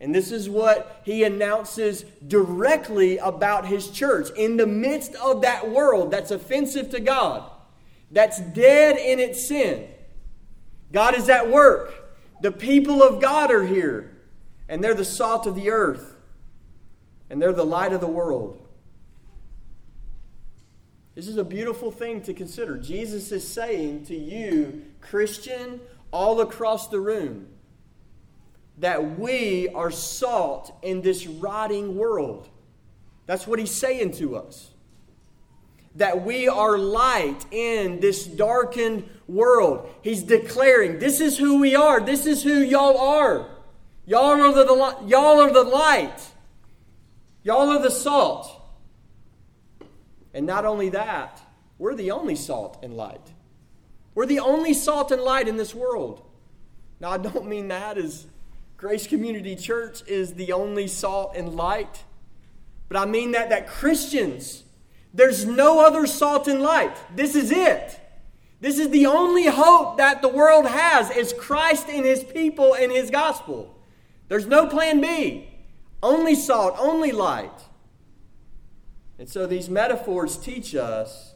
And 0.00 0.14
this 0.14 0.32
is 0.32 0.48
what 0.48 1.02
he 1.04 1.24
announces 1.24 2.06
directly 2.26 3.18
about 3.18 3.66
his 3.66 3.90
church. 3.90 4.30
In 4.34 4.56
the 4.56 4.66
midst 4.66 5.14
of 5.16 5.42
that 5.42 5.70
world 5.70 6.10
that's 6.10 6.30
offensive 6.30 6.88
to 6.92 7.00
God, 7.00 7.50
that's 8.10 8.40
dead 8.40 8.96
in 8.96 9.20
its 9.20 9.46
sin, 9.46 9.88
God 10.96 11.14
is 11.14 11.28
at 11.28 11.50
work. 11.50 11.92
The 12.40 12.50
people 12.50 13.02
of 13.02 13.20
God 13.20 13.50
are 13.50 13.66
here, 13.66 14.16
and 14.66 14.82
they're 14.82 14.94
the 14.94 15.04
salt 15.04 15.46
of 15.46 15.54
the 15.54 15.68
earth, 15.68 16.16
and 17.28 17.40
they're 17.40 17.52
the 17.52 17.66
light 17.66 17.92
of 17.92 18.00
the 18.00 18.06
world. 18.06 18.66
This 21.14 21.28
is 21.28 21.36
a 21.36 21.44
beautiful 21.44 21.90
thing 21.90 22.22
to 22.22 22.32
consider. 22.32 22.78
Jesus 22.78 23.30
is 23.30 23.46
saying 23.46 24.06
to 24.06 24.16
you, 24.16 24.86
Christian, 25.02 25.82
all 26.12 26.40
across 26.40 26.88
the 26.88 26.98
room, 26.98 27.48
that 28.78 29.18
we 29.18 29.68
are 29.74 29.90
salt 29.90 30.74
in 30.80 31.02
this 31.02 31.26
rotting 31.26 31.94
world. 31.98 32.48
That's 33.26 33.46
what 33.46 33.58
he's 33.58 33.70
saying 33.70 34.12
to 34.12 34.36
us 34.36 34.70
that 35.96 36.24
we 36.24 36.46
are 36.46 36.78
light 36.78 37.44
in 37.50 38.00
this 38.00 38.26
darkened 38.26 39.08
world. 39.26 39.88
He's 40.02 40.22
declaring, 40.22 40.98
This 40.98 41.20
is 41.20 41.38
who 41.38 41.60
we 41.60 41.74
are. 41.74 42.00
This 42.00 42.26
is 42.26 42.42
who 42.42 42.60
y'all 42.60 42.98
are. 42.98 43.48
Y'all 44.04 44.40
are 44.40 44.52
the, 44.52 45.06
y'all 45.06 45.40
are 45.40 45.52
the 45.52 45.64
light. 45.64 46.20
Y'all 47.42 47.70
are 47.70 47.82
the 47.82 47.90
salt. 47.90 48.50
And 50.32 50.46
not 50.46 50.64
only 50.64 50.90
that, 50.90 51.40
we're 51.78 51.94
the 51.94 52.10
only 52.10 52.36
salt 52.36 52.78
and 52.82 52.94
light. 52.94 53.32
We're 54.14 54.26
the 54.26 54.40
only 54.40 54.74
salt 54.74 55.10
and 55.10 55.22
light 55.22 55.48
in 55.48 55.56
this 55.56 55.74
world. 55.74 56.22
Now, 57.00 57.10
I 57.10 57.18
don't 57.18 57.46
mean 57.46 57.68
that 57.68 57.98
as 57.98 58.26
Grace 58.76 59.06
Community 59.06 59.56
Church 59.56 60.02
is 60.06 60.34
the 60.34 60.52
only 60.52 60.86
salt 60.86 61.34
and 61.34 61.54
light, 61.54 62.04
but 62.88 62.96
I 62.96 63.06
mean 63.06 63.32
that 63.32 63.48
that 63.50 63.66
Christians 63.66 64.64
there's 65.16 65.46
no 65.46 65.80
other 65.80 66.06
salt 66.06 66.46
and 66.46 66.60
light. 66.60 66.94
This 67.16 67.34
is 67.34 67.50
it. 67.50 68.00
This 68.60 68.78
is 68.78 68.90
the 68.90 69.06
only 69.06 69.46
hope 69.46 69.96
that 69.96 70.22
the 70.22 70.28
world 70.28 70.66
has 70.66 71.10
is 71.10 71.32
Christ 71.32 71.88
and 71.88 72.04
his 72.04 72.22
people 72.22 72.74
and 72.74 72.92
his 72.92 73.10
gospel. 73.10 73.74
There's 74.28 74.46
no 74.46 74.66
plan 74.66 75.00
B. 75.00 75.48
only 76.02 76.34
salt, 76.34 76.76
only 76.78 77.12
light. 77.12 77.62
And 79.18 79.28
so 79.28 79.46
these 79.46 79.70
metaphors 79.70 80.36
teach 80.36 80.74
us 80.74 81.34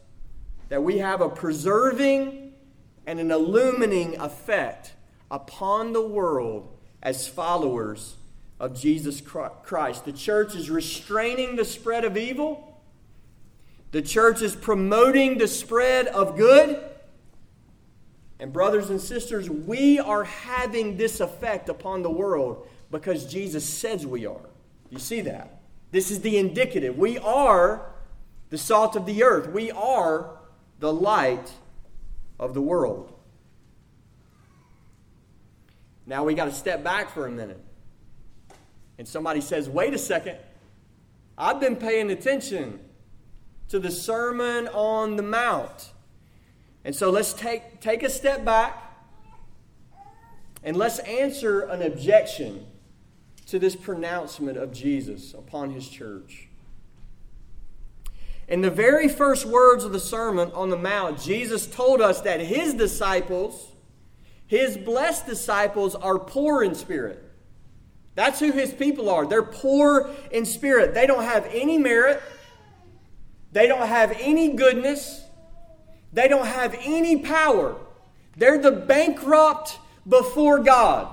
that 0.69 0.83
we 0.83 0.99
have 0.99 1.21
a 1.21 1.29
preserving 1.29 2.53
and 3.07 3.19
an 3.19 3.31
illumining 3.31 4.19
effect 4.19 4.93
upon 5.31 5.93
the 5.93 6.07
world 6.07 6.77
as 7.03 7.27
followers 7.27 8.16
of 8.59 8.79
Jesus 8.79 9.23
Christ. 9.23 10.05
The 10.05 10.12
church 10.12 10.55
is 10.55 10.69
restraining 10.69 11.57
the 11.57 11.64
spread 11.64 12.05
of 12.05 12.16
evil, 12.16 12.69
the 13.92 14.03
church 14.03 14.42
is 14.42 14.55
promoting 14.55 15.38
the 15.38 15.48
spread 15.48 16.07
of 16.07 16.37
good. 16.37 16.83
And, 18.38 18.53
brothers 18.53 18.88
and 18.88 19.00
sisters, 19.00 19.50
we 19.50 19.98
are 19.98 20.24
having 20.24 20.96
this 20.96 21.20
effect 21.20 21.68
upon 21.68 22.03
the 22.03 22.11
world 22.11 22.66
because 22.90 23.26
Jesus 23.26 23.64
says 23.68 24.07
we 24.07 24.26
are. 24.26 24.48
You 24.88 24.98
see 24.98 25.20
that? 25.22 25.61
This 25.90 26.11
is 26.11 26.20
the 26.20 26.38
indicative. 26.38 26.96
We 26.96 27.18
are 27.18 27.90
the 28.48 28.59
salt 28.59 28.96
of 28.96 29.07
the 29.07 29.22
earth, 29.22 29.48
we 29.50 29.70
are 29.70 30.31
the 30.81 30.92
light 30.92 31.53
of 32.38 32.55
the 32.55 32.61
world. 32.61 33.12
Now 36.07 36.24
we 36.24 36.35
got 36.35 36.46
to 36.46 36.53
step 36.53 36.83
back 36.83 37.11
for 37.11 37.26
a 37.26 37.31
minute. 37.31 37.62
And 38.98 39.07
somebody 39.07 39.40
says, 39.40 39.68
wait 39.68 39.94
a 39.94 39.98
second. 39.98 40.37
I've 41.38 41.61
been 41.61 41.76
paying 41.76 42.11
attention 42.11 42.81
to 43.70 43.78
the 43.78 43.90
Sermon 43.90 44.68
on 44.68 45.16
the 45.16 45.22
Mount. 45.22 45.92
And 46.85 46.94
so 46.94 47.11
let's 47.11 47.33
take, 47.33 47.80
take 47.80 48.02
a 48.02 48.11
step 48.11 48.44
back 48.44 48.90
and 50.62 50.76
let's 50.76 50.98
answer 51.00 51.62
an 51.62 51.83
objection 51.83 52.66
to 53.46 53.59
this 53.59 53.74
pronouncement 53.74 54.59
of 54.59 54.72
Jesus 54.72 55.35
upon 55.35 55.70
his 55.70 55.88
church. 55.88 56.48
In 58.48 58.61
the 58.61 58.70
very 58.70 59.09
first 59.09 59.46
words 59.46 59.85
of 59.85 59.92
the 59.92 60.00
Sermon 60.00 60.50
on 60.52 60.70
the 60.70 60.76
Mount, 60.76 61.20
Jesus 61.20 61.66
told 61.66 62.00
us 62.00 62.20
that 62.22 62.40
his 62.40 62.74
disciples, 62.74 63.68
his 64.46 64.76
blessed 64.76 65.26
disciples, 65.26 65.94
are 65.94 66.18
poor 66.18 66.64
in 66.64 66.74
spirit. 66.74 67.22
That's 68.16 68.40
who 68.40 68.50
his 68.50 68.74
people 68.74 69.09
are. 69.09 69.24
They're 69.24 69.42
poor 69.42 70.11
in 70.33 70.44
spirit. 70.44 70.94
They 70.94 71.06
don't 71.06 71.22
have 71.22 71.46
any 71.52 71.78
merit, 71.78 72.20
they 73.53 73.67
don't 73.67 73.87
have 73.87 74.17
any 74.21 74.55
goodness, 74.55 75.25
they 76.13 76.29
don't 76.29 76.47
have 76.47 76.77
any 76.83 77.19
power. 77.19 77.77
They're 78.37 78.59
the 78.59 78.73
bankrupt 78.73 79.79
before 80.09 80.61
God. 80.61 81.09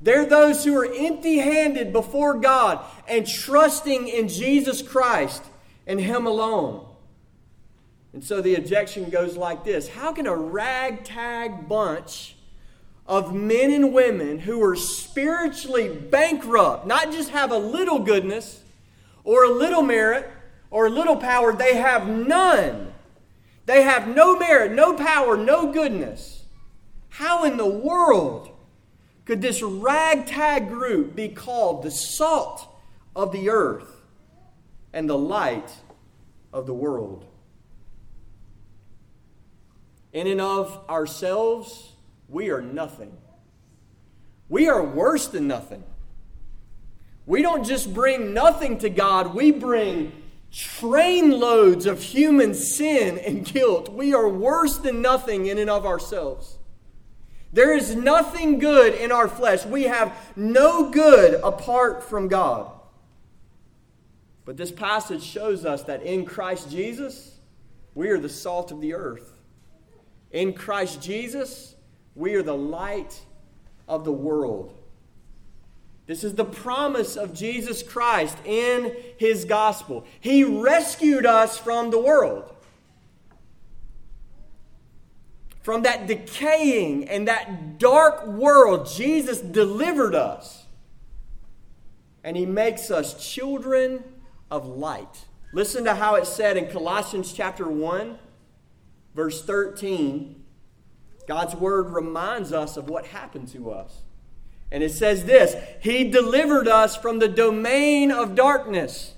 They're 0.00 0.24
those 0.24 0.64
who 0.64 0.76
are 0.78 0.86
empty 0.92 1.38
handed 1.38 1.92
before 1.92 2.38
God 2.38 2.82
and 3.06 3.26
trusting 3.26 4.08
in 4.08 4.28
Jesus 4.28 4.80
Christ 4.80 5.42
and 5.86 6.00
Him 6.00 6.26
alone. 6.26 6.86
And 8.12 8.24
so 8.24 8.40
the 8.40 8.54
objection 8.54 9.10
goes 9.10 9.36
like 9.36 9.64
this 9.64 9.88
How 9.88 10.12
can 10.12 10.26
a 10.26 10.34
ragtag 10.34 11.68
bunch 11.68 12.36
of 13.06 13.34
men 13.34 13.72
and 13.72 13.92
women 13.92 14.38
who 14.38 14.62
are 14.62 14.76
spiritually 14.76 15.88
bankrupt, 15.88 16.86
not 16.86 17.12
just 17.12 17.30
have 17.30 17.50
a 17.50 17.58
little 17.58 17.98
goodness 17.98 18.62
or 19.24 19.44
a 19.44 19.50
little 19.50 19.82
merit 19.82 20.30
or 20.70 20.88
little 20.88 21.16
power, 21.16 21.52
they 21.52 21.76
have 21.76 22.08
none. 22.08 22.92
They 23.66 23.82
have 23.82 24.08
no 24.08 24.38
merit, 24.38 24.72
no 24.72 24.94
power, 24.94 25.36
no 25.36 25.72
goodness. 25.72 26.44
How 27.08 27.44
in 27.44 27.56
the 27.56 27.68
world 27.68 28.50
could 29.24 29.42
this 29.42 29.62
ragtag 29.62 30.68
group 30.68 31.14
be 31.14 31.28
called 31.28 31.82
the 31.82 31.90
salt 31.90 32.66
of 33.14 33.32
the 33.32 33.50
earth 33.50 33.88
and 34.92 35.08
the 35.08 35.18
light 35.18 35.70
of 36.52 36.66
the 36.66 36.74
world? 36.74 37.26
In 40.12 40.26
and 40.26 40.40
of 40.40 40.84
ourselves, 40.88 41.92
we 42.28 42.50
are 42.50 42.62
nothing. 42.62 43.16
We 44.48 44.68
are 44.68 44.82
worse 44.82 45.28
than 45.28 45.46
nothing. 45.46 45.84
We 47.26 47.42
don't 47.42 47.64
just 47.64 47.94
bring 47.94 48.34
nothing 48.34 48.78
to 48.78 48.90
God, 48.90 49.34
we 49.34 49.52
bring 49.52 50.19
trainloads 50.52 51.86
of 51.86 52.02
human 52.02 52.54
sin 52.54 53.18
and 53.18 53.44
guilt. 53.44 53.92
We 53.92 54.14
are 54.14 54.28
worse 54.28 54.78
than 54.78 55.00
nothing 55.00 55.46
in 55.46 55.58
and 55.58 55.70
of 55.70 55.86
ourselves. 55.86 56.58
There 57.52 57.76
is 57.76 57.94
nothing 57.94 58.58
good 58.58 58.94
in 58.94 59.10
our 59.10 59.28
flesh. 59.28 59.64
We 59.64 59.84
have 59.84 60.16
no 60.36 60.90
good 60.90 61.40
apart 61.42 62.02
from 62.04 62.28
God. 62.28 62.70
But 64.44 64.56
this 64.56 64.72
passage 64.72 65.22
shows 65.22 65.64
us 65.64 65.82
that 65.84 66.02
in 66.02 66.24
Christ 66.24 66.70
Jesus, 66.70 67.38
we 67.94 68.08
are 68.08 68.18
the 68.18 68.28
salt 68.28 68.72
of 68.72 68.80
the 68.80 68.94
earth. 68.94 69.38
In 70.30 70.52
Christ 70.52 71.02
Jesus, 71.02 71.74
we 72.14 72.34
are 72.34 72.42
the 72.42 72.56
light 72.56 73.20
of 73.88 74.04
the 74.04 74.12
world. 74.12 74.79
This 76.10 76.24
is 76.24 76.34
the 76.34 76.44
promise 76.44 77.14
of 77.16 77.32
Jesus 77.32 77.84
Christ 77.84 78.36
in 78.44 78.96
his 79.16 79.44
gospel. 79.44 80.04
He 80.18 80.42
rescued 80.42 81.24
us 81.24 81.56
from 81.56 81.92
the 81.92 82.00
world. 82.00 82.52
From 85.62 85.82
that 85.82 86.08
decaying 86.08 87.08
and 87.08 87.28
that 87.28 87.78
dark 87.78 88.26
world, 88.26 88.88
Jesus 88.92 89.40
delivered 89.40 90.16
us. 90.16 90.66
And 92.24 92.36
he 92.36 92.44
makes 92.44 92.90
us 92.90 93.32
children 93.32 94.02
of 94.50 94.66
light. 94.66 95.26
Listen 95.52 95.84
to 95.84 95.94
how 95.94 96.16
it 96.16 96.26
said 96.26 96.56
in 96.56 96.66
Colossians 96.72 97.32
chapter 97.32 97.68
1, 97.68 98.18
verse 99.14 99.44
13. 99.44 100.42
God's 101.28 101.54
word 101.54 101.92
reminds 101.92 102.52
us 102.52 102.76
of 102.76 102.90
what 102.90 103.06
happened 103.06 103.46
to 103.50 103.70
us. 103.70 104.02
And 104.72 104.82
it 104.82 104.92
says 104.92 105.24
this 105.24 105.56
He 105.80 106.04
delivered 106.10 106.68
us 106.68 106.96
from 106.96 107.18
the 107.18 107.28
domain 107.28 108.10
of 108.10 108.34
darkness 108.34 109.14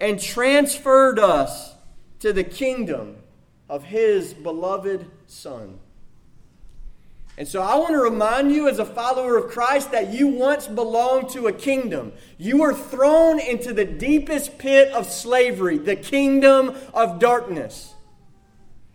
and 0.00 0.20
transferred 0.20 1.18
us 1.18 1.74
to 2.20 2.32
the 2.32 2.44
kingdom 2.44 3.16
of 3.68 3.84
His 3.84 4.34
beloved 4.34 5.10
Son. 5.26 5.78
And 7.38 7.48
so 7.48 7.62
I 7.62 7.76
want 7.76 7.92
to 7.92 7.98
remind 7.98 8.52
you, 8.52 8.68
as 8.68 8.78
a 8.78 8.84
follower 8.84 9.38
of 9.38 9.50
Christ, 9.50 9.90
that 9.92 10.12
you 10.12 10.28
once 10.28 10.66
belonged 10.66 11.30
to 11.30 11.46
a 11.46 11.52
kingdom. 11.52 12.12
You 12.36 12.58
were 12.58 12.74
thrown 12.74 13.40
into 13.40 13.72
the 13.72 13.86
deepest 13.86 14.58
pit 14.58 14.92
of 14.92 15.06
slavery, 15.06 15.78
the 15.78 15.96
kingdom 15.96 16.76
of 16.92 17.18
darkness. 17.18 17.91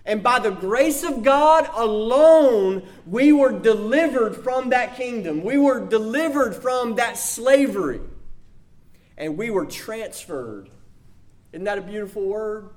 And 0.07 0.23
by 0.23 0.39
the 0.39 0.51
grace 0.51 1.03
of 1.03 1.21
God 1.21 1.69
alone, 1.75 2.87
we 3.05 3.33
were 3.33 3.51
delivered 3.51 4.37
from 4.37 4.69
that 4.69 4.95
kingdom. 4.95 5.43
We 5.43 5.57
were 5.57 5.85
delivered 5.85 6.55
from 6.55 6.95
that 6.95 7.17
slavery. 7.17 7.99
And 9.17 9.37
we 9.37 9.49
were 9.49 9.65
transferred. 9.65 10.69
Isn't 11.51 11.65
that 11.65 11.77
a 11.77 11.81
beautiful 11.81 12.23
word? 12.23 12.69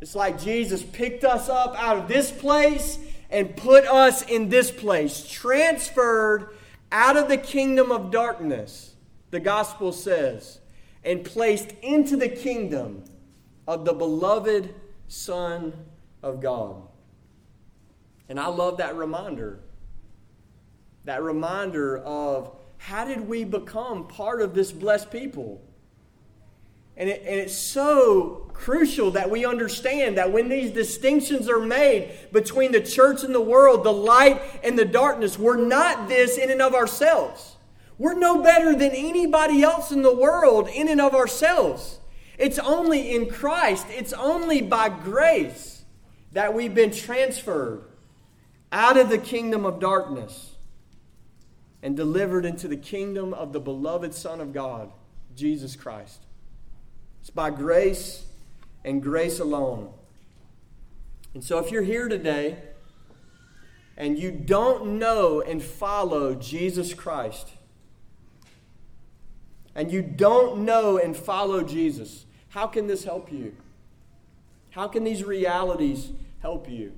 It's 0.00 0.14
like 0.14 0.40
Jesus 0.40 0.82
picked 0.82 1.22
us 1.22 1.50
up 1.50 1.76
out 1.78 1.98
of 1.98 2.08
this 2.08 2.30
place 2.30 2.98
and 3.28 3.54
put 3.54 3.84
us 3.84 4.22
in 4.22 4.48
this 4.48 4.70
place, 4.70 5.28
transferred 5.28 6.48
out 6.90 7.18
of 7.18 7.28
the 7.28 7.36
kingdom 7.36 7.92
of 7.92 8.10
darkness, 8.10 8.94
the 9.30 9.40
gospel 9.40 9.92
says, 9.92 10.60
and 11.04 11.24
placed 11.24 11.72
into 11.82 12.16
the 12.16 12.30
kingdom 12.30 13.04
of 13.66 13.84
the 13.84 13.92
beloved 13.92 14.74
Son 15.08 15.74
of 16.22 16.40
God. 16.40 16.82
And 18.28 18.38
I 18.38 18.46
love 18.46 18.78
that 18.78 18.96
reminder. 18.96 19.60
That 21.04 21.22
reminder 21.22 21.98
of 21.98 22.54
how 22.76 23.04
did 23.04 23.26
we 23.26 23.44
become 23.44 24.06
part 24.06 24.42
of 24.42 24.54
this 24.54 24.72
blessed 24.72 25.10
people? 25.10 25.62
And, 26.96 27.08
it, 27.08 27.22
and 27.24 27.36
it's 27.36 27.56
so 27.56 28.50
crucial 28.52 29.12
that 29.12 29.30
we 29.30 29.44
understand 29.44 30.18
that 30.18 30.32
when 30.32 30.48
these 30.48 30.72
distinctions 30.72 31.48
are 31.48 31.60
made 31.60 32.12
between 32.32 32.72
the 32.72 32.80
church 32.80 33.22
and 33.22 33.34
the 33.34 33.40
world, 33.40 33.84
the 33.84 33.92
light 33.92 34.42
and 34.64 34.78
the 34.78 34.84
darkness, 34.84 35.38
we're 35.38 35.56
not 35.56 36.08
this 36.08 36.36
in 36.36 36.50
and 36.50 36.60
of 36.60 36.74
ourselves. 36.74 37.56
We're 37.98 38.18
no 38.18 38.42
better 38.42 38.74
than 38.74 38.90
anybody 38.90 39.62
else 39.62 39.92
in 39.92 40.02
the 40.02 40.14
world 40.14 40.68
in 40.68 40.88
and 40.88 41.00
of 41.00 41.14
ourselves. 41.14 41.98
It's 42.36 42.58
only 42.58 43.14
in 43.14 43.28
Christ, 43.28 43.86
it's 43.90 44.12
only 44.12 44.60
by 44.60 44.88
grace 44.88 45.77
that 46.32 46.54
we've 46.54 46.74
been 46.74 46.90
transferred 46.90 47.84
out 48.70 48.96
of 48.96 49.08
the 49.08 49.18
kingdom 49.18 49.64
of 49.64 49.80
darkness 49.80 50.56
and 51.82 51.96
delivered 51.96 52.44
into 52.44 52.68
the 52.68 52.76
kingdom 52.76 53.32
of 53.32 53.52
the 53.52 53.60
beloved 53.60 54.12
Son 54.12 54.40
of 54.40 54.52
God, 54.52 54.90
Jesus 55.34 55.76
Christ. 55.76 56.20
It's 57.20 57.30
by 57.30 57.50
grace 57.50 58.26
and 58.84 59.02
grace 59.02 59.38
alone. 59.38 59.92
And 61.34 61.44
so, 61.44 61.58
if 61.58 61.70
you're 61.70 61.82
here 61.82 62.08
today 62.08 62.58
and 63.96 64.18
you 64.18 64.30
don't 64.30 64.98
know 64.98 65.40
and 65.40 65.62
follow 65.62 66.34
Jesus 66.34 66.94
Christ, 66.94 67.50
and 69.74 69.92
you 69.92 70.02
don't 70.02 70.64
know 70.64 70.98
and 70.98 71.16
follow 71.16 71.62
Jesus, 71.62 72.26
how 72.48 72.66
can 72.66 72.86
this 72.86 73.04
help 73.04 73.30
you? 73.30 73.54
How 74.70 74.88
can 74.88 75.04
these 75.04 75.24
realities 75.24 76.10
help 76.40 76.68
you? 76.68 76.92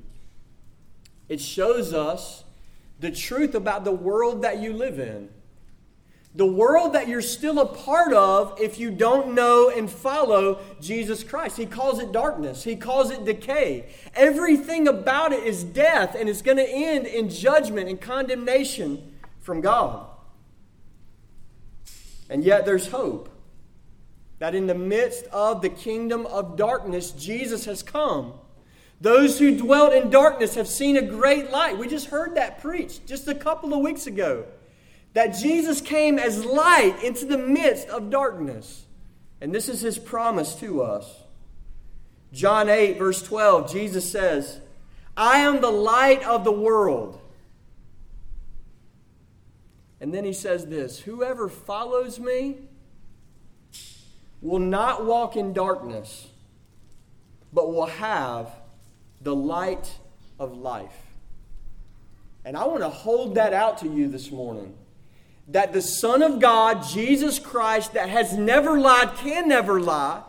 It 1.28 1.40
shows 1.40 1.92
us 1.92 2.44
the 2.98 3.10
truth 3.10 3.54
about 3.54 3.84
the 3.84 3.92
world 3.92 4.42
that 4.42 4.58
you 4.60 4.72
live 4.72 4.98
in. 4.98 5.30
The 6.34 6.46
world 6.46 6.92
that 6.92 7.08
you're 7.08 7.22
still 7.22 7.58
a 7.58 7.66
part 7.66 8.12
of 8.12 8.60
if 8.60 8.78
you 8.78 8.90
don't 8.90 9.34
know 9.34 9.68
and 9.68 9.90
follow 9.90 10.60
Jesus 10.80 11.24
Christ. 11.24 11.56
He 11.56 11.66
calls 11.66 11.98
it 11.98 12.12
darkness, 12.12 12.64
He 12.64 12.76
calls 12.76 13.10
it 13.10 13.24
decay. 13.24 13.86
Everything 14.14 14.86
about 14.86 15.32
it 15.32 15.42
is 15.44 15.64
death, 15.64 16.14
and 16.18 16.28
it's 16.28 16.42
going 16.42 16.58
to 16.58 16.68
end 16.68 17.06
in 17.06 17.30
judgment 17.30 17.88
and 17.88 18.00
condemnation 18.00 19.14
from 19.40 19.60
God. 19.60 20.06
And 22.28 22.44
yet 22.44 22.64
there's 22.66 22.88
hope 22.88 23.29
that 24.40 24.54
in 24.54 24.66
the 24.66 24.74
midst 24.74 25.26
of 25.26 25.62
the 25.62 25.68
kingdom 25.68 26.26
of 26.26 26.56
darkness, 26.56 27.12
Jesus 27.12 27.66
has 27.66 27.82
come. 27.82 28.32
Those 29.00 29.38
who 29.38 29.56
dwelt 29.56 29.92
in 29.92 30.10
darkness 30.10 30.54
have 30.56 30.66
seen 30.66 30.96
a 30.96 31.02
great 31.02 31.50
light. 31.50 31.78
We 31.78 31.86
just 31.86 32.08
heard 32.08 32.34
that 32.34 32.60
preached 32.60 33.06
just 33.06 33.28
a 33.28 33.34
couple 33.34 33.72
of 33.72 33.80
weeks 33.80 34.06
ago. 34.06 34.46
That 35.12 35.36
Jesus 35.36 35.80
came 35.80 36.18
as 36.18 36.44
light 36.44 36.96
into 37.04 37.26
the 37.26 37.38
midst 37.38 37.88
of 37.88 38.10
darkness. 38.10 38.86
And 39.42 39.54
this 39.54 39.68
is 39.68 39.82
his 39.82 39.98
promise 39.98 40.54
to 40.56 40.82
us. 40.82 41.06
John 42.32 42.68
8, 42.68 42.98
verse 42.98 43.22
12, 43.22 43.70
Jesus 43.70 44.10
says, 44.10 44.60
I 45.16 45.40
am 45.40 45.60
the 45.60 45.70
light 45.70 46.22
of 46.24 46.44
the 46.44 46.52
world. 46.52 47.20
And 50.00 50.14
then 50.14 50.24
he 50.24 50.32
says 50.32 50.66
this 50.66 51.00
Whoever 51.00 51.48
follows 51.48 52.18
me 52.18 52.56
will 54.40 54.58
not 54.58 55.04
walk 55.04 55.36
in 55.36 55.52
darkness, 55.52 56.28
but 57.52 57.72
will 57.72 57.86
have 57.86 58.50
the 59.20 59.34
light 59.34 59.98
of 60.38 60.56
life. 60.56 60.96
And 62.44 62.56
I 62.56 62.64
want 62.64 62.80
to 62.80 62.88
hold 62.88 63.34
that 63.34 63.52
out 63.52 63.78
to 63.78 63.88
you 63.88 64.08
this 64.08 64.30
morning. 64.30 64.76
That 65.48 65.72
the 65.72 65.82
Son 65.82 66.22
of 66.22 66.40
God, 66.40 66.84
Jesus 66.84 67.38
Christ, 67.38 67.94
that 67.94 68.08
has 68.08 68.32
never 68.32 68.78
lied, 68.78 69.16
can 69.16 69.48
never 69.48 69.80
lie, 69.80 70.22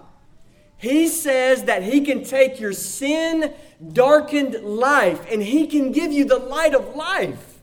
he 0.78 1.08
says 1.08 1.66
that 1.66 1.84
he 1.84 2.02
can 2.02 2.24
take 2.24 2.60
your 2.60 2.74
sin 2.74 3.54
darkened 3.94 4.56
life 4.64 5.32
and 5.32 5.42
he 5.42 5.68
can 5.68 5.92
give 5.92 6.12
you 6.12 6.26
the 6.26 6.40
light 6.40 6.74
of 6.74 6.96
life. 6.96 7.60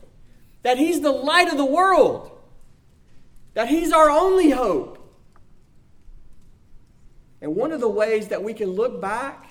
That 0.63 0.77
he's 0.77 1.01
the 1.01 1.11
light 1.11 1.49
of 1.49 1.57
the 1.57 1.65
world. 1.65 2.31
That 3.55 3.67
he's 3.67 3.91
our 3.91 4.09
only 4.09 4.51
hope. 4.51 4.98
And 7.41 7.55
one 7.55 7.71
of 7.71 7.79
the 7.79 7.89
ways 7.89 8.27
that 8.29 8.43
we 8.43 8.53
can 8.53 8.69
look 8.69 8.99
back 9.01 9.47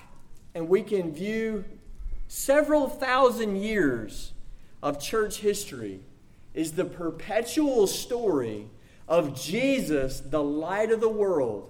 and 0.53 0.69
we 0.69 0.83
can 0.83 1.11
view 1.13 1.65
several 2.27 2.87
thousand 2.87 3.57
years 3.57 4.33
of 4.81 4.99
church 4.99 5.37
history 5.37 6.01
is 6.53 6.73
the 6.73 6.85
perpetual 6.85 7.87
story 7.87 8.69
of 9.07 9.39
Jesus, 9.39 10.19
the 10.19 10.43
light 10.43 10.91
of 10.91 11.01
the 11.01 11.09
world, 11.09 11.69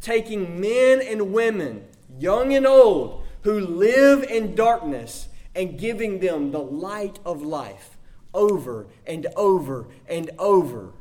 taking 0.00 0.60
men 0.60 1.00
and 1.00 1.32
women, 1.32 1.84
young 2.18 2.54
and 2.54 2.66
old, 2.66 3.24
who 3.42 3.60
live 3.60 4.22
in 4.22 4.54
darkness 4.54 5.28
and 5.54 5.78
giving 5.78 6.20
them 6.20 6.52
the 6.52 6.60
light 6.60 7.18
of 7.24 7.42
life 7.42 7.96
over 8.32 8.86
and 9.06 9.26
over 9.36 9.86
and 10.08 10.30
over. 10.38 10.92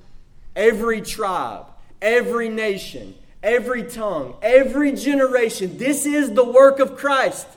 Every 0.56 1.02
tribe, 1.02 1.66
every 2.02 2.50
nation, 2.50 3.14
every 3.44 3.84
tongue, 3.84 4.36
every 4.42 4.92
generation. 4.94 5.78
This 5.78 6.06
is 6.06 6.34
the 6.34 6.44
work 6.44 6.80
of 6.80 6.96
Christ, 6.96 7.48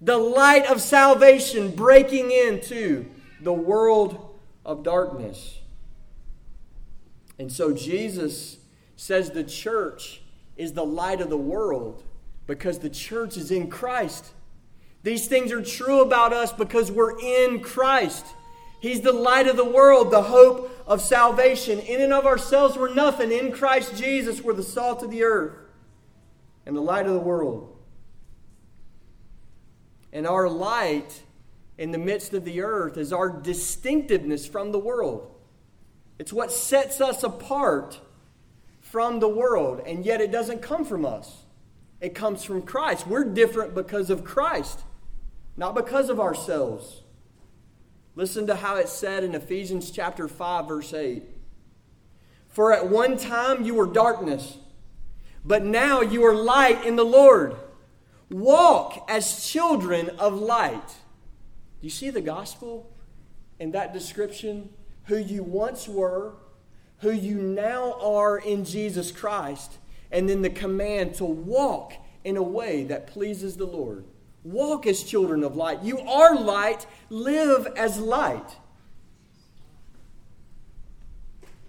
the 0.00 0.18
light 0.18 0.66
of 0.66 0.80
salvation 0.80 1.70
breaking 1.70 2.30
into 2.30 3.06
the 3.40 3.52
world 3.52 4.36
of 4.64 4.82
darkness. 4.82 5.58
And 7.38 7.50
so 7.50 7.72
Jesus 7.72 8.58
says 8.96 9.30
the 9.30 9.44
church 9.44 10.22
is 10.56 10.72
the 10.72 10.84
light 10.84 11.20
of 11.20 11.30
the 11.30 11.36
world 11.36 12.02
because 12.46 12.78
the 12.78 12.90
church 12.90 13.36
is 13.36 13.50
in 13.50 13.68
Christ. 13.68 14.32
These 15.02 15.26
things 15.26 15.52
are 15.52 15.62
true 15.62 16.00
about 16.00 16.32
us 16.32 16.52
because 16.52 16.90
we're 16.90 17.18
in 17.18 17.60
Christ. 17.60 18.24
He's 18.80 19.00
the 19.00 19.12
light 19.12 19.48
of 19.48 19.56
the 19.56 19.64
world, 19.64 20.10
the 20.10 20.22
hope 20.22 20.70
of 20.86 21.00
salvation. 21.00 21.78
In 21.80 22.00
and 22.00 22.12
of 22.12 22.26
ourselves, 22.26 22.76
we're 22.76 22.94
nothing. 22.94 23.32
In 23.32 23.52
Christ 23.52 23.96
Jesus, 23.96 24.42
we're 24.42 24.52
the 24.54 24.62
salt 24.62 25.02
of 25.02 25.10
the 25.10 25.24
earth 25.24 25.56
and 26.66 26.76
the 26.76 26.80
light 26.80 27.06
of 27.06 27.12
the 27.12 27.20
world. 27.20 27.76
And 30.12 30.26
our 30.26 30.48
light 30.48 31.22
in 31.76 31.90
the 31.90 31.98
midst 31.98 32.34
of 32.34 32.44
the 32.44 32.60
earth 32.62 32.96
is 32.96 33.12
our 33.12 33.28
distinctiveness 33.28 34.46
from 34.46 34.72
the 34.72 34.78
world. 34.78 35.30
It's 36.18 36.32
what 36.32 36.52
sets 36.52 37.00
us 37.00 37.24
apart 37.24 38.00
from 38.80 39.18
the 39.18 39.28
world, 39.28 39.82
and 39.84 40.06
yet 40.06 40.20
it 40.20 40.30
doesn't 40.30 40.62
come 40.62 40.84
from 40.84 41.04
us. 41.04 41.44
It 42.00 42.14
comes 42.14 42.44
from 42.44 42.62
Christ. 42.62 43.06
We're 43.06 43.24
different 43.24 43.74
because 43.74 44.10
of 44.10 44.24
Christ, 44.24 44.80
not 45.56 45.74
because 45.74 46.10
of 46.10 46.20
ourselves. 46.20 47.02
Listen 48.16 48.46
to 48.46 48.56
how 48.56 48.76
it's 48.76 48.92
said 48.92 49.24
in 49.24 49.34
Ephesians 49.34 49.90
chapter 49.90 50.28
5 50.28 50.68
verse 50.68 50.94
8. 50.94 51.22
For 52.48 52.72
at 52.72 52.88
one 52.88 53.16
time 53.16 53.64
you 53.64 53.74
were 53.74 53.86
darkness, 53.86 54.58
but 55.44 55.64
now 55.64 56.00
you 56.00 56.24
are 56.24 56.34
light 56.34 56.84
in 56.86 56.94
the 56.94 57.04
Lord. 57.04 57.56
Walk 58.30 59.04
as 59.08 59.44
children 59.44 60.10
of 60.10 60.34
light. 60.34 60.86
Do 60.88 61.86
you 61.86 61.90
see 61.90 62.10
the 62.10 62.20
gospel 62.20 62.92
in 63.58 63.72
that 63.72 63.92
description? 63.92 64.70
Who 65.06 65.16
you 65.16 65.42
once 65.42 65.88
were, 65.88 66.34
who 66.98 67.10
you 67.10 67.34
now 67.34 68.00
are 68.00 68.38
in 68.38 68.64
Jesus 68.64 69.10
Christ, 69.10 69.78
and 70.10 70.28
then 70.28 70.42
the 70.42 70.50
command 70.50 71.16
to 71.16 71.24
walk 71.24 71.92
in 72.22 72.36
a 72.36 72.42
way 72.42 72.84
that 72.84 73.08
pleases 73.08 73.56
the 73.56 73.66
Lord. 73.66 74.04
Walk 74.44 74.86
as 74.86 75.02
children 75.02 75.42
of 75.42 75.56
light. 75.56 75.82
You 75.82 75.98
are 76.00 76.36
light. 76.36 76.86
Live 77.08 77.66
as 77.76 77.98
light. 77.98 78.56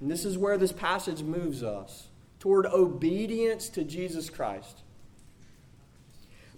And 0.01 0.11
this 0.11 0.25
is 0.25 0.37
where 0.37 0.57
this 0.57 0.73
passage 0.73 1.23
moves 1.23 1.63
us 1.63 2.09
toward 2.39 2.65
obedience 2.65 3.69
to 3.69 3.83
Jesus 3.83 4.29
Christ. 4.29 4.81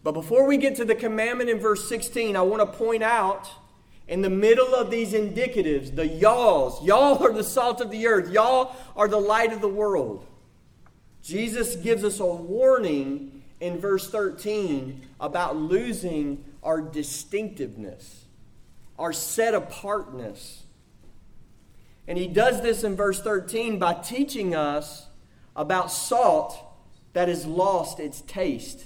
But 0.04 0.14
before 0.14 0.48
we 0.48 0.58
get 0.58 0.76
to 0.78 0.86
the 0.86 0.96
commandment 0.96 1.50
in 1.50 1.60
verse 1.60 1.88
16, 1.88 2.36
I 2.36 2.42
want 2.42 2.62
to 2.62 2.78
point 2.78 3.04
out 3.04 3.50
in 4.08 4.22
the 4.22 4.30
middle 4.30 4.74
of 4.74 4.90
these 4.90 5.14
indicatives, 5.14 5.96
the 5.96 6.08
y'alls, 6.08 6.84
y'all 6.84 7.22
are 7.24 7.34
the 7.34 7.44
salt 7.44 7.82
of 7.82 7.92
the 7.92 8.08
earth, 8.08 8.32
y'all 8.32 8.76
are 8.96 9.08
the 9.08 9.20
light 9.20 9.52
of 9.52 9.62
the 9.62 9.68
world. 9.68 10.26
Jesus 11.22 11.76
gives 11.76 12.04
us 12.04 12.20
a 12.20 12.26
warning 12.26 13.37
in 13.60 13.80
verse 13.80 14.10
13 14.10 15.08
about 15.20 15.56
losing 15.56 16.44
our 16.64 16.82
distinctiveness, 16.82 18.26
our 19.00 19.14
set 19.14 19.54
apartness. 19.54 20.64
And 22.08 22.18
he 22.18 22.28
does 22.28 22.62
this 22.62 22.84
in 22.84 22.96
verse 22.96 23.22
13 23.22 23.80
by 23.80 23.96
teaching 23.96 24.56
us 24.56 25.08
about 25.56 25.92
salt 25.92 26.58
that 27.14 27.28
has 27.28 27.46
lost 27.46 28.00
its 28.00 28.22
taste. 28.22 28.86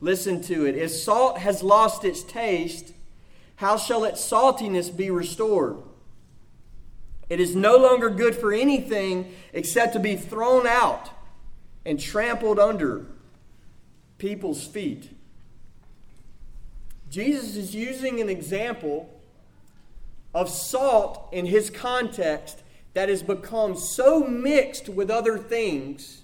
Listen 0.00 0.40
to 0.42 0.64
it. 0.64 0.74
If 0.74 0.90
salt 0.90 1.38
has 1.38 1.62
lost 1.62 2.04
its 2.04 2.22
taste, 2.22 2.94
how 3.56 3.76
shall 3.76 4.04
its 4.04 4.20
saltiness 4.20 4.96
be 4.96 5.10
restored? 5.10 5.76
It 7.28 7.40
is 7.40 7.54
no 7.54 7.76
longer 7.76 8.08
good 8.08 8.34
for 8.34 8.52
anything 8.52 9.34
except 9.52 9.92
to 9.92 9.98
be 9.98 10.16
thrown 10.16 10.66
out 10.66 11.10
and 11.84 12.00
trampled 12.00 12.58
under 12.58 13.06
people's 14.18 14.66
feet. 14.66 15.10
Jesus 17.10 17.56
is 17.56 17.74
using 17.74 18.20
an 18.20 18.28
example 18.28 19.08
of 20.34 20.48
salt 20.48 21.28
in 21.32 21.46
his 21.46 21.70
context 21.70 22.62
that 22.94 23.08
has 23.08 23.22
become 23.22 23.76
so 23.76 24.20
mixed 24.20 24.88
with 24.88 25.10
other 25.10 25.38
things 25.38 26.22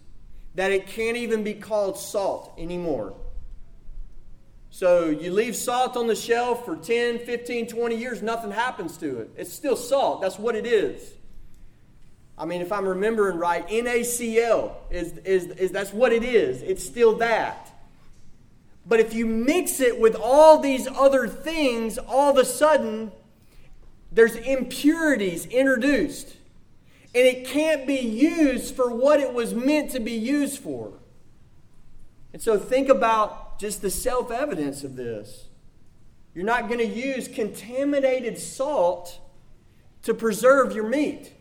that 0.55 0.70
it 0.70 0.86
can't 0.86 1.16
even 1.16 1.42
be 1.42 1.55
called 1.55 1.99
salt 1.99 2.53
anymore. 2.59 3.14
So 4.70 5.07
you 5.07 5.32
leave 5.32 5.55
salt 5.55 5.97
on 5.97 6.09
the 6.09 6.16
shelf 6.16 6.64
for 6.64 6.76
10, 6.76 7.20
15, 7.20 7.68
20 7.68 7.97
years, 7.97 8.22
nothing 8.22 8.51
happens 8.51 8.97
to 8.99 9.20
it. 9.20 9.30
It's 9.36 9.53
still 9.53 9.76
salt. 9.76 10.20
That's 10.20 10.38
what 10.38 10.57
it 10.57 10.66
is. 10.66 11.12
I 12.36 12.45
mean, 12.45 12.61
if 12.61 12.72
I'm 12.72 12.86
remembering 12.86 13.38
right, 13.38 13.66
NaCl 13.68 14.72
is, 14.90 15.16
is, 15.18 15.47
is 15.47 15.70
that's 15.70 15.92
what 15.92 16.12
it 16.12 16.24
is. 16.24 16.62
It's 16.62 16.84
still 16.84 17.16
that. 17.18 17.70
But 18.87 19.01
if 19.01 19.14
you 19.14 19.26
mix 19.26 19.80
it 19.80 19.99
with 19.99 20.14
all 20.14 20.59
these 20.59 20.87
other 20.87 21.26
things, 21.26 21.97
all 21.99 22.30
of 22.30 22.37
a 22.37 22.45
sudden, 22.45 23.12
there's 24.12 24.37
impurities 24.37 25.47
introduced. 25.47 26.37
and 27.14 27.24
it 27.24 27.47
can't 27.47 27.87
be 27.87 27.95
used 27.95 28.74
for 28.74 28.93
what 28.93 29.20
it 29.20 29.32
was 29.32 29.55
meant 29.55 29.93
to 29.93 30.01
be 30.01 30.12
used 30.12 30.59
for. 30.59 30.93
And 32.32 32.43
so 32.43 32.59
think 32.59 32.89
about 32.89 33.61
just 33.61 33.82
the 33.82 33.91
self 33.91 34.32
evidence 34.32 34.82
of 34.82 34.97
this. 34.97 35.47
You're 36.35 36.45
not 36.45 36.66
going 36.66 36.80
to 36.80 36.87
use 36.87 37.28
contaminated 37.28 38.37
salt 38.39 39.20
to 40.03 40.12
preserve 40.12 40.74
your 40.74 40.89
meat. 40.89 41.32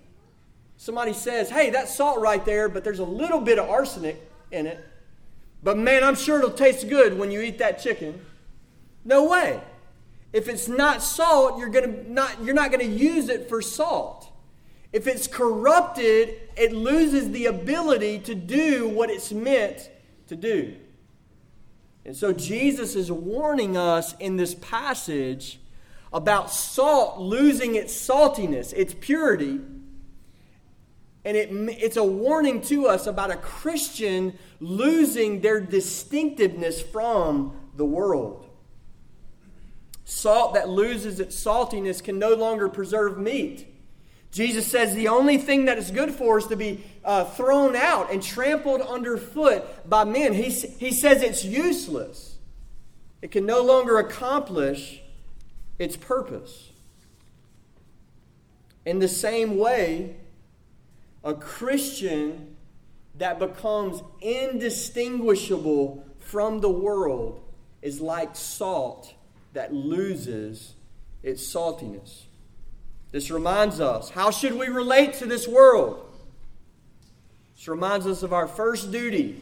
Somebody 0.78 1.14
says, 1.14 1.50
hey, 1.50 1.72
that's 1.72 1.96
salt 1.96 2.20
right 2.20 2.46
there, 2.46 2.70
but 2.70 2.84
there's 2.84 3.00
a 3.00 3.04
little 3.04 3.42
bit 3.42 3.58
of 3.58 3.68
arsenic 3.68 4.22
in 4.52 4.68
it. 4.68 4.88
But 5.64 5.78
man, 5.78 6.04
I'm 6.04 6.16
sure 6.16 6.40
it'll 6.40 6.52
taste 6.52 6.90
good 6.90 7.18
when 7.18 7.32
you 7.32 7.42
eat 7.42 7.58
that 7.60 7.82
chicken. 7.82 8.26
No 9.06 9.30
way. 9.30 9.62
If 10.34 10.50
it's 10.50 10.68
not 10.68 11.02
salt, 11.02 11.60
you're 11.60 11.70
gonna 11.70 12.04
not 12.08 12.44
you're 12.44 12.56
not 12.56 12.72
gonna 12.72 12.84
use 12.84 13.30
it 13.30 13.48
for 13.48 13.62
salt. 13.62 14.30
If 14.92 15.08
it's 15.08 15.28
corrupted, 15.28 16.36
it 16.58 16.74
loses 16.74 17.32
the 17.32 17.46
ability 17.46 18.20
to 18.20 18.36
do 18.36 18.88
what 18.88 19.10
it's 19.10 19.32
meant 19.32 19.90
to 20.28 20.36
do. 20.36 20.76
And 22.06 22.16
so 22.16 22.34
Jesus 22.34 22.96
is 22.96 23.12
warning 23.12 23.78
us 23.78 24.14
in 24.20 24.38
this 24.38 24.56
passage 24.56 25.60
about 26.12 26.52
salt 26.52 27.20
losing 27.20 27.76
its 27.76 27.94
saltiness, 27.94 28.74
its 28.74 28.94
purity. 28.94 29.60
And 31.26 31.38
it, 31.38 31.50
it's 31.82 31.98
a 31.98 32.04
warning 32.04 32.62
to 32.64 32.88
us 32.88 33.08
about 33.08 33.32
a 33.32 33.38
Christian 33.38 34.38
losing 34.60 35.42
their 35.42 35.62
distinctiveness 35.62 36.82
from 36.82 37.58
the 37.76 37.86
world. 37.86 38.50
Salt 40.06 40.54
that 40.54 40.68
loses 40.68 41.20
its 41.20 41.42
saltiness 41.42 42.04
can 42.04 42.20
no 42.20 42.34
longer 42.34 42.68
preserve 42.68 43.18
meat. 43.18 43.68
Jesus 44.32 44.66
says 44.68 44.96
the 44.96 45.08
only 45.08 45.38
thing 45.38 45.66
that 45.66 45.78
is 45.78 45.92
good 45.92 46.12
for 46.12 46.40
is 46.40 46.48
to 46.48 46.56
be 46.56 46.84
uh, 47.06 47.24
thrown 47.24 47.76
out 47.76 48.12
and 48.12 48.22
trampled 48.22 48.82
underfoot 48.82 49.64
by 49.88 50.04
men. 50.04 50.34
He, 50.34 50.50
he 50.50 50.92
says 50.92 51.22
it's 51.22 51.46
useless, 51.46 52.38
it 53.22 53.32
can 53.32 53.46
no 53.46 53.62
longer 53.62 54.00
accomplish 54.00 55.02
its 55.80 55.96
purpose. 55.96 56.72
In 58.86 59.00
the 59.00 59.08
same 59.08 59.58
way, 59.58 60.18
a 61.24 61.34
Christian 61.34 62.56
that 63.16 63.40
becomes 63.40 64.02
indistinguishable 64.22 66.06
from 66.20 66.60
the 66.60 66.70
world 66.70 67.42
is 67.82 68.02
like 68.02 68.36
salt 68.36 69.14
that 69.54 69.74
loses 69.74 70.74
its 71.22 71.44
saltiness. 71.44 72.24
This 73.12 73.30
reminds 73.30 73.80
us 73.80 74.10
how 74.10 74.32
should 74.32 74.54
we 74.54 74.68
relate 74.68 75.14
to 75.16 75.26
this 75.26 75.48
world? 75.48 76.04
This 77.56 77.68
reminds 77.68 78.08
us 78.08 78.24
of 78.24 78.34
our 78.34 78.48
first 78.48 78.92
duty 78.92 79.42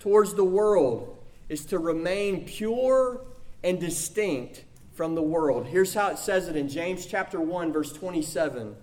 towards 0.00 0.34
the 0.34 0.44
world 0.44 1.18
is 1.48 1.66
to 1.66 1.78
remain 1.78 2.46
pure 2.46 3.20
and 3.62 3.78
distinct 3.78 4.64
from 4.94 5.14
the 5.14 5.22
world. 5.22 5.66
Here's 5.66 5.92
how 5.92 6.08
it 6.08 6.18
says 6.18 6.48
it 6.48 6.56
in 6.56 6.68
James 6.68 7.06
chapter 7.06 7.40
1 7.40 7.72
verse 7.72 7.92
27. 7.92 8.74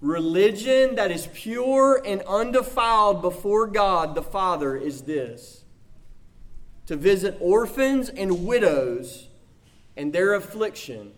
Religion 0.00 0.96
that 0.96 1.10
is 1.10 1.28
pure 1.32 2.02
and 2.04 2.20
undefiled 2.22 3.22
before 3.22 3.66
God 3.66 4.14
the 4.14 4.22
Father 4.22 4.76
is 4.76 5.02
this 5.02 5.64
to 6.86 6.96
visit 6.96 7.36
orphans 7.40 8.10
and 8.10 8.46
widows 8.46 9.28
and 9.96 10.12
their 10.12 10.34
affliction, 10.34 11.12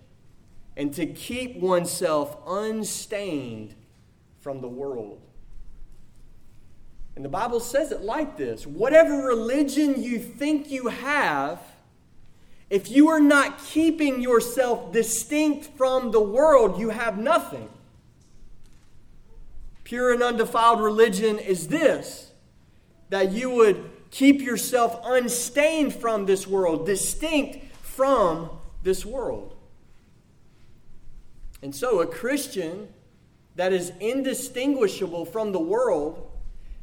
and 0.77 0.93
to 0.95 1.07
keep 1.07 1.57
oneself 1.57 2.37
unstained 2.47 3.75
from 4.41 4.61
the 4.61 4.69
world. 4.69 5.21
And 7.17 7.25
the 7.25 7.31
Bible 7.31 7.61
says 7.61 7.91
it 7.91 8.03
like 8.03 8.37
this 8.37 8.67
whatever 8.67 9.27
religion 9.27 10.03
you 10.03 10.19
think 10.19 10.71
you 10.71 10.89
have, 10.89 11.61
if 12.69 12.91
you 12.91 13.09
are 13.09 13.21
not 13.21 13.59
keeping 13.65 14.21
yourself 14.21 14.93
distinct 14.93 15.77
from 15.77 16.11
the 16.11 16.21
world, 16.21 16.79
you 16.79 16.91
have 16.91 17.17
nothing. 17.17 17.71
Pure 19.87 20.15
and 20.15 20.23
undefiled 20.25 20.81
religion 20.81 21.39
is 21.39 21.69
this 21.69 22.33
that 23.09 23.31
you 23.31 23.49
would 23.51 23.89
keep 24.11 24.41
yourself 24.41 24.99
unstained 25.05 25.95
from 25.95 26.27
this 26.27 26.45
world, 26.45 26.85
distinct 26.85 27.73
from 27.83 28.51
this 28.83 29.07
world. 29.07 29.55
And 31.63 31.73
so, 31.73 32.01
a 32.01 32.07
Christian 32.07 32.89
that 33.55 33.73
is 33.73 33.93
indistinguishable 34.01 35.25
from 35.25 35.53
the 35.53 35.61
world, 35.61 36.33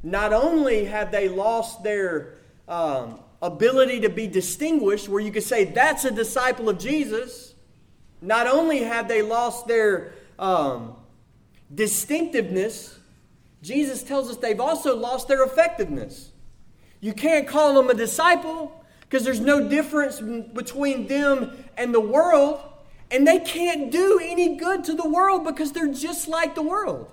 not 0.02 0.32
only 0.32 0.86
have 0.86 1.12
they 1.12 1.28
lost 1.28 1.84
their 1.84 2.36
um, 2.70 3.20
ability 3.42 4.00
to 4.00 4.10
be 4.10 4.28
distinguished, 4.28 5.10
where 5.10 5.20
you 5.20 5.34
could 5.34 5.44
say 5.44 5.66
that's 5.66 6.06
a 6.06 6.12
disciple 6.12 6.70
of 6.70 6.80
Jesus, 6.80 7.54
not 8.22 8.48
only 8.48 8.84
have 8.84 9.10
they 9.10 9.22
lost 9.22 9.68
their 9.68 10.14
um, 10.40 10.96
distinctiveness, 11.74 12.98
Jesus 13.62 14.04
tells 14.04 14.30
us 14.30 14.38
they've 14.38 14.60
also 14.60 14.96
lost 14.96 15.28
their 15.28 15.44
effectiveness. 15.44 16.32
You 17.00 17.14
can't 17.14 17.48
call 17.48 17.74
them 17.74 17.90
a 17.90 17.94
disciple 17.94 18.84
because 19.02 19.24
there's 19.24 19.40
no 19.40 19.68
difference 19.68 20.20
between 20.20 21.08
them 21.08 21.66
and 21.78 21.94
the 21.94 22.00
world, 22.00 22.62
and 23.12 23.28
they 23.28 23.40
can't 23.40 23.92
do 23.92 24.20
any 24.22 24.58
good 24.58 24.84
to 24.86 24.94
the 24.94 25.08
world 25.08 25.44
because 25.44 25.72
they're 25.72 25.94
just 25.94 26.28
like 26.28 26.56
the 26.56 26.64
world. 26.64 27.12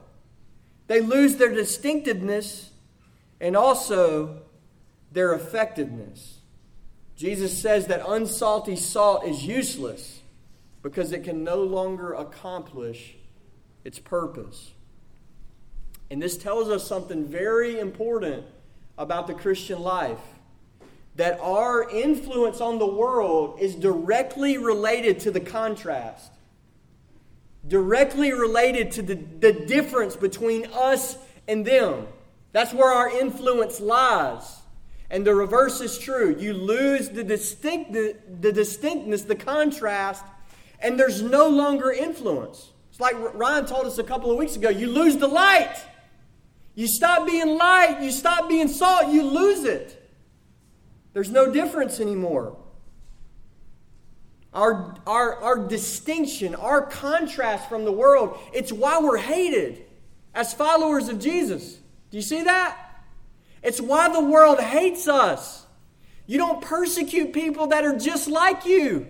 They 0.87 1.01
lose 1.01 1.37
their 1.37 1.55
distinctiveness 1.55 2.71
and 3.41 3.57
also 3.57 4.43
their 5.13 5.35
effectiveness. 5.35 6.39
Jesus 7.17 7.61
says 7.61 7.87
that 7.89 8.01
unsalty 8.01 8.77
salt 8.77 9.27
is 9.27 9.45
useless 9.45 10.21
because 10.83 11.13
it 11.13 11.23
can 11.23 11.45
no 11.45 11.63
longer 11.63 12.15
accomplish 12.15 13.17
its 13.85 13.99
purpose. 13.99 14.71
And 16.11 16.21
this 16.21 16.37
tells 16.37 16.69
us 16.69 16.87
something 16.87 17.27
very 17.27 17.79
important 17.79 18.45
about 18.99 19.27
the 19.27 19.35
Christian 19.35 19.81
life 19.81 20.19
that 21.17 21.39
our 21.41 21.89
influence 21.91 22.61
on 22.61 22.79
the 22.79 22.87
world 22.87 23.59
is 23.61 23.75
directly 23.75 24.59
related 24.59 25.21
to 25.21 25.31
the 25.31 25.41
contrast, 25.41 26.33
directly 27.67 28.33
related 28.33 28.93
to 28.93 29.03
the, 29.03 29.15
the 29.15 29.53
difference 29.53 30.17
between 30.17 30.67
us 30.73 31.19
and 31.49 31.67
them. 31.67 32.07
That's 32.53 32.73
where 32.73 32.91
our 32.91 33.11
influence 33.11 33.81
lies. 33.81 34.61
And 35.11 35.27
the 35.27 35.35
reverse 35.35 35.81
is 35.81 35.99
true. 35.99 36.37
You 36.39 36.55
lose 36.55 37.09
the, 37.09 37.25
distinct, 37.25 37.93
the, 37.93 38.17
the 38.41 38.53
distinctness, 38.53 39.23
the 39.23 39.35
contrast, 39.35 40.25
and 40.79 40.99
there's 40.99 41.21
no 41.21 41.49
longer 41.49 41.91
influence. 41.91 42.71
Like 43.01 43.17
Ryan 43.35 43.67
told 43.67 43.87
us 43.87 43.99
a 43.99 44.05
couple 44.05 44.31
of 44.31 44.37
weeks 44.37 44.57
ago 44.57 44.69
you 44.69 44.89
lose 44.89 45.17
the 45.17 45.27
light. 45.27 45.75
You 46.75 46.87
stop 46.87 47.27
being 47.27 47.59
light, 47.59 47.99
you 48.01 48.11
stop 48.13 48.49
being 48.49 48.69
salt, 48.69 49.09
you 49.09 49.23
lose 49.23 49.65
it. 49.65 49.97
There's 51.13 51.31
no 51.31 51.53
difference 51.53 51.99
anymore. 51.99 52.57
Our, 54.53 54.95
our, 55.07 55.37
our 55.37 55.59
distinction, 55.59 56.55
our 56.55 56.83
contrast 56.83 57.69
from 57.69 57.85
the 57.85 57.93
world, 57.93 58.39
it's 58.53 58.73
why 58.73 59.01
we're 59.01 59.19
hated 59.19 59.85
as 60.35 60.55
followers 60.55 61.09
of 61.09 61.19
Jesus. 61.19 61.75
Do 62.11 62.17
you 62.17 62.23
see 62.23 62.43
that? 62.45 62.77
It's 63.63 63.81
why 63.81 64.09
the 64.09 64.21
world 64.25 64.61
hates 64.61 65.07
us. 65.09 65.67
You 66.27 66.39
don't 66.39 66.63
persecute 66.63 67.33
people 67.33 67.69
that 67.69 67.85
are 67.85 67.97
just 67.97 68.29
like 68.29 68.65
you. 68.65 69.09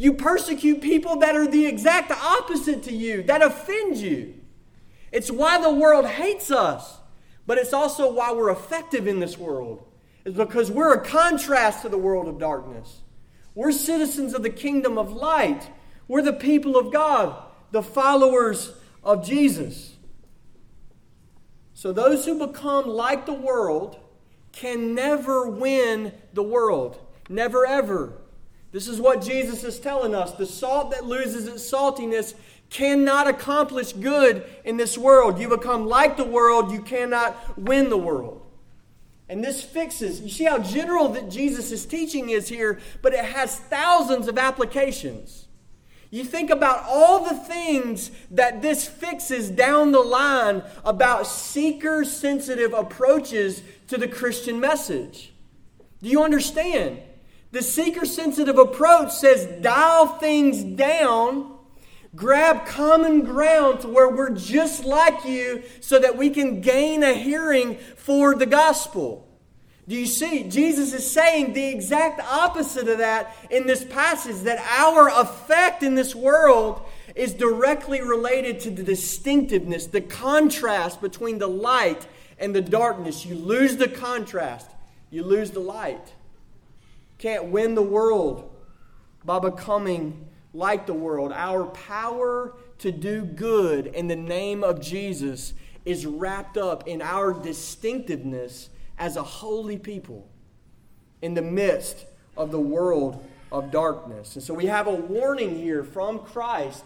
You 0.00 0.14
persecute 0.14 0.80
people 0.80 1.16
that 1.16 1.36
are 1.36 1.46
the 1.46 1.66
exact 1.66 2.10
opposite 2.10 2.84
to 2.84 2.90
you, 2.90 3.22
that 3.24 3.42
offend 3.42 3.98
you. 3.98 4.32
It's 5.12 5.30
why 5.30 5.60
the 5.60 5.68
world 5.68 6.06
hates 6.06 6.50
us, 6.50 6.96
but 7.46 7.58
it's 7.58 7.74
also 7.74 8.10
why 8.10 8.32
we're 8.32 8.50
effective 8.50 9.06
in 9.06 9.20
this 9.20 9.36
world 9.36 9.84
is 10.24 10.32
because 10.32 10.70
we're 10.70 10.94
a 10.94 11.04
contrast 11.04 11.82
to 11.82 11.90
the 11.90 11.98
world 11.98 12.28
of 12.28 12.38
darkness. 12.38 13.00
We're 13.54 13.72
citizens 13.72 14.32
of 14.32 14.42
the 14.42 14.48
kingdom 14.48 14.96
of 14.96 15.12
light. 15.12 15.68
We're 16.08 16.22
the 16.22 16.32
people 16.32 16.78
of 16.78 16.90
God, 16.90 17.36
the 17.70 17.82
followers 17.82 18.72
of 19.04 19.22
Jesus. 19.22 19.96
So 21.74 21.92
those 21.92 22.24
who 22.24 22.46
become 22.46 22.88
like 22.88 23.26
the 23.26 23.34
world 23.34 23.98
can 24.52 24.94
never 24.94 25.46
win 25.46 26.14
the 26.32 26.42
world. 26.42 26.98
Never, 27.28 27.66
ever. 27.66 28.19
This 28.72 28.86
is 28.86 29.00
what 29.00 29.22
Jesus 29.22 29.64
is 29.64 29.80
telling 29.80 30.14
us. 30.14 30.32
The 30.32 30.46
salt 30.46 30.92
that 30.92 31.04
loses 31.04 31.46
its 31.46 31.68
saltiness 31.70 32.34
cannot 32.70 33.26
accomplish 33.26 33.92
good 33.92 34.44
in 34.64 34.76
this 34.76 34.96
world. 34.96 35.40
You 35.40 35.48
become 35.48 35.86
like 35.86 36.16
the 36.16 36.24
world, 36.24 36.70
you 36.70 36.80
cannot 36.80 37.58
win 37.58 37.90
the 37.90 37.98
world. 37.98 38.46
And 39.28 39.44
this 39.44 39.62
fixes, 39.62 40.20
you 40.20 40.28
see 40.28 40.44
how 40.44 40.58
general 40.58 41.08
that 41.10 41.30
Jesus' 41.30 41.84
teaching 41.86 42.30
is 42.30 42.48
here, 42.48 42.80
but 43.02 43.12
it 43.12 43.24
has 43.24 43.56
thousands 43.56 44.28
of 44.28 44.38
applications. 44.38 45.46
You 46.10 46.24
think 46.24 46.50
about 46.50 46.84
all 46.88 47.24
the 47.24 47.36
things 47.36 48.10
that 48.32 48.62
this 48.62 48.88
fixes 48.88 49.48
down 49.48 49.92
the 49.92 50.00
line 50.00 50.64
about 50.84 51.28
seeker 51.28 52.04
sensitive 52.04 52.72
approaches 52.72 53.62
to 53.86 53.96
the 53.96 54.08
Christian 54.08 54.58
message. 54.58 55.32
Do 56.02 56.08
you 56.08 56.24
understand? 56.24 57.00
The 57.52 57.62
seeker 57.62 58.06
sensitive 58.06 58.58
approach 58.58 59.12
says 59.12 59.46
dial 59.60 60.06
things 60.06 60.62
down, 60.62 61.58
grab 62.14 62.64
common 62.64 63.22
ground 63.22 63.80
to 63.80 63.88
where 63.88 64.08
we're 64.08 64.30
just 64.30 64.84
like 64.84 65.24
you 65.24 65.62
so 65.80 65.98
that 65.98 66.16
we 66.16 66.30
can 66.30 66.60
gain 66.60 67.02
a 67.02 67.12
hearing 67.12 67.76
for 67.96 68.34
the 68.36 68.46
gospel. 68.46 69.26
Do 69.88 69.96
you 69.96 70.06
see? 70.06 70.44
Jesus 70.44 70.92
is 70.92 71.10
saying 71.10 71.52
the 71.52 71.66
exact 71.66 72.20
opposite 72.20 72.86
of 72.86 72.98
that 72.98 73.34
in 73.50 73.66
this 73.66 73.82
passage 73.84 74.42
that 74.42 74.64
our 74.78 75.08
effect 75.08 75.82
in 75.82 75.96
this 75.96 76.14
world 76.14 76.82
is 77.16 77.34
directly 77.34 78.00
related 78.00 78.60
to 78.60 78.70
the 78.70 78.84
distinctiveness, 78.84 79.86
the 79.86 80.00
contrast 80.00 81.00
between 81.00 81.38
the 81.38 81.48
light 81.48 82.06
and 82.38 82.54
the 82.54 82.60
darkness. 82.60 83.26
You 83.26 83.34
lose 83.34 83.78
the 83.78 83.88
contrast, 83.88 84.70
you 85.10 85.24
lose 85.24 85.50
the 85.50 85.58
light. 85.58 86.12
Can't 87.20 87.50
win 87.50 87.74
the 87.74 87.82
world 87.82 88.50
by 89.26 89.38
becoming 89.38 90.26
like 90.54 90.86
the 90.86 90.94
world. 90.94 91.32
Our 91.34 91.66
power 91.66 92.56
to 92.78 92.90
do 92.90 93.26
good 93.26 93.88
in 93.88 94.08
the 94.08 94.16
name 94.16 94.64
of 94.64 94.80
Jesus 94.80 95.52
is 95.84 96.06
wrapped 96.06 96.56
up 96.56 96.88
in 96.88 97.02
our 97.02 97.34
distinctiveness 97.34 98.70
as 98.98 99.16
a 99.16 99.22
holy 99.22 99.76
people 99.76 100.30
in 101.20 101.34
the 101.34 101.42
midst 101.42 102.06
of 102.38 102.50
the 102.50 102.58
world 102.58 103.22
of 103.52 103.70
darkness. 103.70 104.36
And 104.36 104.42
so 104.42 104.54
we 104.54 104.64
have 104.64 104.86
a 104.86 104.94
warning 104.94 105.54
here 105.54 105.84
from 105.84 106.20
Christ 106.20 106.84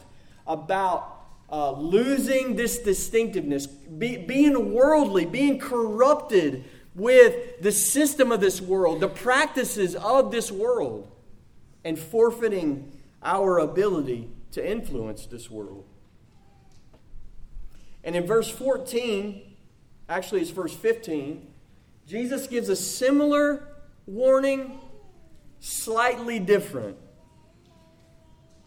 about 0.49 1.27
uh, 1.49 1.71
losing 1.79 2.57
this 2.57 2.81
distinctiveness, 2.81 3.69
be, 3.69 4.17
being 4.17 4.73
worldly, 4.73 5.27
being 5.27 5.61
corrupted 5.61 6.65
with 6.95 7.61
the 7.61 7.73
system 7.73 8.31
of 8.31 8.41
this 8.41 8.61
world, 8.61 9.01
the 9.01 9.09
practices 9.09 9.95
of 9.97 10.31
this 10.31 10.51
world, 10.51 11.11
and 11.85 11.99
forfeiting 11.99 12.93
our 13.23 13.59
ability 13.59 14.29
to 14.53 14.71
influence 14.71 15.27
this 15.27 15.51
world. 15.51 15.85
And 18.05 18.15
in 18.15 18.27
verse 18.27 18.49
14, 18.49 19.57
actually, 20.09 20.43
it's 20.43 20.51
verse 20.51 20.75
15 20.75 21.49
Jesus 22.07 22.47
gives 22.47 22.69
a 22.69 22.77
similar 22.77 23.67
warning, 24.07 24.79
slightly 25.61 26.39
different. 26.39 26.99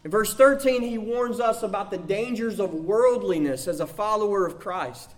In 0.03 0.09
verse 0.09 0.33
13, 0.33 0.81
he 0.81 0.97
warns 0.97 1.39
us 1.39 1.61
about 1.61 1.91
the 1.91 1.97
dangers 1.97 2.59
of 2.59 2.73
worldliness 2.73 3.67
as 3.67 3.79
a 3.79 3.85
follower 3.85 4.47
of 4.47 4.59
Christ. 4.59 5.13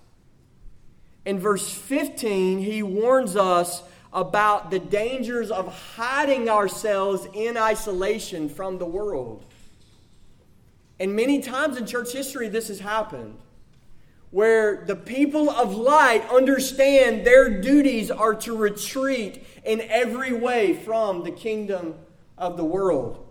In 1.26 1.40
verse 1.40 1.70
15, 1.70 2.60
he 2.60 2.82
warns 2.84 3.36
us 3.36 3.84
about 4.12 4.72
the 4.72 4.80
dangers 4.80 5.52
of 5.52 5.74
hiding 5.96 6.50
ourselves 6.50 7.28
in 7.34 7.58
isolation 7.58 8.50
from 8.50 8.78
the 8.78 8.86
world. 8.86 9.46
And 11.00 11.16
many 11.16 11.42
times 11.42 11.78
in 11.78 11.86
church 11.86 12.12
history, 12.14 12.50
this 12.50 12.68
has 12.68 12.80
happened 12.80 13.38
where 14.32 14.86
the 14.86 14.96
people 14.96 15.50
of 15.50 15.76
light 15.76 16.28
understand 16.30 17.26
their 17.26 17.62
duties 17.62 18.12
are 18.12 18.36
to 18.36 18.56
retreat 18.56 19.44
in 19.66 19.82
every 19.82 20.32
way 20.32 20.74
from 20.74 21.24
the 21.24 21.32
kingdom 21.32 21.96
of 22.38 22.56
the 22.56 22.64
world. 22.64 23.26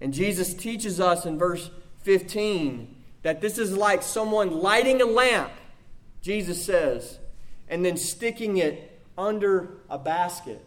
And 0.00 0.12
Jesus 0.12 0.54
teaches 0.54 1.00
us 1.00 1.26
in 1.26 1.38
verse 1.38 1.70
15 2.02 2.96
that 3.22 3.40
this 3.40 3.58
is 3.58 3.76
like 3.76 4.02
someone 4.02 4.50
lighting 4.50 5.00
a 5.00 5.06
lamp, 5.06 5.52
Jesus 6.22 6.64
says, 6.64 7.18
and 7.68 7.84
then 7.84 7.96
sticking 7.96 8.56
it 8.56 9.00
under 9.18 9.78
a 9.90 9.98
basket. 9.98 10.64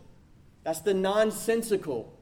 That's 0.63 0.79
the 0.79 0.93
nonsensical 0.93 2.17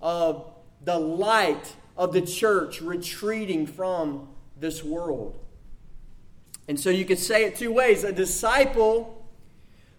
of 0.00 0.50
the 0.82 0.98
light 0.98 1.74
of 1.96 2.12
the 2.12 2.22
church 2.22 2.80
retreating 2.80 3.66
from 3.66 4.28
this 4.58 4.82
world. 4.82 5.38
And 6.68 6.78
so 6.78 6.90
you 6.90 7.04
could 7.04 7.18
say 7.18 7.44
it 7.44 7.56
two 7.56 7.72
ways. 7.72 8.04
A 8.04 8.12
disciple 8.12 9.26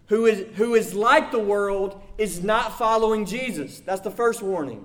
who 0.06 0.26
is, 0.26 0.56
who 0.56 0.74
is 0.74 0.94
like 0.94 1.30
the 1.30 1.38
world 1.38 2.00
is 2.16 2.42
not 2.42 2.76
following 2.76 3.24
Jesus. 3.24 3.80
That's 3.80 4.00
the 4.00 4.10
first 4.10 4.42
warning. 4.42 4.84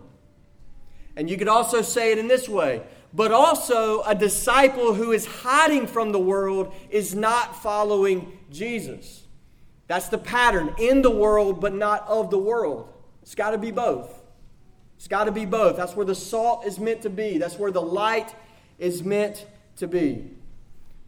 And 1.15 1.29
you 1.29 1.37
could 1.37 1.47
also 1.47 1.81
say 1.81 2.11
it 2.11 2.17
in 2.17 2.27
this 2.27 2.49
way. 2.49 2.83
But 3.13 3.31
also, 3.31 4.01
a 4.03 4.15
disciple 4.15 4.95
who 4.95 5.11
is 5.11 5.25
hiding 5.25 5.85
from 5.85 6.11
the 6.11 6.19
world 6.19 6.73
is 6.89 7.13
not 7.13 7.61
following 7.61 8.39
Jesus. 8.49 9.23
That's 9.87 10.09
the 10.09 10.17
pattern 10.17 10.73
in 10.79 11.03
the 11.03 11.11
world, 11.11 11.61
but 11.61 11.73
not 11.73 12.07
of 12.07 12.31
the 12.31 12.39
world. 12.39 12.91
It's 13.21 13.35
got 13.35 13.51
to 13.51 13.59
be 13.59 13.69
both. 13.69 14.23
It's 14.97 15.07
got 15.07 15.25
to 15.25 15.31
be 15.31 15.45
both. 15.45 15.77
That's 15.77 15.95
where 15.95 16.05
the 16.05 16.15
salt 16.15 16.65
is 16.65 16.79
meant 16.79 17.03
to 17.03 17.09
be, 17.09 17.37
that's 17.37 17.59
where 17.59 17.71
the 17.71 17.81
light 17.81 18.33
is 18.79 19.03
meant 19.03 19.45
to 19.77 19.87
be. 19.87 20.31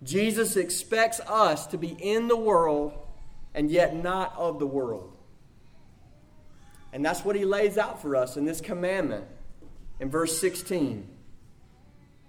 Jesus 0.04 0.58
expects 0.58 1.20
us 1.22 1.66
to 1.68 1.78
be 1.78 1.96
in 2.00 2.28
the 2.28 2.38
world 2.38 2.94
and 3.54 3.72
yet 3.72 3.96
not 3.96 4.36
of 4.38 4.60
the 4.60 4.68
world. 4.68 5.12
And 6.94 7.04
that's 7.04 7.26
what 7.26 7.36
he 7.36 7.46
lays 7.46 7.78
out 7.78 8.02
for 8.02 8.16
us 8.16 8.38
in 8.38 8.46
this 8.46 8.62
commandment 8.62 9.26
in 10.00 10.10
verse 10.10 10.38
16. 10.40 11.15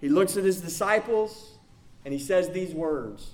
He 0.00 0.08
looks 0.08 0.36
at 0.36 0.44
his 0.44 0.60
disciples 0.60 1.58
and 2.04 2.12
he 2.12 2.20
says 2.20 2.50
these 2.50 2.74
words 2.74 3.32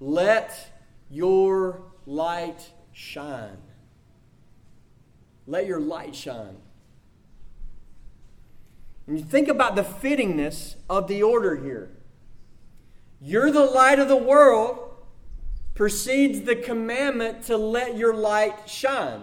Let 0.00 0.70
your 1.10 1.82
light 2.06 2.70
shine. 2.92 3.58
Let 5.46 5.66
your 5.66 5.80
light 5.80 6.14
shine. 6.14 6.56
And 9.06 9.18
you 9.18 9.24
think 9.24 9.48
about 9.48 9.76
the 9.76 9.82
fittingness 9.82 10.76
of 10.88 11.08
the 11.08 11.22
order 11.22 11.56
here. 11.56 11.90
You're 13.20 13.50
the 13.50 13.64
light 13.64 13.98
of 13.98 14.08
the 14.08 14.16
world 14.16 14.78
precedes 15.74 16.42
the 16.42 16.56
commandment 16.56 17.42
to 17.44 17.56
let 17.56 17.96
your 17.96 18.14
light 18.14 18.68
shine. 18.68 19.22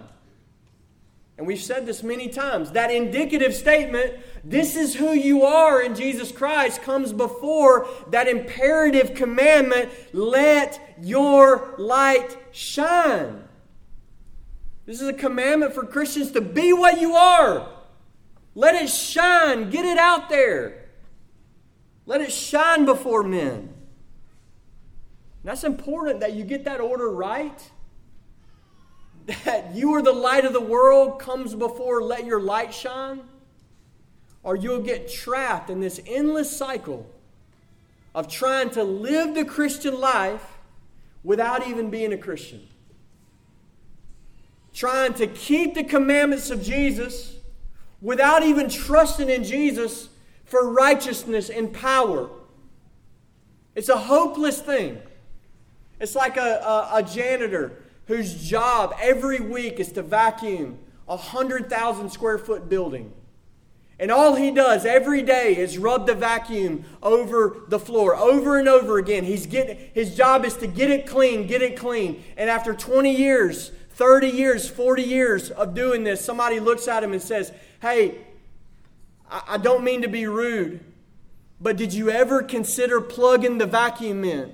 And 1.41 1.47
we've 1.47 1.59
said 1.59 1.87
this 1.87 2.03
many 2.03 2.27
times. 2.27 2.69
That 2.73 2.91
indicative 2.91 3.55
statement, 3.55 4.13
this 4.43 4.75
is 4.75 4.93
who 4.93 5.09
you 5.13 5.41
are 5.41 5.81
in 5.81 5.95
Jesus 5.95 6.31
Christ, 6.31 6.83
comes 6.83 7.13
before 7.13 7.87
that 8.11 8.27
imperative 8.27 9.15
commandment, 9.15 9.89
let 10.13 10.79
your 11.01 11.73
light 11.79 12.37
shine. 12.51 13.43
This 14.85 15.01
is 15.01 15.07
a 15.07 15.13
commandment 15.13 15.73
for 15.73 15.83
Christians 15.83 16.29
to 16.33 16.41
be 16.41 16.73
what 16.73 17.01
you 17.01 17.15
are. 17.15 17.67
Let 18.53 18.75
it 18.75 18.91
shine. 18.91 19.71
Get 19.71 19.83
it 19.83 19.97
out 19.97 20.29
there. 20.29 20.89
Let 22.05 22.21
it 22.21 22.31
shine 22.31 22.85
before 22.85 23.23
men. 23.23 23.73
That's 25.43 25.63
important 25.63 26.19
that 26.19 26.33
you 26.33 26.43
get 26.43 26.65
that 26.65 26.79
order 26.79 27.09
right. 27.09 27.70
That 29.45 29.75
you 29.75 29.93
are 29.93 30.01
the 30.01 30.11
light 30.11 30.45
of 30.45 30.53
the 30.53 30.61
world 30.61 31.19
comes 31.19 31.55
before 31.55 32.01
let 32.01 32.25
your 32.25 32.41
light 32.41 32.73
shine. 32.73 33.21
Or 34.43 34.55
you'll 34.55 34.81
get 34.81 35.11
trapped 35.11 35.69
in 35.69 35.79
this 35.79 36.01
endless 36.05 36.55
cycle 36.55 37.09
of 38.13 38.27
trying 38.27 38.71
to 38.71 38.83
live 38.83 39.35
the 39.35 39.45
Christian 39.45 39.99
life 39.99 40.57
without 41.23 41.67
even 41.67 41.89
being 41.89 42.11
a 42.13 42.17
Christian. 42.17 42.67
Trying 44.73 45.13
to 45.15 45.27
keep 45.27 45.75
the 45.75 45.83
commandments 45.83 46.49
of 46.49 46.63
Jesus 46.63 47.35
without 48.01 48.43
even 48.43 48.69
trusting 48.69 49.29
in 49.29 49.43
Jesus 49.43 50.09
for 50.45 50.73
righteousness 50.73 51.49
and 51.49 51.71
power. 51.71 52.29
It's 53.75 53.89
a 53.89 53.97
hopeless 53.97 54.59
thing. 54.61 54.99
It's 55.99 56.15
like 56.15 56.35
a, 56.35 56.89
a, 56.91 56.97
a 56.97 57.03
janitor 57.03 57.80
whose 58.11 58.33
job 58.43 58.93
every 59.01 59.39
week 59.39 59.79
is 59.79 59.89
to 59.93 60.01
vacuum 60.01 60.77
a 61.07 61.15
100,000 61.15 62.09
square 62.09 62.37
foot 62.37 62.67
building. 62.67 63.13
And 63.97 64.11
all 64.11 64.35
he 64.35 64.51
does 64.51 64.85
every 64.85 65.21
day 65.21 65.55
is 65.55 65.77
rub 65.77 66.07
the 66.07 66.13
vacuum 66.13 66.83
over 67.01 67.61
the 67.69 67.79
floor 67.79 68.13
over 68.13 68.59
and 68.59 68.67
over 68.67 68.97
again. 68.97 69.23
He's 69.23 69.45
getting, 69.45 69.77
his 69.93 70.13
job 70.13 70.43
is 70.43 70.57
to 70.57 70.67
get 70.67 70.91
it 70.91 71.07
clean, 71.07 71.47
get 71.47 71.61
it 71.61 71.77
clean. 71.77 72.21
And 72.35 72.49
after 72.49 72.73
20 72.73 73.15
years, 73.15 73.71
30 73.91 74.27
years, 74.27 74.69
40 74.69 75.03
years 75.03 75.49
of 75.49 75.73
doing 75.73 76.03
this, 76.03 76.19
somebody 76.19 76.59
looks 76.59 76.89
at 76.89 77.05
him 77.05 77.13
and 77.13 77.21
says, 77.21 77.53
Hey, 77.81 78.17
I, 79.29 79.41
I 79.51 79.57
don't 79.57 79.85
mean 79.85 80.01
to 80.01 80.09
be 80.09 80.27
rude, 80.27 80.83
but 81.61 81.77
did 81.77 81.93
you 81.93 82.09
ever 82.09 82.43
consider 82.43 82.99
plugging 82.99 83.57
the 83.57 83.67
vacuum 83.67 84.25
in? 84.25 84.51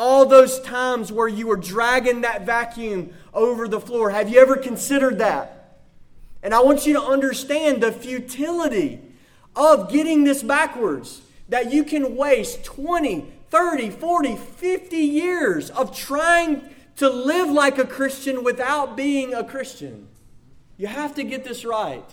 All 0.00 0.24
those 0.24 0.60
times 0.62 1.12
where 1.12 1.28
you 1.28 1.46
were 1.46 1.58
dragging 1.58 2.22
that 2.22 2.46
vacuum 2.46 3.12
over 3.34 3.68
the 3.68 3.78
floor, 3.78 4.08
have 4.08 4.30
you 4.30 4.40
ever 4.40 4.56
considered 4.56 5.18
that? 5.18 5.76
And 6.42 6.54
I 6.54 6.62
want 6.62 6.86
you 6.86 6.94
to 6.94 7.02
understand 7.02 7.82
the 7.82 7.92
futility 7.92 9.02
of 9.54 9.92
getting 9.92 10.24
this 10.24 10.42
backwards. 10.42 11.20
That 11.50 11.70
you 11.70 11.84
can 11.84 12.16
waste 12.16 12.64
20, 12.64 13.30
30, 13.50 13.90
40, 13.90 14.36
50 14.36 14.96
years 14.96 15.68
of 15.68 15.94
trying 15.94 16.62
to 16.96 17.10
live 17.10 17.50
like 17.50 17.76
a 17.76 17.86
Christian 17.86 18.42
without 18.42 18.96
being 18.96 19.34
a 19.34 19.44
Christian. 19.44 20.08
You 20.78 20.86
have 20.86 21.14
to 21.16 21.24
get 21.24 21.44
this 21.44 21.62
right. 21.62 22.08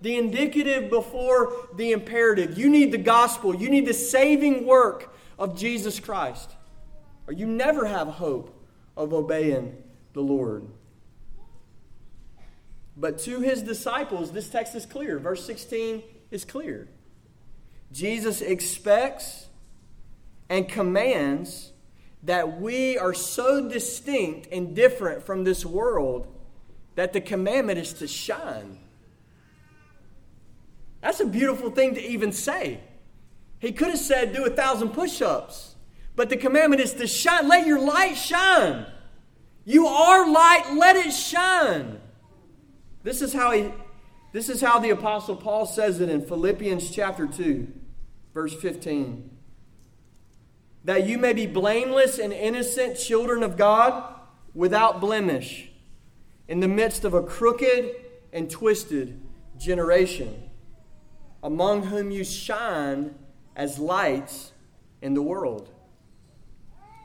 The 0.00 0.16
indicative 0.16 0.90
before 0.90 1.52
the 1.76 1.92
imperative. 1.92 2.58
You 2.58 2.68
need 2.68 2.90
the 2.90 2.98
gospel, 2.98 3.54
you 3.54 3.70
need 3.70 3.86
the 3.86 3.94
saving 3.94 4.66
work 4.66 5.14
of 5.38 5.56
Jesus 5.56 6.00
Christ, 6.00 6.50
or 7.26 7.32
you 7.32 7.46
never 7.46 7.86
have 7.86 8.08
hope 8.08 8.54
of 8.96 9.12
obeying 9.12 9.76
the 10.12 10.20
Lord. 10.20 10.66
But 12.96 13.18
to 13.20 13.40
his 13.40 13.62
disciples, 13.62 14.32
this 14.32 14.48
text 14.48 14.74
is 14.74 14.84
clear. 14.84 15.18
Verse 15.18 15.44
16 15.46 16.02
is 16.30 16.44
clear. 16.44 16.88
Jesus 17.90 18.40
expects 18.40 19.46
and 20.48 20.68
commands 20.68 21.72
that 22.22 22.60
we 22.60 22.98
are 22.98 23.14
so 23.14 23.68
distinct 23.68 24.48
and 24.52 24.76
different 24.76 25.24
from 25.24 25.44
this 25.44 25.64
world 25.64 26.26
that 26.94 27.12
the 27.12 27.20
commandment 27.20 27.78
is 27.78 27.94
to 27.94 28.06
shine. 28.06 28.78
That's 31.00 31.20
a 31.20 31.26
beautiful 31.26 31.70
thing 31.70 31.94
to 31.94 32.00
even 32.00 32.32
say. 32.32 32.80
He 33.58 33.72
could 33.72 33.88
have 33.88 33.98
said, 33.98 34.32
do 34.32 34.44
a 34.44 34.50
thousand 34.50 34.90
push 34.90 35.20
ups, 35.20 35.71
but 36.14 36.28
the 36.28 36.36
commandment 36.36 36.82
is 36.82 36.94
to 36.94 37.06
shine. 37.06 37.48
Let 37.48 37.66
your 37.66 37.80
light 37.80 38.14
shine. 38.14 38.86
You 39.64 39.86
are 39.86 40.30
light, 40.30 40.74
let 40.76 40.96
it 40.96 41.12
shine. 41.12 42.00
This 43.02 43.22
is 43.22 43.32
how 43.32 43.52
he 43.52 43.72
this 44.32 44.48
is 44.48 44.62
how 44.62 44.78
the 44.78 44.90
apostle 44.90 45.36
Paul 45.36 45.66
says 45.66 46.00
it 46.00 46.08
in 46.08 46.24
Philippians 46.24 46.90
chapter 46.90 47.26
2 47.26 47.68
verse 48.32 48.54
15. 48.54 49.30
That 50.84 51.06
you 51.06 51.18
may 51.18 51.32
be 51.32 51.46
blameless 51.46 52.18
and 52.18 52.32
innocent 52.32 52.98
children 52.98 53.42
of 53.42 53.56
God 53.56 54.14
without 54.54 55.00
blemish 55.00 55.70
in 56.48 56.60
the 56.60 56.68
midst 56.68 57.04
of 57.04 57.14
a 57.14 57.22
crooked 57.22 57.94
and 58.32 58.50
twisted 58.50 59.20
generation 59.58 60.50
among 61.42 61.84
whom 61.84 62.10
you 62.10 62.24
shine 62.24 63.14
as 63.56 63.78
lights 63.78 64.52
in 65.00 65.14
the 65.14 65.22
world. 65.22 65.71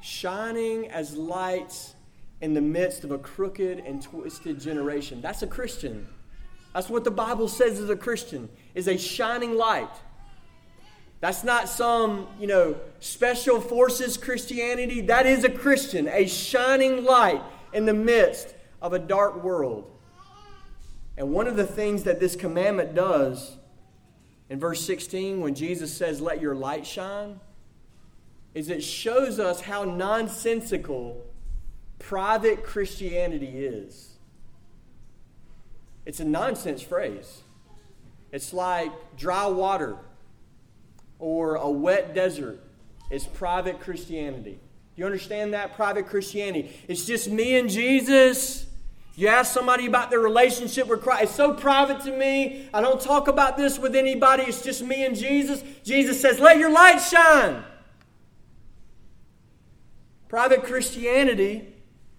Shining 0.01 0.89
as 0.89 1.15
lights 1.15 1.95
in 2.41 2.53
the 2.53 2.61
midst 2.61 3.03
of 3.03 3.11
a 3.11 3.17
crooked 3.17 3.79
and 3.79 4.01
twisted 4.01 4.59
generation. 4.59 5.21
That's 5.21 5.41
a 5.41 5.47
Christian. 5.47 6.07
That's 6.73 6.89
what 6.89 7.03
the 7.03 7.11
Bible 7.11 7.47
says 7.47 7.79
is 7.79 7.89
a 7.89 7.95
Christian, 7.95 8.49
is 8.75 8.87
a 8.87 8.97
shining 8.97 9.55
light. 9.55 9.89
That's 11.19 11.43
not 11.43 11.67
some, 11.67 12.27
you 12.39 12.45
know, 12.45 12.75
special 12.99 13.59
forces 13.59 14.17
Christianity. 14.17 15.01
That 15.01 15.25
is 15.25 15.43
a 15.43 15.49
Christian, 15.49 16.07
a 16.07 16.27
shining 16.27 17.03
light 17.03 17.41
in 17.73 17.85
the 17.85 17.93
midst 17.93 18.53
of 18.81 18.93
a 18.93 18.99
dark 18.99 19.43
world. 19.43 19.91
And 21.17 21.31
one 21.31 21.47
of 21.47 21.55
the 21.55 21.65
things 21.65 22.03
that 22.03 22.19
this 22.19 22.35
commandment 22.35 22.93
does 22.93 23.57
in 24.49 24.59
verse 24.59 24.85
16, 24.85 25.41
when 25.41 25.55
Jesus 25.55 25.91
says, 25.91 26.21
Let 26.21 26.39
your 26.39 26.55
light 26.55 26.85
shine, 26.85 27.39
is 28.57 28.71
it 28.71 28.83
shows 28.83 29.39
us 29.39 29.61
how 29.61 29.83
nonsensical 29.83 31.23
private 31.99 32.63
Christianity 32.63 33.63
is. 33.63 34.15
It's 36.07 36.19
a 36.19 36.25
nonsense 36.25 36.81
phrase. 36.81 37.43
It's 38.31 38.53
like 38.53 38.91
dry 39.15 39.45
water 39.45 39.97
or 41.19 41.53
a 41.57 41.69
wet 41.69 42.15
desert. 42.15 42.59
It's 43.11 43.25
private 43.25 43.79
Christianity. 43.79 44.53
Do 44.53 45.01
you 45.01 45.05
understand 45.05 45.53
that? 45.53 45.75
Private 45.75 46.07
Christianity. 46.07 46.71
It's 46.87 47.05
just 47.05 47.29
me 47.29 47.59
and 47.59 47.69
Jesus. 47.69 48.65
You 49.15 49.27
ask 49.27 49.53
somebody 49.53 49.85
about 49.85 50.09
their 50.09 50.19
relationship 50.19 50.87
with 50.87 51.03
Christ. 51.03 51.23
It's 51.25 51.35
so 51.35 51.53
private 51.53 52.01
to 52.05 52.11
me. 52.11 52.69
I 52.73 52.81
don't 52.81 52.99
talk 52.99 53.27
about 53.27 53.55
this 53.55 53.77
with 53.77 53.95
anybody. 53.95 54.45
It's 54.47 54.63
just 54.63 54.81
me 54.81 55.05
and 55.05 55.15
Jesus. 55.15 55.61
Jesus 55.83 56.19
says, 56.19 56.39
Let 56.39 56.57
your 56.57 56.71
light 56.71 56.97
shine. 56.97 57.63
Private 60.27 60.63
Christianity 60.63 61.73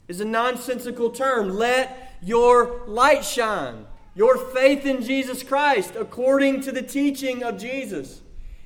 is 0.07 0.21
a 0.21 0.25
nonsensical 0.25 1.11
term. 1.11 1.51
Let 1.51 2.17
your 2.23 2.87
light 2.87 3.25
shine. 3.25 3.87
Your 4.15 4.37
faith 4.37 4.87
in 4.87 5.03
Jesus 5.03 5.43
Christ, 5.43 5.95
according 5.95 6.63
to 6.63 6.73
the 6.73 6.83
teaching 6.83 7.43
of 7.45 7.59
Jesus, 7.59 8.23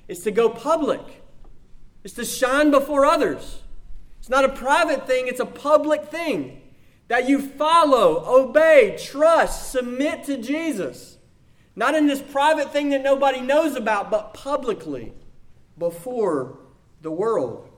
is 0.09 0.20
to 0.20 0.30
go 0.30 0.49
public, 0.49 1.22
it's 2.05 2.14
to 2.14 2.24
shine 2.24 2.70
before 2.70 3.05
others. 3.05 3.62
It's 4.18 4.28
not 4.28 4.45
a 4.45 4.49
private 4.49 5.07
thing, 5.07 5.26
it's 5.26 5.40
a 5.40 5.47
public 5.47 6.07
thing 6.07 6.62
that 7.09 7.28
you 7.28 7.40
follow, 7.40 8.24
obey, 8.26 8.97
trust, 8.99 9.70
submit 9.70 10.24
to 10.24 10.38
Jesus. 10.38 11.18
Not 11.74 11.95
in 11.95 12.07
this 12.07 12.22
private 12.22 12.72
thing 12.72 12.90
that 12.90 13.03
nobody 13.03 13.40
knows 13.40 13.74
about, 13.74 14.11
but 14.11 14.34
publicly 14.34 15.12
before 15.76 16.59
the 17.01 17.11
world. 17.11 17.68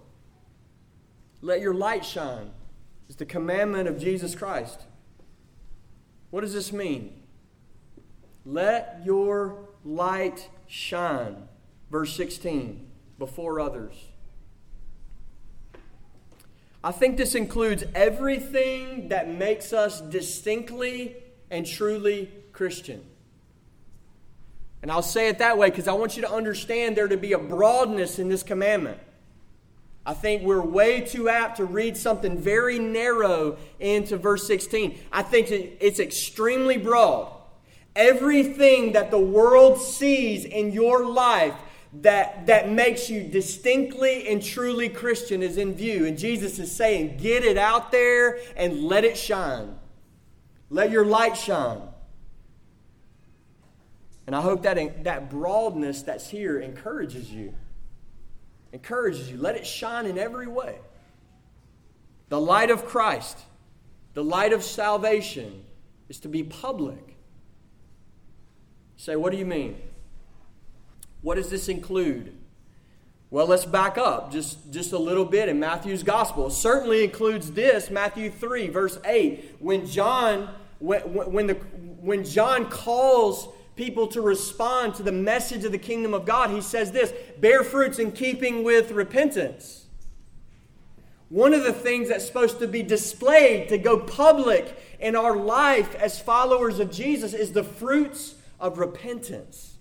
Let 1.44 1.60
your 1.60 1.74
light 1.74 2.06
shine 2.06 2.52
is 3.06 3.16
the 3.16 3.26
commandment 3.26 3.86
of 3.86 3.98
Jesus 3.98 4.34
Christ. 4.34 4.80
What 6.30 6.40
does 6.40 6.54
this 6.54 6.72
mean? 6.72 7.22
Let 8.46 9.02
your 9.04 9.68
light 9.84 10.48
shine, 10.66 11.46
verse 11.90 12.16
16, 12.16 12.90
before 13.18 13.60
others. 13.60 13.92
I 16.82 16.92
think 16.92 17.18
this 17.18 17.34
includes 17.34 17.84
everything 17.94 19.10
that 19.10 19.28
makes 19.28 19.74
us 19.74 20.00
distinctly 20.00 21.14
and 21.50 21.66
truly 21.66 22.32
Christian. 22.54 23.04
And 24.80 24.90
I'll 24.90 25.02
say 25.02 25.28
it 25.28 25.36
that 25.40 25.58
way 25.58 25.68
because 25.68 25.88
I 25.88 25.92
want 25.92 26.16
you 26.16 26.22
to 26.22 26.32
understand 26.32 26.96
there 26.96 27.08
to 27.08 27.18
be 27.18 27.34
a 27.34 27.38
broadness 27.38 28.18
in 28.18 28.30
this 28.30 28.42
commandment. 28.42 28.98
I 30.06 30.12
think 30.12 30.42
we're 30.42 30.60
way 30.60 31.00
too 31.00 31.28
apt 31.28 31.56
to 31.56 31.64
read 31.64 31.96
something 31.96 32.38
very 32.38 32.78
narrow 32.78 33.56
into 33.80 34.18
verse 34.18 34.46
16. 34.46 34.98
I 35.10 35.22
think 35.22 35.50
it's 35.50 35.98
extremely 35.98 36.76
broad. 36.76 37.32
Everything 37.96 38.92
that 38.92 39.10
the 39.10 39.18
world 39.18 39.80
sees 39.80 40.44
in 40.44 40.72
your 40.72 41.06
life 41.06 41.54
that, 42.02 42.46
that 42.46 42.70
makes 42.70 43.08
you 43.08 43.22
distinctly 43.22 44.28
and 44.28 44.42
truly 44.42 44.88
Christian 44.88 45.42
is 45.42 45.56
in 45.56 45.74
view. 45.74 46.04
And 46.04 46.18
Jesus 46.18 46.58
is 46.58 46.70
saying, 46.70 47.18
get 47.18 47.44
it 47.44 47.56
out 47.56 47.92
there 47.92 48.38
and 48.56 48.84
let 48.84 49.04
it 49.04 49.16
shine. 49.16 49.76
Let 50.70 50.90
your 50.90 51.06
light 51.06 51.36
shine. 51.36 51.80
And 54.26 54.34
I 54.34 54.40
hope 54.40 54.62
that, 54.62 55.04
that 55.04 55.30
broadness 55.30 56.02
that's 56.02 56.28
here 56.28 56.58
encourages 56.58 57.30
you. 57.30 57.54
Encourages 58.74 59.30
you. 59.30 59.38
Let 59.38 59.54
it 59.54 59.64
shine 59.64 60.04
in 60.04 60.18
every 60.18 60.48
way. 60.48 60.78
The 62.28 62.40
light 62.40 62.72
of 62.72 62.84
Christ, 62.84 63.38
the 64.14 64.24
light 64.24 64.52
of 64.52 64.64
salvation, 64.64 65.64
is 66.08 66.18
to 66.20 66.28
be 66.28 66.42
public. 66.42 67.16
say, 68.96 69.14
what 69.14 69.30
do 69.30 69.38
you 69.38 69.46
mean? 69.46 69.80
What 71.22 71.36
does 71.36 71.50
this 71.50 71.68
include? 71.68 72.36
Well, 73.30 73.46
let's 73.46 73.64
back 73.64 73.96
up 73.96 74.32
just, 74.32 74.72
just 74.72 74.90
a 74.90 74.98
little 74.98 75.24
bit 75.24 75.48
in 75.48 75.60
Matthew's 75.60 76.02
gospel. 76.02 76.48
It 76.48 76.52
certainly 76.54 77.04
includes 77.04 77.52
this, 77.52 77.90
Matthew 77.90 78.28
3, 78.28 78.70
verse 78.70 78.98
8. 79.04 79.54
When 79.60 79.86
John, 79.86 80.52
when, 80.80 81.00
when, 81.14 81.46
the, 81.46 81.54
when 81.54 82.24
John 82.24 82.68
calls 82.68 83.46
people 83.76 84.06
to 84.08 84.20
respond 84.20 84.94
to 84.94 85.02
the 85.02 85.12
message 85.12 85.64
of 85.64 85.72
the 85.72 85.78
kingdom 85.78 86.14
of 86.14 86.24
God, 86.24 86.50
he 86.50 86.60
says 86.60 86.92
this 86.92 87.12
bear 87.38 87.64
fruits 87.64 87.98
in 87.98 88.12
keeping 88.12 88.62
with 88.62 88.90
repentance. 88.90 89.86
One 91.28 91.54
of 91.54 91.64
the 91.64 91.72
things 91.72 92.08
that's 92.08 92.26
supposed 92.26 92.58
to 92.60 92.68
be 92.68 92.82
displayed, 92.82 93.68
to 93.70 93.78
go 93.78 93.98
public 93.98 94.78
in 95.00 95.16
our 95.16 95.36
life 95.36 95.94
as 95.96 96.20
followers 96.20 96.78
of 96.78 96.92
Jesus, 96.92 97.32
is 97.34 97.52
the 97.52 97.64
fruits 97.64 98.36
of 98.60 98.78
repentance. 98.78 99.78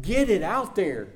Get 0.00 0.28
it 0.28 0.42
out 0.42 0.74
there. 0.74 1.08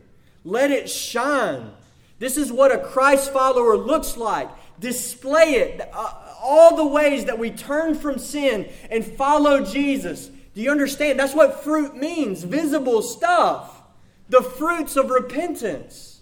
Let 0.45 0.71
it 0.71 0.89
shine. 0.89 1.73
This 2.19 2.37
is 2.37 2.53
what 2.53 2.71
a 2.71 2.79
Christ 2.79 3.33
follower 3.33 3.77
looks 3.77 4.17
like. 4.17 4.49
Display 4.79 5.55
it. 5.55 5.91
Uh, 5.93 6.15
all 6.41 6.77
the 6.77 6.87
ways 6.87 7.25
that 7.25 7.39
we 7.39 7.51
turn 7.51 7.95
from 7.95 8.19
sin 8.19 8.71
and 8.91 9.05
follow 9.05 9.65
Jesus. 9.65 10.31
Do 10.61 10.65
you 10.65 10.73
understand? 10.73 11.19
That's 11.19 11.35
what 11.35 11.65
fruit 11.65 11.97
means 11.97 12.43
visible 12.43 13.01
stuff. 13.01 13.81
The 14.29 14.43
fruits 14.43 14.95
of 14.95 15.09
repentance. 15.09 16.21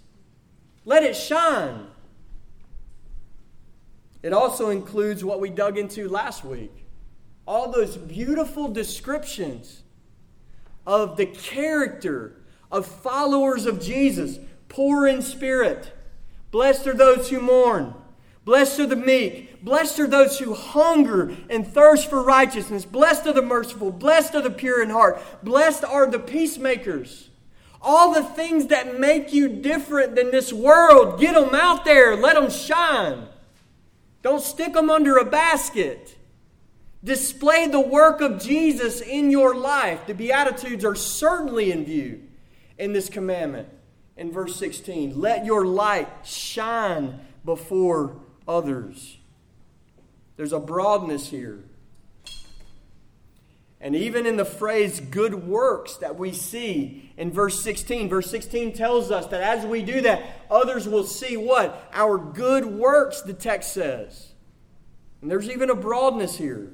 Let 0.85 1.03
it 1.03 1.17
shine. 1.17 1.87
It 4.23 4.31
also 4.31 4.69
includes 4.69 5.25
what 5.25 5.41
we 5.41 5.49
dug 5.49 5.77
into 5.77 6.07
last 6.07 6.45
week 6.45 6.71
all 7.45 7.69
those 7.69 7.97
beautiful 7.97 8.69
descriptions 8.69 9.81
of 10.87 11.17
the 11.17 11.25
character 11.25 12.41
of 12.71 12.85
followers 12.85 13.65
of 13.65 13.81
Jesus, 13.81 14.39
poor 14.69 15.05
in 15.05 15.21
spirit. 15.21 15.91
Blessed 16.49 16.87
are 16.87 16.93
those 16.93 17.29
who 17.29 17.41
mourn. 17.41 17.93
Blessed 18.45 18.79
are 18.79 18.87
the 18.87 18.95
meek. 18.95 19.63
Blessed 19.63 19.99
are 19.99 20.07
those 20.07 20.39
who 20.39 20.53
hunger 20.53 21.35
and 21.49 21.67
thirst 21.67 22.09
for 22.09 22.23
righteousness. 22.23 22.85
Blessed 22.85 23.27
are 23.27 23.33
the 23.33 23.41
merciful. 23.41 23.91
Blessed 23.91 24.35
are 24.35 24.41
the 24.41 24.49
pure 24.49 24.81
in 24.81 24.89
heart. 24.89 25.21
Blessed 25.43 25.83
are 25.83 26.09
the 26.09 26.19
peacemakers. 26.19 27.29
All 27.81 28.13
the 28.13 28.23
things 28.23 28.67
that 28.67 28.99
make 28.99 29.31
you 29.31 29.47
different 29.47 30.15
than 30.15 30.31
this 30.31 30.51
world, 30.51 31.19
get 31.19 31.35
them 31.35 31.55
out 31.55 31.85
there. 31.85 32.15
Let 32.15 32.35
them 32.35 32.49
shine. 32.49 33.27
Don't 34.21 34.41
stick 34.41 34.73
them 34.73 34.89
under 34.89 35.17
a 35.17 35.25
basket. 35.25 36.17
Display 37.03 37.67
the 37.67 37.79
work 37.79 38.19
of 38.19 38.41
Jesus 38.41 38.99
in 38.99 39.31
your 39.31 39.55
life. 39.55 40.05
The 40.07 40.13
Beatitudes 40.13 40.83
are 40.83 40.95
certainly 40.95 41.71
in 41.71 41.85
view 41.85 42.23
in 42.77 42.91
this 42.91 43.09
commandment. 43.09 43.69
In 44.17 44.31
verse 44.33 44.57
16, 44.57 45.19
let 45.19 45.45
your 45.45 45.65
light 45.65 46.09
shine 46.25 47.21
before 47.45 48.17
others. 48.49 49.17
There's 50.35 50.51
a 50.51 50.59
broadness 50.59 51.29
here. 51.29 51.59
And 53.79 53.95
even 53.95 54.25
in 54.25 54.35
the 54.35 54.43
phrase 54.43 54.99
good 54.99 55.47
works 55.47 55.95
that 55.97 56.17
we 56.17 56.33
see 56.33 57.11
in 57.15 57.31
verse 57.31 57.61
16, 57.61 58.09
verse 58.09 58.29
16 58.29 58.73
tells 58.73 59.09
us 59.09 59.27
that 59.27 59.41
as 59.41 59.65
we 59.65 59.83
do 59.83 60.01
that, 60.01 60.21
others 60.51 60.87
will 60.87 61.05
see 61.05 61.37
what? 61.37 61.89
Our 61.93 62.17
good 62.17 62.65
works, 62.65 63.21
the 63.21 63.33
text 63.33 63.73
says. 63.73 64.33
And 65.21 65.31
there's 65.31 65.49
even 65.49 65.69
a 65.69 65.75
broadness 65.75 66.37
here. 66.37 66.73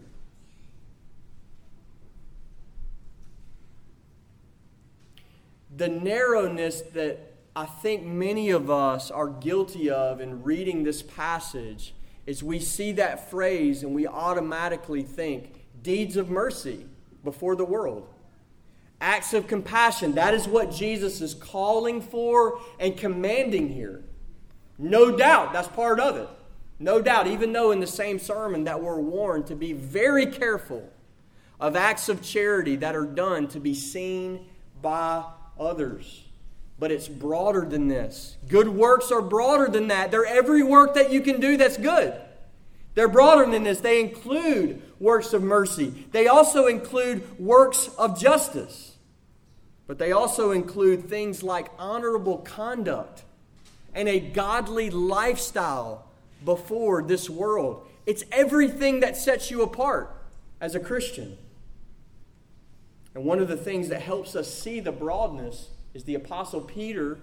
The 5.75 5.89
narrowness 5.89 6.81
that 6.93 7.34
I 7.57 7.65
think 7.65 8.03
many 8.03 8.49
of 8.49 8.69
us 8.69 9.09
are 9.09 9.29
guilty 9.29 9.89
of 9.89 10.19
in 10.19 10.43
reading 10.43 10.83
this 10.83 11.01
passage 11.01 11.93
is 12.25 12.43
we 12.43 12.59
see 12.59 12.91
that 12.93 13.29
phrase 13.29 13.81
and 13.81 13.95
we 13.95 14.05
automatically 14.05 15.03
think 15.03 15.65
deeds 15.81 16.17
of 16.17 16.29
mercy 16.29 16.85
before 17.23 17.55
the 17.55 17.63
world. 17.63 18.09
Acts 18.99 19.33
of 19.33 19.47
compassion. 19.47 20.15
That 20.15 20.33
is 20.33 20.49
what 20.49 20.69
Jesus 20.69 21.21
is 21.21 21.33
calling 21.33 22.01
for 22.01 22.59
and 22.77 22.97
commanding 22.97 23.69
here. 23.69 24.03
No 24.77 25.15
doubt, 25.15 25.53
that's 25.53 25.69
part 25.69 26.01
of 26.01 26.17
it. 26.17 26.27
No 26.77 27.01
doubt, 27.01 27.27
even 27.27 27.53
though 27.53 27.71
in 27.71 27.79
the 27.79 27.87
same 27.87 28.19
sermon 28.19 28.65
that 28.65 28.81
we're 28.81 28.99
warned 28.99 29.47
to 29.47 29.55
be 29.55 29.71
very 29.71 30.25
careful 30.25 30.89
of 31.57 31.77
acts 31.77 32.09
of 32.09 32.21
charity 32.21 32.75
that 32.75 32.97
are 32.97 33.05
done 33.05 33.47
to 33.47 33.61
be 33.61 33.73
seen 33.73 34.45
by 34.81 35.23
others 35.57 36.24
but 36.77 36.91
it's 36.91 37.07
broader 37.07 37.65
than 37.65 37.87
this. 37.87 38.37
Good 38.47 38.67
works 38.67 39.11
are 39.11 39.21
broader 39.21 39.67
than 39.67 39.87
that. 39.87 40.11
They're 40.11 40.25
every 40.25 40.63
work 40.63 40.95
that 40.95 41.11
you 41.11 41.21
can 41.21 41.39
do 41.39 41.57
that's 41.57 41.77
good. 41.77 42.13
They're 42.95 43.07
broader 43.07 43.49
than 43.49 43.63
this. 43.63 43.79
They 43.79 43.99
include 43.99 44.81
works 44.99 45.33
of 45.33 45.43
mercy, 45.43 46.05
they 46.11 46.27
also 46.27 46.67
include 46.67 47.37
works 47.37 47.89
of 47.97 48.19
justice, 48.19 48.95
but 49.87 49.99
they 49.99 50.11
also 50.11 50.51
include 50.51 51.09
things 51.09 51.43
like 51.43 51.67
honorable 51.77 52.37
conduct 52.39 53.23
and 53.93 54.07
a 54.07 54.19
godly 54.19 54.89
lifestyle 54.89 56.07
before 56.43 57.01
this 57.01 57.29
world. 57.29 57.85
It's 58.05 58.23
everything 58.31 59.01
that 59.01 59.17
sets 59.17 59.51
you 59.51 59.63
apart 59.63 60.15
as 60.61 60.75
a 60.75 60.79
Christian. 60.79 61.37
And 63.13 63.25
one 63.25 63.39
of 63.39 63.47
the 63.47 63.57
things 63.57 63.89
that 63.89 64.01
helps 64.01 64.35
us 64.35 64.53
see 64.53 64.79
the 64.79 64.91
broadness 64.91 65.69
is 65.95 66.03
the 66.03 66.15
Apostle 66.15 66.59
Peter 66.59 67.17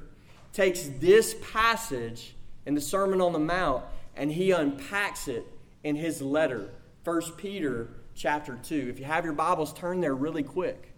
takes 0.55 0.89
this 0.99 1.37
passage 1.53 2.35
in 2.65 2.75
the 2.75 2.81
Sermon 2.81 3.21
on 3.21 3.35
the 3.35 3.39
Mount 3.39 3.85
and 4.17 4.33
he 4.33 4.51
unpacks 4.51 5.29
it 5.29 5.47
in 5.85 5.95
his 5.95 6.23
letter, 6.23 6.71
1 7.05 7.33
Peter 7.37 7.91
chapter 8.15 8.59
2. 8.63 8.89
If 8.89 8.99
you 8.99 9.05
have 9.05 9.25
your 9.25 9.35
Bibles, 9.35 9.75
turn 9.75 10.01
there 10.01 10.15
really 10.15 10.43
quick. 10.43 10.95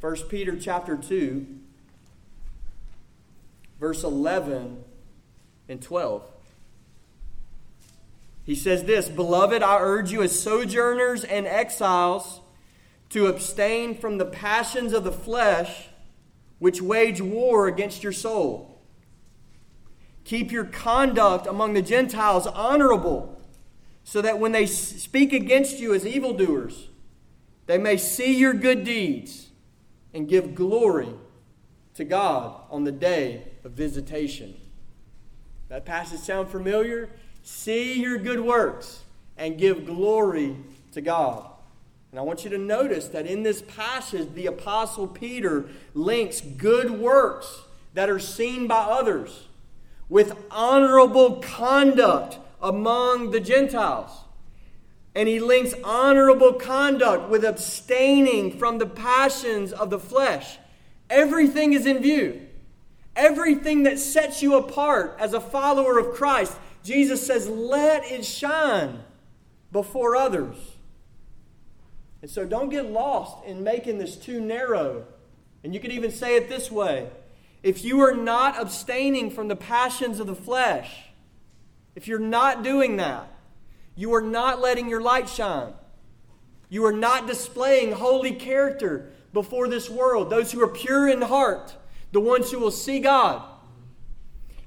1 0.00 0.16
Peter 0.28 0.56
chapter 0.58 0.96
2, 0.96 1.46
verse 3.78 4.02
11 4.02 4.82
and 5.68 5.80
12. 5.80 6.22
He 8.44 8.56
says 8.56 8.84
this 8.84 9.08
Beloved, 9.08 9.62
I 9.62 9.78
urge 9.78 10.10
you 10.10 10.22
as 10.22 10.38
sojourners 10.38 11.22
and 11.22 11.46
exiles 11.46 12.40
to 13.10 13.28
abstain 13.28 13.96
from 13.96 14.18
the 14.18 14.24
passions 14.24 14.92
of 14.92 15.04
the 15.04 15.12
flesh 15.12 15.90
which 16.64 16.80
wage 16.80 17.20
war 17.20 17.68
against 17.68 18.02
your 18.02 18.10
soul. 18.10 18.80
Keep 20.24 20.50
your 20.50 20.64
conduct 20.64 21.46
among 21.46 21.74
the 21.74 21.82
Gentiles 21.82 22.46
honorable, 22.46 23.38
so 24.02 24.22
that 24.22 24.38
when 24.38 24.52
they 24.52 24.64
speak 24.64 25.34
against 25.34 25.78
you 25.78 25.92
as 25.92 26.06
evildoers, 26.06 26.88
they 27.66 27.76
may 27.76 27.98
see 27.98 28.34
your 28.34 28.54
good 28.54 28.82
deeds 28.82 29.50
and 30.14 30.26
give 30.26 30.54
glory 30.54 31.10
to 31.96 32.02
God 32.02 32.58
on 32.70 32.84
the 32.84 32.92
day 32.92 33.42
of 33.62 33.72
visitation. 33.72 34.54
That 35.68 35.84
passage 35.84 36.20
sound 36.20 36.48
familiar? 36.48 37.10
See 37.42 38.00
your 38.00 38.16
good 38.16 38.40
works 38.40 39.02
and 39.36 39.58
give 39.58 39.84
glory 39.84 40.56
to 40.92 41.02
God. 41.02 41.44
And 42.14 42.20
I 42.20 42.22
want 42.22 42.44
you 42.44 42.50
to 42.50 42.58
notice 42.58 43.08
that 43.08 43.26
in 43.26 43.42
this 43.42 43.60
passage, 43.60 44.34
the 44.34 44.46
Apostle 44.46 45.08
Peter 45.08 45.64
links 45.94 46.40
good 46.40 46.92
works 46.92 47.62
that 47.94 48.08
are 48.08 48.20
seen 48.20 48.68
by 48.68 48.82
others 48.84 49.48
with 50.08 50.36
honorable 50.48 51.40
conduct 51.40 52.38
among 52.62 53.32
the 53.32 53.40
Gentiles. 53.40 54.12
And 55.16 55.28
he 55.28 55.40
links 55.40 55.74
honorable 55.82 56.52
conduct 56.52 57.30
with 57.30 57.44
abstaining 57.44 58.60
from 58.60 58.78
the 58.78 58.86
passions 58.86 59.72
of 59.72 59.90
the 59.90 59.98
flesh. 59.98 60.58
Everything 61.10 61.72
is 61.72 61.84
in 61.84 61.98
view. 61.98 62.46
Everything 63.16 63.82
that 63.82 63.98
sets 63.98 64.40
you 64.40 64.56
apart 64.56 65.16
as 65.18 65.34
a 65.34 65.40
follower 65.40 65.98
of 65.98 66.14
Christ, 66.14 66.56
Jesus 66.84 67.26
says, 67.26 67.48
let 67.48 68.04
it 68.04 68.24
shine 68.24 69.00
before 69.72 70.14
others. 70.14 70.73
And 72.24 72.30
so 72.30 72.46
don't 72.46 72.70
get 72.70 72.86
lost 72.86 73.44
in 73.44 73.62
making 73.62 73.98
this 73.98 74.16
too 74.16 74.40
narrow. 74.40 75.04
And 75.62 75.74
you 75.74 75.78
could 75.78 75.92
even 75.92 76.10
say 76.10 76.36
it 76.36 76.48
this 76.48 76.70
way 76.70 77.10
if 77.62 77.84
you 77.84 78.00
are 78.00 78.16
not 78.16 78.58
abstaining 78.58 79.28
from 79.28 79.48
the 79.48 79.56
passions 79.56 80.20
of 80.20 80.26
the 80.26 80.34
flesh, 80.34 81.10
if 81.94 82.08
you're 82.08 82.18
not 82.18 82.62
doing 82.62 82.96
that, 82.96 83.30
you 83.94 84.14
are 84.14 84.22
not 84.22 84.58
letting 84.58 84.88
your 84.88 85.02
light 85.02 85.28
shine. 85.28 85.74
You 86.70 86.86
are 86.86 86.94
not 86.94 87.26
displaying 87.26 87.92
holy 87.92 88.32
character 88.32 89.10
before 89.34 89.68
this 89.68 89.90
world, 89.90 90.30
those 90.30 90.50
who 90.50 90.62
are 90.62 90.68
pure 90.68 91.06
in 91.06 91.20
heart, 91.20 91.76
the 92.12 92.20
ones 92.20 92.50
who 92.50 92.58
will 92.58 92.70
see 92.70 93.00
God. 93.00 93.42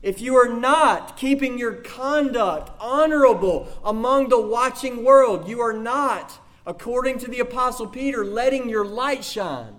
If 0.04 0.22
you 0.22 0.36
are 0.36 0.48
not 0.48 1.18
keeping 1.18 1.58
your 1.58 1.74
conduct 1.74 2.70
honorable 2.80 3.68
among 3.84 4.30
the 4.30 4.40
watching 4.40 5.04
world, 5.04 5.50
you 5.50 5.60
are 5.60 5.74
not 5.74 6.40
according 6.68 7.18
to 7.18 7.32
the 7.32 7.40
Apostle 7.40 7.88
Peter, 7.88 8.26
letting 8.26 8.70
your 8.70 8.86
light 8.86 9.24
shine. 9.24 9.74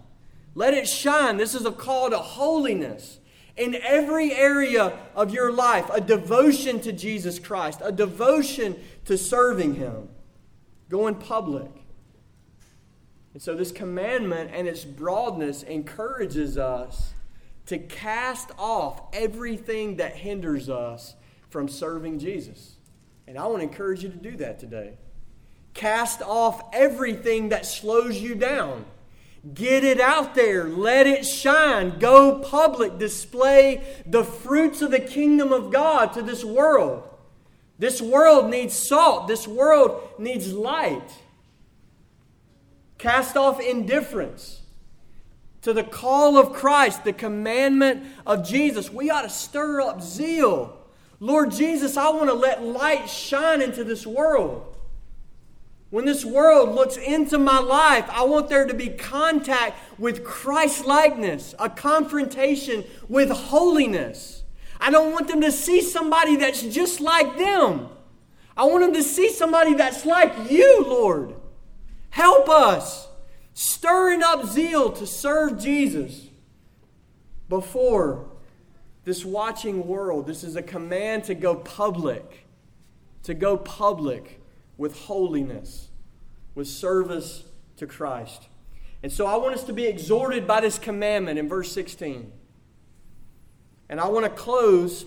Let 0.55 0.73
it 0.73 0.89
shine. 0.89 1.37
This 1.37 1.55
is 1.55 1.67
a 1.67 1.71
call 1.71 2.11
to 2.11 2.19
holiness 2.19 3.19
in 3.57 3.75
every 3.75 4.33
area 4.33 4.99
of 5.15 5.31
your 5.31 5.53
life, 5.53 5.91
a 5.93 6.01
devotion 6.01 6.81
to 6.81 6.93
Jesus 6.93 7.39
Christ, 7.39 7.81
a 7.85 7.93
devotion 7.93 8.77
to 9.05 9.19
serving 9.19 9.75
Him. 9.75 10.09
Go 10.89 11.07
in 11.07 11.17
public. 11.17 11.71
And 13.35 13.43
so, 13.43 13.55
this 13.55 13.71
commandment 13.71 14.51
and 14.55 14.67
its 14.67 14.85
broadness 14.85 15.63
encourages 15.63 16.57
us 16.57 17.13
to 17.67 17.79
cast 17.79 18.51
off 18.57 19.03
everything 19.13 19.97
that 19.97 20.17
hinders 20.17 20.71
us 20.71 21.15
from 21.51 21.69
serving 21.69 22.19
Jesus. 22.19 22.77
And 23.27 23.37
I 23.37 23.47
want 23.47 23.59
to 23.59 23.65
encourage 23.65 24.03
you 24.03 24.09
to 24.09 24.17
do 24.17 24.39
that 24.39 24.59
today. 24.59 24.95
Cast 25.79 26.23
off 26.23 26.61
everything 26.73 27.51
that 27.51 27.65
slows 27.65 28.21
you 28.21 28.35
down. 28.35 28.85
Get 29.55 29.85
it 29.85 30.01
out 30.01 30.35
there. 30.35 30.69
Let 30.69 31.07
it 31.07 31.25
shine. 31.25 32.01
Go 32.01 32.41
public. 32.41 32.99
Display 32.99 33.85
the 34.05 34.25
fruits 34.25 34.83
of 34.83 34.91
the 34.91 34.99
kingdom 34.99 35.53
of 35.53 35.73
God 35.73 36.13
to 36.15 36.23
this 36.23 36.45
world. 36.45 37.05
This 37.79 38.03
world 38.03 38.51
needs 38.51 38.75
salt. 38.75 39.29
This 39.29 39.47
world 39.47 40.03
needs 40.19 40.53
light. 40.53 41.13
Cast 42.99 43.37
off 43.37 43.61
indifference 43.61 44.63
to 45.63 45.73
the 45.73 45.85
call 45.85 46.39
of 46.39 46.53
Christ, 46.53 47.05
the 47.05 47.13
commandment 47.13 48.05
of 48.27 48.45
Jesus. 48.45 48.93
We 48.93 49.11
ought 49.11 49.23
to 49.23 49.31
stir 49.31 49.81
up 49.81 50.03
zeal. 50.03 50.77
Lord 51.21 51.53
Jesus, 51.53 51.97
I 51.97 52.11
want 52.11 52.31
to 52.31 52.35
let 52.35 52.65
light 52.65 53.09
shine 53.09 53.63
into 53.63 53.85
this 53.85 54.05
world. 54.05 54.75
When 55.91 56.05
this 56.05 56.25
world 56.25 56.75
looks 56.75 56.97
into 56.99 57.39
my 57.39 57.61
life, 57.61 58.09
I 58.11 58.25
want 58.25 58.51
there 58.51 58.67
to 58.67 58.75
be 58.75 58.91
contact 58.91 59.79
with 59.99 60.23
Christ 60.23 60.85
likeness, 60.85 61.55
a 61.59 61.71
confrontation 61.71 62.85
with 63.09 63.31
holiness. 63.31 64.43
I 64.81 64.91
don't 64.91 65.13
want 65.13 65.29
them 65.29 65.41
to 65.41 65.51
see 65.51 65.81
somebody 65.81 66.37
that's 66.37 66.63
just 66.63 67.01
like 67.01 67.39
them. 67.39 67.89
I 68.57 68.65
want 68.65 68.85
them 68.85 68.95
to 68.95 69.03
see 69.03 69.31
somebody 69.31 69.75
that's 69.75 70.05
like 70.05 70.51
you, 70.51 70.85
Lord. 70.85 71.35
Help 72.11 72.51
us, 72.51 73.09
stirring 73.55 74.23
up 74.23 74.45
zeal 74.47 74.93
to 74.93 75.07
serve 75.07 75.59
Jesus 75.59 76.29
before 77.49 78.29
this 79.05 79.25
watching 79.25 79.87
world. 79.87 80.27
This 80.27 80.45
is 80.45 80.55
a 80.55 80.63
command 80.63 81.25
to 81.25 81.35
go 81.35 81.55
public, 81.55 82.47
to 83.23 83.33
go 83.33 83.57
public 83.57 84.38
with 84.79 84.97
holiness, 85.01 85.89
with 86.55 86.69
service 86.69 87.45
to 87.77 87.87
Christ. 87.87 88.49
And 89.03 89.13
so 89.13 89.27
I 89.27 89.37
want 89.37 89.55
us 89.55 89.65
to 89.65 89.73
be 89.73 89.87
exhorted 89.87 90.47
by 90.47 90.61
this 90.61 90.79
commandment 90.79 91.39
in 91.39 91.49
verse 91.49 91.71
16. 91.73 92.33
And 93.89 94.01
I 94.01 94.09
want 94.09 94.25
to 94.25 94.31
close 94.31 95.05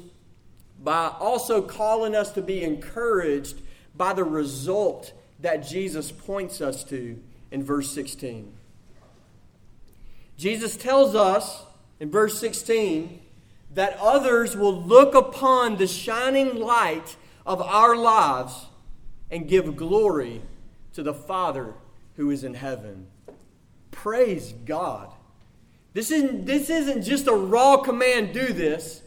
by 0.84 1.08
also 1.20 1.62
calling 1.62 2.16
us 2.16 2.32
to 2.34 2.42
be 2.42 2.64
encouraged 2.64 3.62
by 3.96 4.14
the 4.14 4.24
result 4.24 5.14
that 5.40 5.68
Jesus 5.68 6.12
points 6.12 6.62
us 6.62 6.84
to 6.86 7.22
in 7.52 7.64
verse 7.64 7.92
16. 7.92 8.54
Jesus 10.38 10.76
tells 10.76 11.14
us 11.16 11.64
in 12.00 12.10
verse 12.10 12.40
16 12.40 13.20
that 13.74 13.98
others 14.02 14.56
will 14.56 14.82
look 14.82 15.14
upon 15.14 15.78
the 15.78 15.88
shining 15.88 16.56
light 16.60 17.16
of 17.46 17.62
our 17.62 17.96
lives 17.96 18.66
and 19.32 19.48
give 19.48 19.76
glory 19.76 20.42
to 20.94 21.02
the 21.02 21.14
Father 21.14 21.74
who 22.18 22.30
is 22.30 22.44
in 22.44 22.54
heaven. 22.54 23.08
Praise 23.90 24.54
God. 24.66 25.14
This 25.94 26.12
isn't, 26.12 26.46
this 26.46 26.70
isn't 26.70 27.04
just 27.04 27.28
a 27.28 27.34
raw 27.34 27.78
command, 27.78 28.34
do 28.34 28.54
this. 28.54 29.02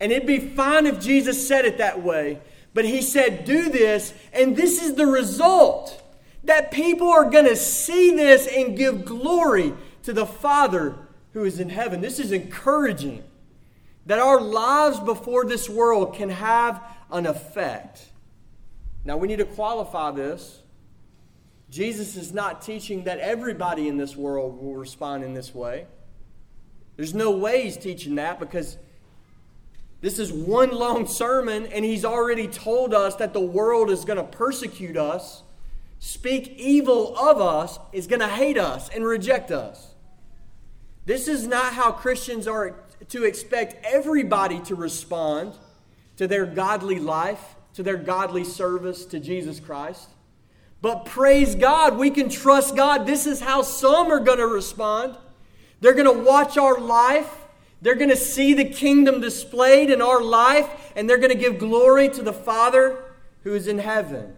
And 0.00 0.12
it'd 0.12 0.26
be 0.26 0.38
fine 0.38 0.86
if 0.86 1.00
Jesus 1.00 1.46
said 1.46 1.64
it 1.64 1.78
that 1.78 2.02
way. 2.02 2.40
But 2.74 2.84
he 2.84 3.02
said, 3.02 3.44
do 3.44 3.70
this, 3.70 4.14
and 4.32 4.56
this 4.56 4.82
is 4.82 4.94
the 4.94 5.06
result 5.06 6.02
that 6.44 6.70
people 6.70 7.10
are 7.10 7.28
going 7.28 7.46
to 7.46 7.56
see 7.56 8.14
this 8.14 8.46
and 8.46 8.76
give 8.76 9.04
glory 9.04 9.74
to 10.04 10.12
the 10.12 10.26
Father 10.26 10.94
who 11.32 11.44
is 11.44 11.58
in 11.60 11.70
heaven. 11.70 12.00
This 12.00 12.18
is 12.18 12.30
encouraging 12.30 13.24
that 14.06 14.18
our 14.18 14.40
lives 14.40 15.00
before 15.00 15.44
this 15.44 15.68
world 15.68 16.14
can 16.14 16.28
have 16.28 16.82
an 17.10 17.26
effect. 17.26 18.06
Now, 19.04 19.16
we 19.16 19.28
need 19.28 19.38
to 19.38 19.44
qualify 19.44 20.10
this. 20.10 20.62
Jesus 21.70 22.16
is 22.16 22.32
not 22.32 22.62
teaching 22.62 23.04
that 23.04 23.18
everybody 23.18 23.88
in 23.88 23.96
this 23.96 24.16
world 24.16 24.62
will 24.62 24.74
respond 24.74 25.24
in 25.24 25.34
this 25.34 25.54
way. 25.54 25.86
There's 26.96 27.14
no 27.14 27.30
way 27.30 27.62
he's 27.62 27.76
teaching 27.76 28.16
that 28.16 28.40
because 28.40 28.76
this 30.00 30.18
is 30.18 30.32
one 30.32 30.70
long 30.70 31.06
sermon, 31.06 31.66
and 31.66 31.84
he's 31.84 32.04
already 32.04 32.46
told 32.46 32.94
us 32.94 33.16
that 33.16 33.32
the 33.32 33.40
world 33.40 33.90
is 33.90 34.04
going 34.04 34.16
to 34.16 34.24
persecute 34.24 34.96
us, 34.96 35.42
speak 35.98 36.54
evil 36.56 37.16
of 37.18 37.40
us, 37.40 37.78
is 37.92 38.06
going 38.06 38.20
to 38.20 38.28
hate 38.28 38.58
us 38.58 38.88
and 38.88 39.04
reject 39.04 39.50
us. 39.50 39.94
This 41.04 41.26
is 41.26 41.46
not 41.46 41.72
how 41.72 41.90
Christians 41.90 42.46
are 42.46 42.76
to 43.08 43.24
expect 43.24 43.84
everybody 43.84 44.60
to 44.60 44.74
respond 44.74 45.54
to 46.16 46.26
their 46.28 46.46
godly 46.46 46.98
life, 46.98 47.56
to 47.78 47.82
their 47.82 47.96
godly 47.96 48.44
service 48.44 49.06
to 49.06 49.18
Jesus 49.18 49.58
Christ. 49.58 50.10
But 50.82 51.06
praise 51.06 51.54
God, 51.54 51.96
we 51.96 52.10
can 52.10 52.28
trust 52.28 52.76
God. 52.76 53.06
This 53.06 53.26
is 53.26 53.40
how 53.40 53.62
some 53.62 54.12
are 54.12 54.20
going 54.20 54.38
to 54.38 54.46
respond. 54.46 55.16
They're 55.80 55.94
going 55.94 56.12
to 56.12 56.24
watch 56.24 56.58
our 56.58 56.78
life 56.78 57.34
they're 57.80 57.94
going 57.94 58.10
to 58.10 58.16
see 58.16 58.54
the 58.54 58.64
kingdom 58.64 59.20
displayed 59.20 59.90
in 59.90 60.02
our 60.02 60.20
life, 60.20 60.68
and 60.96 61.08
they're 61.08 61.18
going 61.18 61.32
to 61.32 61.38
give 61.38 61.58
glory 61.58 62.08
to 62.08 62.22
the 62.22 62.32
Father 62.32 63.04
who 63.44 63.54
is 63.54 63.68
in 63.68 63.78
heaven. 63.78 64.34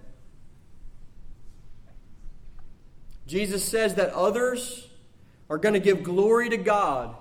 Jesus 3.27 3.65
says 3.65 3.95
that 3.95 4.13
others 4.13 4.89
are 5.49 5.59
going 5.59 5.73
to 5.73 5.81
give 5.81 6.03
glory 6.03 6.51
to 6.51 6.57
God 6.57 7.17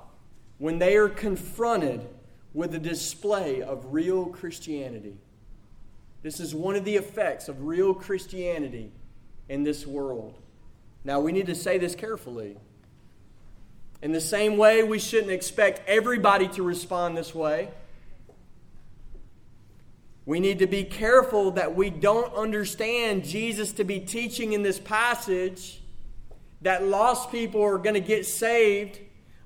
when 0.58 0.80
they 0.80 0.98
are 0.98 1.08
confronted 1.08 2.06
with 2.54 2.72
the 2.72 2.80
display 2.80 3.62
of 3.62 3.94
real 3.94 4.26
Christianity. 4.26 5.18
This 6.22 6.40
is 6.40 6.54
one 6.54 6.76
of 6.76 6.84
the 6.84 6.96
effects 6.96 7.48
of 7.48 7.64
real 7.64 7.94
Christianity 7.94 8.92
in 9.48 9.64
this 9.64 9.88
world. 9.88 10.36
Now, 11.04 11.20
we 11.20 11.32
need 11.32 11.48
to 11.48 11.56
say 11.56 11.78
this 11.78 11.96
carefully. 11.96 12.58
In 14.02 14.12
the 14.12 14.22
same 14.22 14.58
way, 14.58 14.84
we 14.84 15.00
shouldn't 15.00 15.32
expect 15.32 15.82
everybody 15.88 16.48
to 16.50 16.64
respond 16.64 17.18
this 17.18 17.34
way. 17.34 17.70
We 20.26 20.40
need 20.40 20.60
to 20.60 20.68
be 20.68 20.84
careful 20.84 21.52
that 21.52 21.76
we 21.76 21.90
don't 21.90 22.34
understand 22.36 23.24
Jesus 23.24 23.72
to 23.74 23.84
be 23.84 24.00
teaching 24.00 24.54
in 24.54 24.62
this 24.62 24.80
passage 24.80 25.82
that 26.62 26.84
lost 26.84 27.32
people 27.32 27.64
are 27.64 27.78
going 27.78 27.96
to 27.96 28.02
get 28.02 28.26
saved 28.26 29.00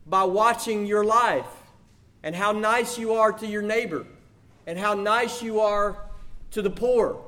by 0.06 0.24
watching 0.24 0.86
your 0.86 1.06
life 1.06 1.46
and 2.24 2.36
how 2.36 2.52
nice 2.52 2.98
you 2.98 3.14
are 3.14 3.32
to 3.32 3.48
your 3.48 3.62
neighbor 3.62 4.06
and 4.66 4.78
how 4.78 4.94
nice 4.94 5.42
you 5.42 5.60
are 5.60 5.98
to 6.54 6.62
the 6.62 6.70
poor. 6.70 7.22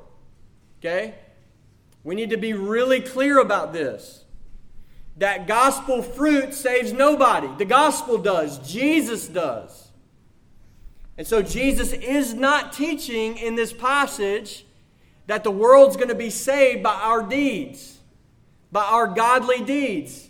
Okay? 0.80 1.14
We 2.02 2.14
need 2.14 2.30
to 2.30 2.36
be 2.36 2.52
really 2.52 3.00
clear 3.00 3.38
about 3.38 3.72
this 3.72 4.24
that 5.18 5.46
gospel 5.46 6.02
fruit 6.02 6.52
saves 6.52 6.92
nobody. 6.92 7.48
The 7.56 7.64
gospel 7.64 8.18
does, 8.18 8.58
Jesus 8.58 9.26
does. 9.28 9.88
And 11.16 11.26
so 11.26 11.40
Jesus 11.40 11.92
is 11.94 12.34
not 12.34 12.74
teaching 12.74 13.38
in 13.38 13.54
this 13.54 13.72
passage 13.72 14.66
that 15.26 15.42
the 15.42 15.50
world's 15.50 15.96
going 15.96 16.10
to 16.10 16.14
be 16.14 16.28
saved 16.28 16.82
by 16.82 16.94
our 16.94 17.22
deeds, 17.22 17.98
by 18.70 18.84
our 18.84 19.06
godly 19.06 19.62
deeds, 19.62 20.28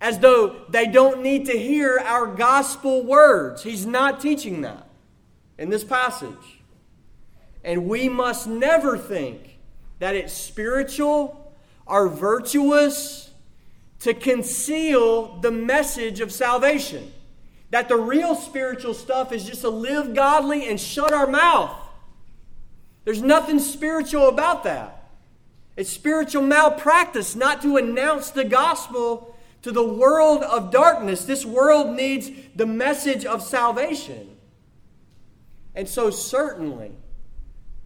as 0.00 0.20
though 0.20 0.64
they 0.68 0.86
don't 0.86 1.22
need 1.22 1.46
to 1.46 1.58
hear 1.58 1.98
our 1.98 2.26
gospel 2.26 3.04
words. 3.04 3.64
He's 3.64 3.84
not 3.84 4.20
teaching 4.20 4.60
that 4.62 4.86
in 5.58 5.70
this 5.70 5.82
passage. 5.82 6.53
And 7.64 7.86
we 7.86 8.08
must 8.08 8.46
never 8.46 8.98
think 8.98 9.58
that 9.98 10.14
it's 10.14 10.34
spiritual 10.34 11.52
or 11.86 12.08
virtuous 12.08 13.30
to 14.00 14.12
conceal 14.12 15.38
the 15.40 15.50
message 15.50 16.20
of 16.20 16.30
salvation. 16.30 17.10
That 17.70 17.88
the 17.88 17.96
real 17.96 18.34
spiritual 18.34 18.92
stuff 18.92 19.32
is 19.32 19.44
just 19.44 19.62
to 19.62 19.70
live 19.70 20.14
godly 20.14 20.68
and 20.68 20.78
shut 20.78 21.12
our 21.12 21.26
mouth. 21.26 21.74
There's 23.04 23.22
nothing 23.22 23.58
spiritual 23.58 24.28
about 24.28 24.64
that. 24.64 25.10
It's 25.76 25.90
spiritual 25.90 26.42
malpractice 26.42 27.34
not 27.34 27.62
to 27.62 27.78
announce 27.78 28.30
the 28.30 28.44
gospel 28.44 29.36
to 29.62 29.72
the 29.72 29.82
world 29.82 30.42
of 30.42 30.70
darkness. 30.70 31.24
This 31.24 31.44
world 31.44 31.96
needs 31.96 32.30
the 32.54 32.66
message 32.66 33.24
of 33.24 33.42
salvation. 33.42 34.36
And 35.74 35.88
so, 35.88 36.10
certainly, 36.10 36.92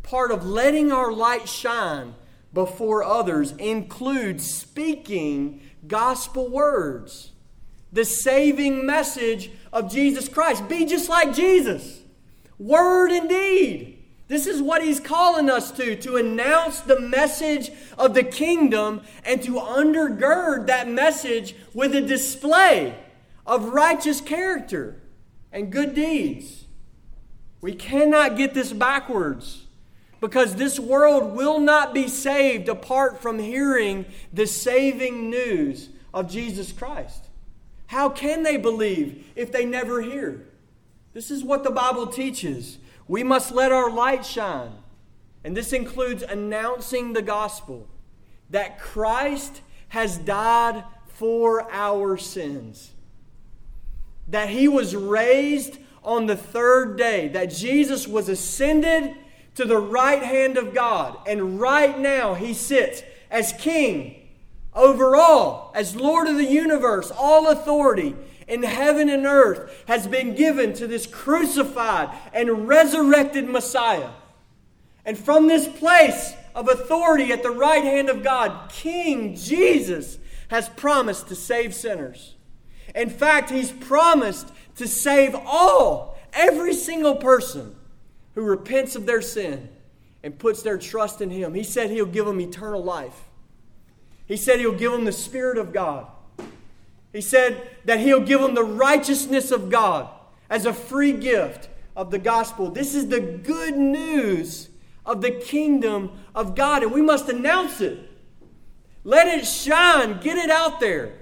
part 0.08 0.30
of 0.30 0.46
letting 0.46 0.90
our 0.90 1.12
light 1.12 1.46
shine 1.46 2.14
before 2.54 3.04
others 3.04 3.52
includes 3.58 4.50
speaking 4.50 5.60
gospel 5.86 6.48
words, 6.48 7.32
the 7.92 8.06
saving 8.06 8.86
message 8.86 9.50
of 9.70 9.92
Jesus 9.92 10.26
Christ. 10.26 10.66
Be 10.66 10.86
just 10.86 11.10
like 11.10 11.34
Jesus, 11.34 12.00
word 12.58 13.10
and 13.10 13.28
deed. 13.28 14.02
This 14.28 14.46
is 14.46 14.62
what 14.62 14.82
he's 14.82 14.98
calling 14.98 15.50
us 15.50 15.70
to 15.72 15.94
to 15.96 16.16
announce 16.16 16.80
the 16.80 17.00
message 17.00 17.70
of 17.98 18.14
the 18.14 18.24
kingdom 18.24 19.02
and 19.26 19.42
to 19.42 19.52
undergird 19.52 20.68
that 20.68 20.88
message 20.88 21.54
with 21.74 21.94
a 21.94 22.00
display 22.00 22.94
of 23.46 23.74
righteous 23.74 24.22
character 24.22 25.02
and 25.52 25.70
good 25.70 25.94
deeds. 25.94 26.64
We 27.60 27.74
cannot 27.74 28.38
get 28.38 28.54
this 28.54 28.72
backwards 28.72 29.66
because 30.20 30.56
this 30.56 30.78
world 30.78 31.36
will 31.36 31.60
not 31.60 31.94
be 31.94 32.08
saved 32.08 32.68
apart 32.68 33.22
from 33.22 33.38
hearing 33.38 34.04
the 34.32 34.46
saving 34.46 35.30
news 35.30 35.90
of 36.12 36.30
Jesus 36.30 36.72
Christ. 36.72 37.26
How 37.86 38.08
can 38.08 38.42
they 38.42 38.56
believe 38.56 39.24
if 39.36 39.52
they 39.52 39.64
never 39.64 40.02
hear? 40.02 40.46
This 41.14 41.30
is 41.30 41.44
what 41.44 41.64
the 41.64 41.70
Bible 41.70 42.06
teaches. 42.06 42.78
We 43.06 43.22
must 43.22 43.52
let 43.52 43.72
our 43.72 43.90
light 43.90 44.24
shine. 44.26 44.72
And 45.44 45.56
this 45.56 45.72
includes 45.72 46.22
announcing 46.22 47.12
the 47.12 47.22
gospel 47.22 47.88
that 48.50 48.78
Christ 48.78 49.62
has 49.88 50.18
died 50.18 50.84
for 51.06 51.70
our 51.72 52.16
sins, 52.16 52.92
that 54.28 54.50
he 54.50 54.68
was 54.68 54.94
raised 54.94 55.78
on 56.04 56.26
the 56.26 56.36
third 56.36 56.96
day, 56.96 57.28
that 57.28 57.46
Jesus 57.46 58.06
was 58.06 58.28
ascended 58.28 59.14
to 59.58 59.64
the 59.64 59.76
right 59.76 60.22
hand 60.22 60.56
of 60.56 60.72
God. 60.72 61.18
And 61.26 61.58
right 61.58 61.98
now, 61.98 62.34
he 62.34 62.54
sits 62.54 63.02
as 63.28 63.52
king 63.54 64.14
over 64.72 65.16
all, 65.16 65.72
as 65.74 65.96
Lord 65.96 66.28
of 66.28 66.36
the 66.36 66.44
universe, 66.44 67.10
all 67.10 67.50
authority 67.50 68.14
in 68.46 68.62
heaven 68.62 69.08
and 69.08 69.26
earth 69.26 69.82
has 69.88 70.06
been 70.06 70.36
given 70.36 70.74
to 70.74 70.86
this 70.86 71.08
crucified 71.08 72.16
and 72.32 72.68
resurrected 72.68 73.48
Messiah. 73.48 74.10
And 75.04 75.18
from 75.18 75.48
this 75.48 75.66
place 75.66 76.34
of 76.54 76.68
authority 76.68 77.32
at 77.32 77.42
the 77.42 77.50
right 77.50 77.82
hand 77.82 78.08
of 78.08 78.22
God, 78.22 78.70
King 78.70 79.34
Jesus 79.34 80.18
has 80.50 80.68
promised 80.68 81.26
to 81.28 81.34
save 81.34 81.74
sinners. 81.74 82.36
In 82.94 83.10
fact, 83.10 83.50
he's 83.50 83.72
promised 83.72 84.52
to 84.76 84.86
save 84.86 85.34
all, 85.34 86.16
every 86.32 86.74
single 86.74 87.16
person 87.16 87.74
who 88.38 88.44
repents 88.44 88.94
of 88.94 89.04
their 89.04 89.20
sin 89.20 89.68
and 90.22 90.38
puts 90.38 90.62
their 90.62 90.78
trust 90.78 91.20
in 91.20 91.28
him. 91.28 91.54
He 91.54 91.64
said 91.64 91.90
he'll 91.90 92.06
give 92.06 92.24
them 92.24 92.40
eternal 92.40 92.84
life. 92.84 93.24
He 94.26 94.36
said 94.36 94.60
he'll 94.60 94.78
give 94.78 94.92
them 94.92 95.04
the 95.04 95.10
Spirit 95.10 95.58
of 95.58 95.72
God. 95.72 96.06
He 97.12 97.20
said 97.20 97.68
that 97.84 97.98
he'll 97.98 98.20
give 98.20 98.40
them 98.40 98.54
the 98.54 98.62
righteousness 98.62 99.50
of 99.50 99.70
God 99.70 100.08
as 100.48 100.66
a 100.66 100.72
free 100.72 101.10
gift 101.10 101.68
of 101.96 102.12
the 102.12 102.18
gospel. 102.20 102.70
This 102.70 102.94
is 102.94 103.08
the 103.08 103.20
good 103.20 103.76
news 103.76 104.68
of 105.04 105.20
the 105.20 105.32
kingdom 105.32 106.12
of 106.32 106.54
God, 106.54 106.84
and 106.84 106.92
we 106.92 107.02
must 107.02 107.28
announce 107.28 107.80
it. 107.80 107.98
Let 109.02 109.26
it 109.26 109.46
shine, 109.46 110.20
get 110.20 110.38
it 110.38 110.50
out 110.50 110.78
there. 110.78 111.14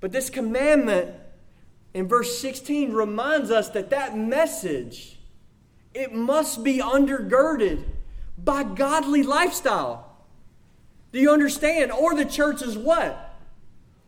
But 0.00 0.12
this 0.12 0.28
commandment 0.28 1.14
in 1.94 2.06
verse 2.06 2.38
16 2.38 2.92
reminds 2.92 3.50
us 3.50 3.70
that 3.70 3.88
that 3.88 4.14
message 4.14 5.14
it 5.94 6.12
must 6.12 6.62
be 6.62 6.78
undergirded 6.78 7.84
by 8.36 8.62
godly 8.62 9.22
lifestyle. 9.22 10.16
Do 11.12 11.18
you 11.18 11.30
understand? 11.30 11.90
Or 11.90 12.14
the 12.14 12.24
church 12.24 12.62
is 12.62 12.76
what? 12.76 13.36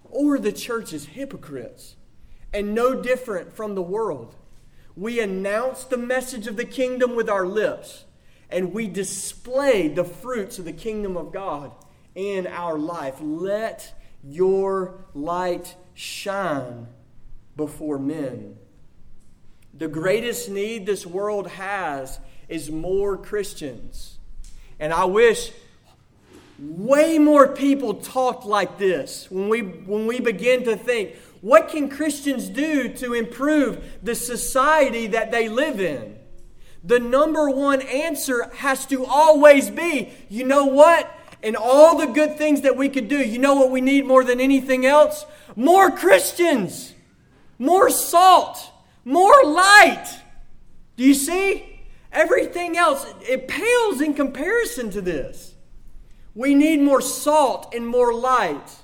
Or 0.04 0.38
the 0.38 0.52
church 0.52 0.92
is 0.92 1.06
hypocrites 1.06 1.96
and 2.52 2.74
no 2.74 3.00
different 3.00 3.52
from 3.52 3.74
the 3.74 3.82
world. 3.82 4.34
We 4.96 5.20
announce 5.20 5.84
the 5.84 5.96
message 5.96 6.46
of 6.46 6.56
the 6.56 6.64
kingdom 6.64 7.14
with 7.14 7.28
our 7.28 7.46
lips, 7.46 8.04
and 8.50 8.74
we 8.74 8.86
display 8.86 9.88
the 9.88 10.04
fruits 10.04 10.58
of 10.58 10.64
the 10.64 10.72
kingdom 10.72 11.16
of 11.16 11.32
God 11.32 11.72
in 12.14 12.46
our 12.46 12.78
life. 12.78 13.16
Let 13.20 13.94
your 14.22 15.04
light 15.14 15.76
shine 15.94 16.88
before 17.56 17.98
men. 17.98 18.56
The 19.80 19.88
greatest 19.88 20.50
need 20.50 20.84
this 20.84 21.06
world 21.06 21.48
has 21.48 22.20
is 22.50 22.70
more 22.70 23.16
Christians. 23.16 24.18
And 24.78 24.92
I 24.92 25.06
wish 25.06 25.52
way 26.58 27.18
more 27.18 27.48
people 27.48 27.94
talked 27.94 28.44
like 28.44 28.76
this 28.76 29.30
when 29.30 29.48
we, 29.48 29.62
when 29.62 30.06
we 30.06 30.20
begin 30.20 30.64
to 30.64 30.76
think 30.76 31.16
what 31.40 31.70
can 31.70 31.88
Christians 31.88 32.50
do 32.50 32.92
to 32.96 33.14
improve 33.14 33.82
the 34.02 34.14
society 34.14 35.06
that 35.06 35.30
they 35.30 35.48
live 35.48 35.80
in? 35.80 36.18
The 36.84 36.98
number 36.98 37.48
one 37.48 37.80
answer 37.80 38.50
has 38.56 38.84
to 38.86 39.06
always 39.06 39.70
be 39.70 40.12
you 40.28 40.44
know 40.44 40.66
what? 40.66 41.10
And 41.42 41.56
all 41.56 41.96
the 41.96 42.12
good 42.12 42.36
things 42.36 42.60
that 42.60 42.76
we 42.76 42.90
could 42.90 43.08
do, 43.08 43.16
you 43.16 43.38
know 43.38 43.54
what 43.54 43.70
we 43.70 43.80
need 43.80 44.04
more 44.04 44.24
than 44.24 44.40
anything 44.40 44.84
else? 44.84 45.24
More 45.56 45.90
Christians, 45.90 46.92
more 47.58 47.88
salt, 47.88 48.69
more 49.04 49.44
light. 49.44 50.20
Do 50.96 51.04
you 51.04 51.14
see? 51.14 51.80
Everything 52.12 52.76
else, 52.76 53.06
it 53.20 53.46
pales 53.46 54.00
in 54.00 54.14
comparison 54.14 54.90
to 54.90 55.00
this. 55.00 55.54
We 56.34 56.54
need 56.54 56.80
more 56.80 57.00
salt 57.00 57.72
and 57.74 57.86
more 57.86 58.12
light. 58.12 58.76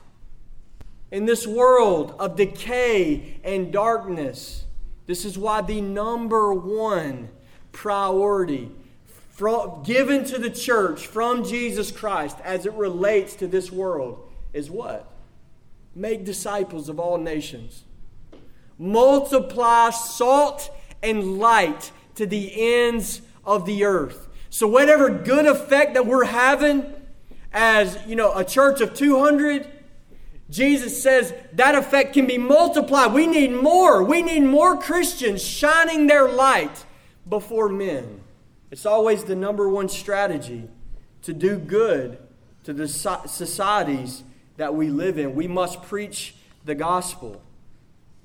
In 1.11 1.25
this 1.25 1.47
world 1.47 2.15
of 2.19 2.37
decay 2.37 3.41
and 3.43 3.73
darkness, 3.73 4.65
this 5.07 5.25
is 5.25 5.39
why 5.39 5.63
the 5.63 5.81
number 5.81 6.53
one 6.53 7.31
priority 7.73 8.71
from, 9.37 9.83
given 9.83 10.25
to 10.25 10.39
the 10.39 10.51
church 10.51 11.07
from 11.07 11.45
Jesus 11.45 11.93
Christ 11.93 12.39
as 12.43 12.65
it 12.65 12.73
relates 12.73 13.35
to 13.37 13.47
this 13.47 13.71
world 13.71 14.31
is 14.53 14.71
what? 14.71 15.13
Make 15.95 16.25
disciples 16.25 16.89
of 16.89 16.99
all 16.99 17.19
nations. 17.19 17.85
Multiply 18.79 19.91
salt 19.91 20.71
and 21.03 21.39
light 21.39 21.93
to 22.17 22.27
the 22.27 22.53
ends 22.85 23.23
of 23.45 23.67
the 23.67 23.85
earth. 23.85 24.29
So, 24.51 24.67
whatever 24.67 25.11
good 25.11 25.47
effect 25.47 25.95
that 25.95 26.07
we're 26.07 26.25
having 26.25 26.93
as, 27.53 27.99
you 28.07 28.17
know, 28.17 28.35
a 28.35 28.45
church 28.45 28.81
of 28.81 28.95
200, 28.95 29.71
Jesus 30.49 31.03
says 31.03 31.35
that 31.55 31.75
effect 31.75 32.15
can 32.15 32.27
be 32.27 32.39
multiplied. 32.39 33.13
We 33.13 33.27
need 33.27 33.53
more. 33.53 34.03
We 34.03 34.23
need 34.23 34.41
more 34.41 34.81
Christians 34.81 35.43
shining 35.43 36.07
their 36.07 36.29
light 36.29 36.85
before 37.29 37.69
men. 37.69 38.21
It's 38.71 38.87
always 38.87 39.25
the 39.25 39.35
number 39.35 39.69
one 39.69 39.89
strategy 39.89 40.69
to 41.23 41.33
do 41.33 41.59
good 41.59 42.19
to 42.65 42.73
the 42.73 42.89
societies 42.89 44.23
that 44.57 44.75
we 44.75 44.89
live 44.89 45.19
in. 45.19 45.35
We 45.35 45.49
must 45.49 45.83
preach 45.83 46.35
the 46.65 46.75
gospel. 46.75 47.43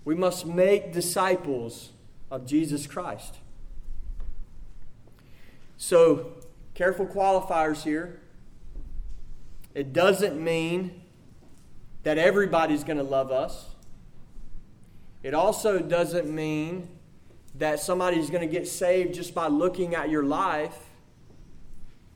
We 0.04 0.16
must 0.16 0.45
make 0.45 0.93
disciples 0.93 1.91
of 2.30 2.45
Jesus 2.45 2.88
Christ. 2.88 3.36
So, 5.78 6.34
careful 6.74 7.06
qualifiers 7.06 7.84
here. 7.84 8.20
It 9.74 9.93
doesn't 9.93 10.41
mean 10.41 11.02
that 12.04 12.18
everybody's 12.18 12.84
going 12.84 12.97
to 12.97 13.04
love 13.04 13.32
us. 13.32 13.68
It 15.24 15.34
also 15.34 15.80
doesn't 15.80 16.34
mean 16.34 16.88
that 17.56 17.80
somebody's 17.80 18.30
going 18.30 18.41
to 18.41 18.52
get 18.52 18.68
saved 18.68 19.14
just 19.14 19.36
by 19.36 19.47
looking 19.47 19.93
at 19.93 20.10
your 20.10 20.24
life. 20.24 20.78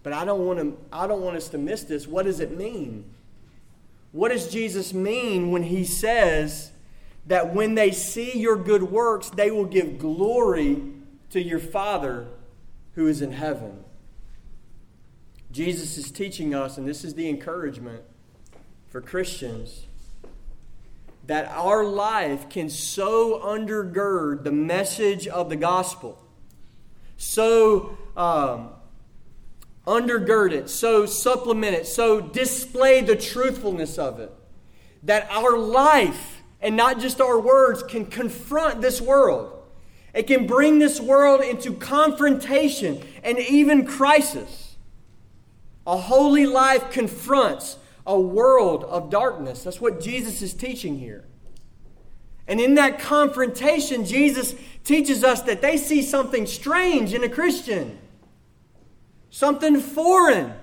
But 0.02 0.14
I 0.14 0.26
don't 0.26 0.46
want 0.46 0.60
to 0.60 0.78
I 0.92 1.08
don't 1.08 1.22
want 1.22 1.36
us 1.36 1.50
to 1.50 1.58
miss 1.58 1.84
this. 1.84 2.08
What 2.08 2.26
does 2.26 2.40
it 2.40 2.56
mean? 2.56 3.06
What 4.12 4.32
does 4.32 4.52
Jesus 4.52 4.94
mean 4.94 5.52
when 5.52 5.64
he 5.64 5.84
says 5.84 6.72
that 7.28 7.54
when 7.54 7.76
they 7.76 7.92
see 7.92 8.38
your 8.38 8.56
good 8.56 8.84
works, 8.84 9.30
they 9.30 9.52
will 9.52 9.66
give 9.66 9.98
glory 9.98 10.82
to 11.32 11.42
your 11.42 11.60
Father 11.60 12.28
who 12.94 13.08
is 13.08 13.22
in 13.22 13.32
heaven? 13.32 13.84
Jesus 15.52 15.98
is 15.98 16.12
teaching 16.12 16.54
us, 16.54 16.78
and 16.78 16.88
this 16.88 17.04
is 17.04 17.14
the 17.16 17.30
encouragement 17.30 18.04
for 18.90 19.02
Christians 19.02 19.86
that 21.28 21.48
our 21.48 21.84
life 21.84 22.50
can 22.50 22.70
so 22.70 23.40
undergird 23.40 24.44
the 24.44 24.52
message 24.52 25.28
of 25.28 25.50
the 25.50 25.56
gospel, 25.56 26.24
so 27.18 27.98
um, 28.16 28.70
undergird 29.88 30.52
it, 30.52 30.70
so 30.70 31.06
supplement 31.06 31.76
it, 31.76 31.88
so 31.88 32.22
display 32.22 33.02
the 33.02 33.16
truthfulness 33.16 33.98
of 33.98 34.20
it, 34.20 34.32
that 35.04 35.28
our 35.32 35.58
life 35.58 36.35
and 36.66 36.76
not 36.76 37.00
just 37.00 37.22
our 37.22 37.40
words 37.40 37.84
can 37.84 38.08
confront 38.08 38.82
this 38.82 39.00
world. 39.00 39.52
It 40.16 40.26
can 40.26 40.48
bring 40.48 40.80
this 40.80 41.00
world 41.00 41.42
into 41.42 41.74
confrontation 41.74 43.04
and 43.24 43.38
even 43.38 43.86
crisis. 43.86 44.76
A 45.86 45.96
holy 45.96 46.48
life 46.48 46.90
confronts 46.90 47.78
a 48.08 48.20
world 48.20 48.84
of 48.86 49.12
darkness. 49.12 49.64
That's 49.64 49.80
what 49.80 50.02
Jesus 50.02 50.42
is 50.42 50.56
teaching 50.56 50.98
here. 50.98 51.26
And 52.48 52.60
in 52.60 52.74
that 52.76 52.98
confrontation, 52.98 54.04
Jesus 54.04 54.56
teaches 54.84 55.24
us 55.24 55.44
that 55.44 55.62
they 55.62 55.78
see 55.78 56.02
something 56.02 56.48
strange 56.48 57.14
in 57.14 57.24
a 57.24 57.30
Christian, 57.30 58.00
something 59.30 59.80
foreign, 59.80 60.56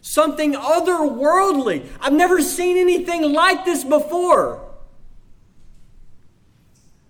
something 0.00 0.54
otherworldly. 0.54 1.86
I've 2.00 2.12
never 2.12 2.42
seen 2.42 2.76
anything 2.76 3.32
like 3.32 3.64
this 3.64 3.84
before. 3.84 4.67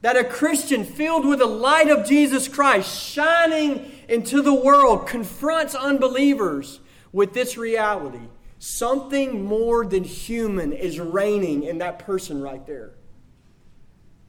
That 0.00 0.16
a 0.16 0.24
Christian 0.24 0.84
filled 0.84 1.26
with 1.26 1.40
the 1.40 1.46
light 1.46 1.90
of 1.90 2.06
Jesus 2.06 2.46
Christ, 2.48 3.02
shining 3.02 3.90
into 4.08 4.42
the 4.42 4.54
world, 4.54 5.06
confronts 5.06 5.74
unbelievers 5.74 6.80
with 7.12 7.32
this 7.32 7.56
reality 7.56 8.20
Something 8.58 9.44
more 9.44 9.86
than 9.86 10.02
human 10.02 10.72
is 10.72 10.98
reigning 10.98 11.62
in 11.62 11.78
that 11.78 12.00
person 12.00 12.42
right 12.42 12.66
there. 12.66 12.94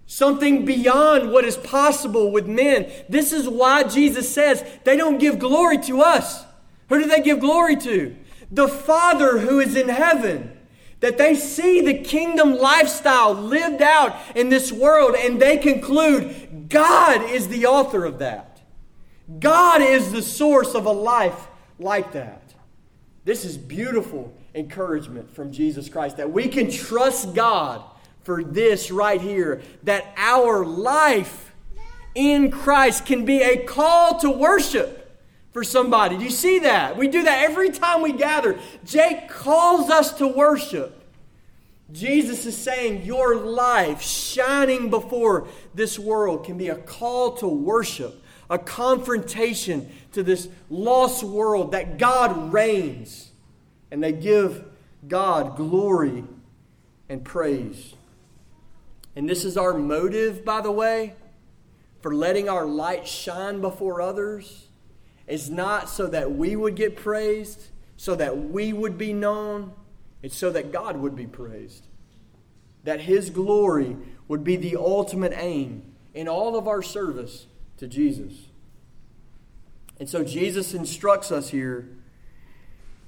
Something 0.05 0.65
beyond 0.65 1.31
what 1.31 1.45
is 1.45 1.57
possible 1.57 2.31
with 2.31 2.47
men. 2.47 2.91
This 3.09 3.31
is 3.31 3.47
why 3.47 3.83
Jesus 3.83 4.31
says 4.31 4.63
they 4.83 4.97
don't 4.97 5.19
give 5.19 5.39
glory 5.39 5.77
to 5.79 6.01
us. 6.01 6.43
Who 6.89 6.99
do 6.99 7.07
they 7.07 7.21
give 7.21 7.39
glory 7.39 7.75
to? 7.77 8.15
The 8.51 8.67
Father 8.67 9.39
who 9.39 9.59
is 9.59 9.75
in 9.75 9.89
heaven. 9.89 10.57
That 10.99 11.17
they 11.17 11.35
see 11.35 11.81
the 11.81 11.99
kingdom 11.99 12.57
lifestyle 12.57 13.33
lived 13.33 13.81
out 13.81 14.15
in 14.35 14.49
this 14.49 14.71
world 14.71 15.15
and 15.15 15.41
they 15.41 15.57
conclude 15.57 16.67
God 16.69 17.29
is 17.29 17.47
the 17.47 17.65
author 17.65 18.05
of 18.05 18.19
that. 18.19 18.61
God 19.39 19.81
is 19.81 20.11
the 20.11 20.21
source 20.21 20.75
of 20.75 20.85
a 20.85 20.91
life 20.91 21.47
like 21.77 22.11
that. 22.13 22.53
This 23.23 23.45
is 23.45 23.57
beautiful 23.57 24.33
encouragement 24.55 25.33
from 25.33 25.51
Jesus 25.51 25.87
Christ 25.87 26.17
that 26.17 26.31
we 26.31 26.47
can 26.47 26.71
trust 26.71 27.35
God 27.35 27.83
for 28.23 28.43
this 28.43 28.91
right 28.91 29.21
here 29.21 29.61
that 29.83 30.05
our 30.17 30.65
life 30.65 31.53
in 32.15 32.51
Christ 32.51 33.05
can 33.05 33.25
be 33.25 33.41
a 33.41 33.63
call 33.63 34.19
to 34.19 34.29
worship 34.29 34.98
for 35.59 35.63
somebody. 35.65 36.15
Do 36.15 36.23
you 36.23 36.29
see 36.29 36.59
that? 36.59 36.95
We 36.95 37.09
do 37.09 37.23
that 37.23 37.43
every 37.43 37.69
time 37.69 38.01
we 38.01 38.13
gather. 38.13 38.57
Jake 38.85 39.27
calls 39.27 39.89
us 39.89 40.13
to 40.13 40.25
worship. 40.25 41.05
Jesus 41.91 42.45
is 42.45 42.55
saying 42.55 43.03
your 43.03 43.35
life 43.35 44.01
shining 44.01 44.89
before 44.89 45.49
this 45.73 45.99
world 45.99 46.45
can 46.45 46.57
be 46.57 46.69
a 46.69 46.77
call 46.77 47.33
to 47.39 47.47
worship, 47.47 48.23
a 48.49 48.57
confrontation 48.57 49.91
to 50.13 50.23
this 50.23 50.47
lost 50.69 51.25
world 51.25 51.73
that 51.73 51.97
God 51.97 52.53
reigns 52.53 53.29
and 53.91 54.01
they 54.01 54.13
give 54.13 54.63
God 55.09 55.57
glory 55.57 56.23
and 57.09 57.21
praise. 57.25 57.95
And 59.13 59.27
this 59.27 59.43
is 59.43 59.57
our 59.57 59.73
motive, 59.73 60.45
by 60.45 60.61
the 60.61 60.71
way, 60.71 61.15
for 62.01 62.15
letting 62.15 62.47
our 62.47 62.65
light 62.65 63.05
shine 63.05 63.59
before 63.59 64.01
others 64.01 64.68
is 65.29 65.49
not 65.49 65.89
so 65.89 66.07
that 66.07 66.31
we 66.31 66.55
would 66.55 66.75
get 66.75 66.95
praised, 66.95 67.67
so 67.97 68.15
that 68.15 68.37
we 68.37 68.73
would 68.73 68.97
be 68.97 69.13
known, 69.13 69.73
it's 70.21 70.35
so 70.35 70.51
that 70.51 70.71
God 70.71 70.97
would 70.97 71.15
be 71.15 71.27
praised. 71.27 71.87
That 72.83 73.01
His 73.01 73.29
glory 73.29 73.95
would 74.27 74.43
be 74.43 74.55
the 74.55 74.75
ultimate 74.75 75.33
aim 75.35 75.83
in 76.13 76.27
all 76.27 76.57
of 76.57 76.67
our 76.67 76.81
service 76.81 77.47
to 77.77 77.87
Jesus. 77.87 78.47
And 79.99 80.09
so 80.09 80.23
Jesus 80.23 80.73
instructs 80.73 81.31
us 81.31 81.49
here 81.49 81.89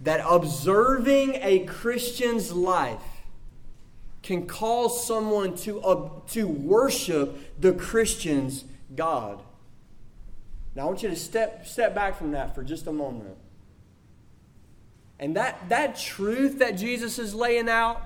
that 0.02 0.24
observing 0.28 1.36
a 1.42 1.60
Christian's 1.60 2.52
life 2.52 3.02
can 4.24 4.46
cause 4.46 5.06
someone 5.06 5.56
to, 5.56 5.82
uh, 5.82 6.10
to 6.30 6.48
worship 6.48 7.60
the 7.60 7.74
Christian's 7.74 8.66
God. 8.96 9.42
Now 10.76 10.84
I 10.84 10.86
want 10.86 11.04
you 11.04 11.10
to 11.10 11.16
step, 11.16 11.66
step 11.66 11.94
back 11.94 12.18
from 12.18 12.32
that 12.32 12.56
for 12.56 12.64
just 12.64 12.88
a 12.88 12.94
moment. 12.94 13.38
And 15.20 15.36
that, 15.36 15.70
that 15.70 15.98
truth 15.98 16.60
that 16.60 16.72
Jesus 16.72 17.20
is 17.20 17.36
laying 17.36 17.70
out, 17.70 18.02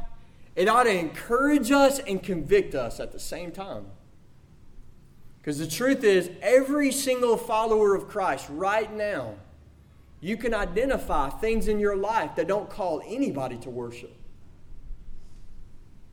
it 0.56 0.68
ought 0.68 0.84
to 0.84 0.98
encourage 0.98 1.72
us 1.72 2.00
and 2.00 2.22
convict 2.22 2.76
us 2.76 3.00
at 3.00 3.12
the 3.12 3.20
same 3.20 3.52
time. 3.52 3.86
Because 5.40 5.60
the 5.60 5.68
truth 5.68 6.04
is, 6.04 6.30
every 6.42 6.92
single 6.92 7.38
follower 7.38 7.94
of 7.94 8.08
Christ 8.08 8.48
right 8.50 8.92
now, 8.92 9.36
you 10.20 10.38
can 10.38 10.56
identify 10.56 11.30
things 11.30 11.68
in 11.68 11.80
your 11.80 11.96
life 11.96 12.36
that 12.36 12.48
don't 12.48 12.70
call 12.70 13.02
anybody 13.06 13.58
to 13.58 13.70
worship. 13.70 14.12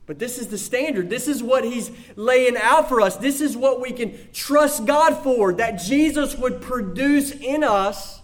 But 0.05 0.19
this 0.19 0.37
is 0.37 0.47
the 0.47 0.57
standard. 0.57 1.09
This 1.09 1.27
is 1.27 1.41
what 1.41 1.63
he's 1.63 1.91
laying 2.15 2.57
out 2.57 2.89
for 2.89 2.99
us. 2.99 3.15
This 3.15 3.39
is 3.39 3.55
what 3.55 3.79
we 3.79 3.91
can 3.91 4.17
trust 4.33 4.85
God 4.85 5.23
for 5.23 5.53
that 5.53 5.77
Jesus 5.77 6.35
would 6.35 6.61
produce 6.61 7.31
in 7.31 7.63
us 7.63 8.21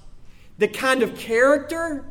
the 0.58 0.68
kind 0.68 1.02
of 1.02 1.16
character, 1.16 2.06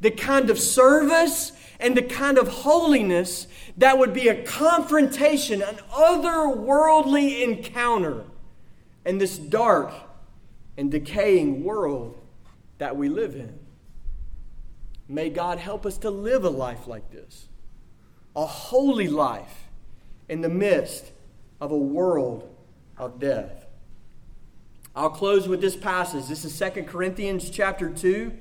the 0.00 0.10
kind 0.10 0.50
of 0.50 0.58
service, 0.58 1.52
and 1.78 1.96
the 1.96 2.02
kind 2.02 2.36
of 2.36 2.48
holiness 2.48 3.46
that 3.76 3.96
would 3.96 4.12
be 4.12 4.28
a 4.28 4.42
confrontation, 4.42 5.62
an 5.62 5.76
otherworldly 5.92 7.42
encounter 7.42 8.24
in 9.04 9.18
this 9.18 9.38
dark 9.38 9.92
and 10.76 10.90
decaying 10.90 11.62
world 11.62 12.18
that 12.78 12.96
we 12.96 13.08
live 13.08 13.36
in. 13.36 13.58
May 15.08 15.30
God 15.30 15.58
help 15.58 15.86
us 15.86 15.98
to 15.98 16.10
live 16.10 16.44
a 16.44 16.50
life 16.50 16.86
like 16.86 17.10
this 17.10 17.48
a 18.34 18.46
holy 18.46 19.08
life 19.08 19.68
in 20.28 20.40
the 20.40 20.48
midst 20.48 21.12
of 21.60 21.70
a 21.70 21.76
world 21.76 22.48
of 22.96 23.18
death. 23.18 23.66
I'll 24.94 25.10
close 25.10 25.48
with 25.48 25.60
this 25.60 25.76
passage. 25.76 26.26
This 26.26 26.44
is 26.44 26.58
2 26.58 26.84
Corinthians 26.84 27.50
chapter 27.50 27.88
2 27.90 28.32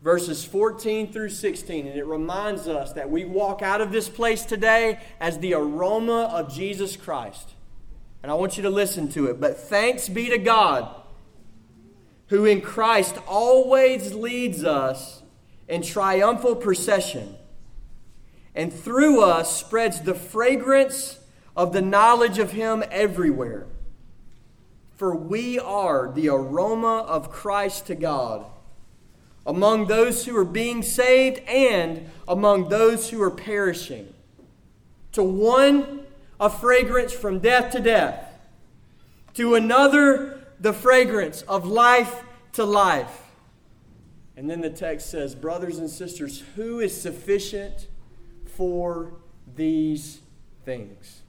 verses 0.00 0.44
14 0.44 1.12
through 1.12 1.28
16 1.28 1.86
and 1.86 1.98
it 1.98 2.06
reminds 2.06 2.68
us 2.68 2.92
that 2.92 3.10
we 3.10 3.24
walk 3.24 3.62
out 3.62 3.80
of 3.80 3.90
this 3.90 4.08
place 4.08 4.44
today 4.44 5.00
as 5.18 5.38
the 5.38 5.54
aroma 5.54 6.30
of 6.32 6.54
Jesus 6.54 6.96
Christ. 6.96 7.50
And 8.22 8.30
I 8.30 8.34
want 8.34 8.56
you 8.56 8.62
to 8.64 8.70
listen 8.70 9.08
to 9.10 9.26
it. 9.26 9.40
But 9.40 9.58
thanks 9.58 10.08
be 10.08 10.28
to 10.30 10.38
God 10.38 10.94
who 12.28 12.44
in 12.44 12.60
Christ 12.60 13.16
always 13.26 14.12
leads 14.12 14.64
us 14.64 15.22
in 15.66 15.82
triumphal 15.82 16.56
procession 16.56 17.37
and 18.58 18.72
through 18.72 19.22
us 19.22 19.56
spreads 19.56 20.00
the 20.00 20.16
fragrance 20.16 21.20
of 21.56 21.72
the 21.72 21.80
knowledge 21.80 22.40
of 22.40 22.50
Him 22.50 22.82
everywhere. 22.90 23.66
For 24.96 25.14
we 25.14 25.60
are 25.60 26.10
the 26.12 26.28
aroma 26.28 27.04
of 27.06 27.30
Christ 27.30 27.86
to 27.86 27.94
God 27.94 28.44
among 29.46 29.86
those 29.86 30.26
who 30.26 30.36
are 30.36 30.44
being 30.44 30.82
saved 30.82 31.38
and 31.46 32.10
among 32.26 32.68
those 32.68 33.10
who 33.10 33.22
are 33.22 33.30
perishing. 33.30 34.12
To 35.12 35.22
one, 35.22 36.00
a 36.40 36.50
fragrance 36.50 37.12
from 37.12 37.38
death 37.38 37.70
to 37.72 37.80
death, 37.80 38.40
to 39.34 39.54
another, 39.54 40.48
the 40.58 40.72
fragrance 40.72 41.42
of 41.42 41.64
life 41.64 42.24
to 42.54 42.64
life. 42.64 43.22
And 44.36 44.50
then 44.50 44.62
the 44.62 44.70
text 44.70 45.10
says, 45.10 45.36
Brothers 45.36 45.78
and 45.78 45.88
sisters, 45.88 46.42
who 46.56 46.80
is 46.80 47.00
sufficient? 47.00 47.86
For 48.58 49.12
these 49.54 50.18
things. 50.64 51.22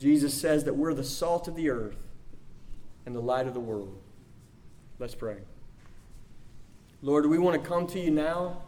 Jesus 0.00 0.34
says 0.34 0.64
that 0.64 0.74
we're 0.74 0.92
the 0.92 1.04
salt 1.04 1.46
of 1.46 1.54
the 1.54 1.70
earth 1.70 1.94
and 3.06 3.14
the 3.14 3.20
light 3.20 3.46
of 3.46 3.54
the 3.54 3.60
world. 3.60 3.96
Let's 4.98 5.14
pray. 5.14 5.36
Lord, 7.02 7.26
we 7.26 7.38
want 7.38 7.62
to 7.62 7.68
come 7.68 7.86
to 7.86 8.00
you 8.00 8.10
now 8.10 8.62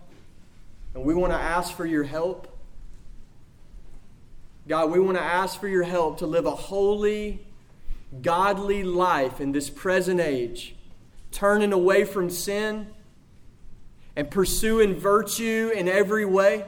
and 0.95 1.03
we 1.03 1.13
want 1.13 1.33
to 1.33 1.39
ask 1.39 1.75
for 1.75 1.85
your 1.85 2.05
help. 2.05 2.57
God, 4.69 4.93
we 4.93 5.01
want 5.01 5.19
to 5.19 5.25
ask 5.25 5.59
for 5.59 5.67
your 5.67 5.83
help 5.83 6.19
to 6.19 6.29
live 6.29 6.47
a 6.47 6.55
holy, 6.55 7.45
godly 8.23 8.85
life 8.85 9.41
in 9.41 9.51
this 9.51 9.69
present 9.69 10.21
age, 10.21 10.77
turning 11.33 11.73
away 11.73 12.05
from 12.05 12.31
sin 12.31 12.87
and 14.15 14.31
pursuing 14.31 14.95
virtue 14.95 15.73
in 15.75 15.89
every 15.89 16.25
way. 16.25 16.65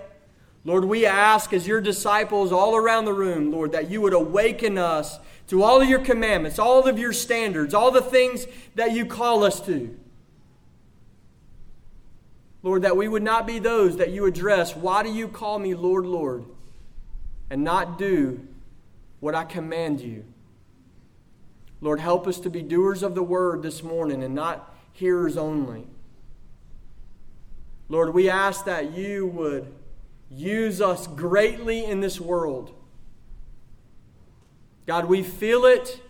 Lord, 0.65 0.85
we 0.85 1.07
ask 1.07 1.53
as 1.53 1.67
your 1.67 1.81
disciples 1.81 2.53
all 2.53 2.77
around 2.77 3.05
the 3.05 3.13
room, 3.13 3.51
Lord, 3.51 3.73
that 3.73 3.91
you 3.91 4.01
would 4.01 4.13
awaken 4.13 4.79
us 4.79 5.19
to 5.49 5.63
all 5.63 5.83
of 5.83 5.89
your 5.89 5.99
commandments, 5.99 6.59
all 6.59 6.87
of 6.87 6.99
your 6.99 7.13
standards, 7.13 7.75
all 7.75 7.91
the 7.91 8.01
things 8.01 8.47
that 8.77 8.93
you 8.93 9.05
call 9.05 9.43
us 9.43 9.61
to. 9.67 9.99
Lord, 12.63 12.83
that 12.83 12.97
we 12.97 13.09
would 13.09 13.25
not 13.25 13.45
be 13.45 13.59
those 13.59 13.97
that 13.97 14.11
you 14.11 14.25
address, 14.25 14.77
why 14.77 15.03
do 15.03 15.13
you 15.13 15.27
call 15.27 15.59
me 15.59 15.75
Lord, 15.75 16.07
Lord, 16.07 16.45
and 17.51 17.65
not 17.65 17.99
do 17.99 18.47
what 19.19 19.35
I 19.35 19.45
command 19.45 20.01
you? 20.01 20.25
Lord, 21.81 21.99
help 21.99 22.29
us 22.29 22.39
to 22.39 22.51
be 22.51 22.63
doers 22.63 23.03
of 23.03 23.17
the 23.17 23.23
word 23.25 23.63
this 23.63 23.83
morning 23.83 24.23
and 24.23 24.37
not 24.37 24.73
hearers 24.93 25.37
only. 25.37 25.89
Lord, 27.89 28.15
we 28.15 28.31
ask 28.31 28.65
that 28.67 28.97
you 28.97 29.27
would 29.27 29.67
use 30.35 30.81
us 30.81 31.07
greatly 31.07 31.85
in 31.85 32.01
this 32.01 32.21
world. 32.21 32.75
God, 34.87 35.07
we 35.07 35.23
feel 35.23 35.65
it 35.65 36.01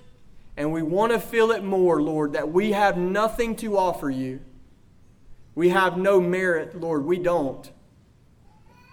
and 0.56 0.72
we 0.72 0.82
want 0.82 1.12
to 1.12 1.18
feel 1.18 1.50
it 1.50 1.64
more, 1.64 2.00
Lord, 2.02 2.34
that 2.34 2.52
we 2.52 2.72
have 2.72 2.96
nothing 2.96 3.56
to 3.56 3.76
offer 3.76 4.10
you. 4.10 4.40
We 5.54 5.70
have 5.70 5.96
no 5.96 6.20
merit, 6.20 6.78
Lord. 6.78 7.04
We 7.04 7.18
don't. 7.18 7.70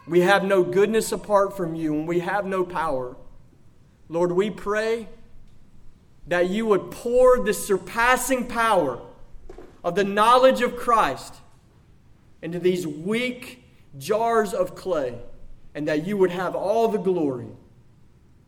We 0.07 0.21
have 0.21 0.43
no 0.43 0.63
goodness 0.63 1.11
apart 1.11 1.55
from 1.55 1.75
you, 1.75 1.93
and 1.93 2.07
we 2.07 2.19
have 2.19 2.45
no 2.45 2.63
power. 2.63 3.15
Lord, 4.07 4.31
we 4.31 4.49
pray 4.49 5.07
that 6.27 6.49
you 6.49 6.65
would 6.65 6.91
pour 6.91 7.43
the 7.43 7.53
surpassing 7.53 8.47
power 8.47 8.99
of 9.83 9.95
the 9.95 10.03
knowledge 10.03 10.61
of 10.61 10.75
Christ 10.75 11.35
into 12.41 12.59
these 12.59 12.87
weak, 12.87 13.58
jars 13.97 14.53
of 14.53 14.75
clay, 14.75 15.19
and 15.73 15.87
that 15.87 16.05
you 16.05 16.17
would 16.17 16.31
have 16.31 16.55
all 16.55 16.87
the 16.87 16.97
glory. 16.97 17.47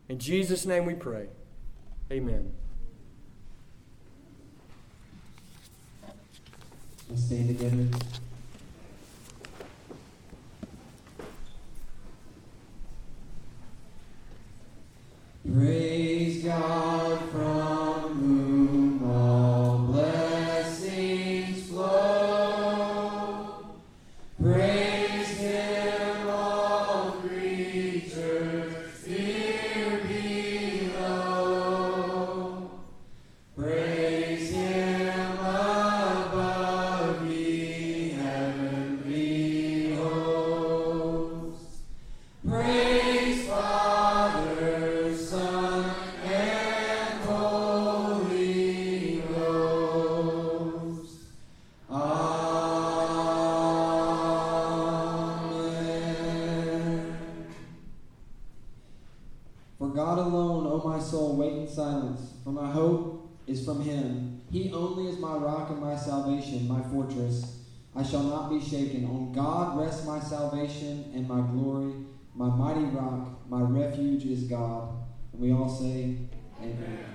In 0.10 0.20
Jesus' 0.20 0.66
name 0.66 0.86
we 0.86 0.94
pray. 0.94 1.28
Amen. 2.12 2.52
Let's 7.10 7.24
stand 7.24 7.48
together. 7.48 7.88
Praise 15.54 16.44
God 16.44 17.20
from 17.32 18.20
whom 18.20 19.12
all 19.12 19.91
my 66.60 66.82
fortress. 66.84 67.60
I 67.96 68.04
shall 68.04 68.24
not 68.24 68.50
be 68.50 68.60
shaken. 68.60 69.06
On 69.06 69.32
God 69.32 69.78
rests 69.78 70.06
my 70.06 70.20
salvation 70.20 71.12
and 71.14 71.28
my 71.28 71.42
glory. 71.42 71.96
My 72.36 72.50
mighty 72.50 72.86
rock, 72.86 73.50
my 73.50 73.62
refuge 73.62 74.26
is 74.26 74.44
God. 74.44 74.98
And 75.34 75.42
we 75.42 75.52
all 75.52 75.70
say, 75.70 76.18
Amen. 76.62 77.11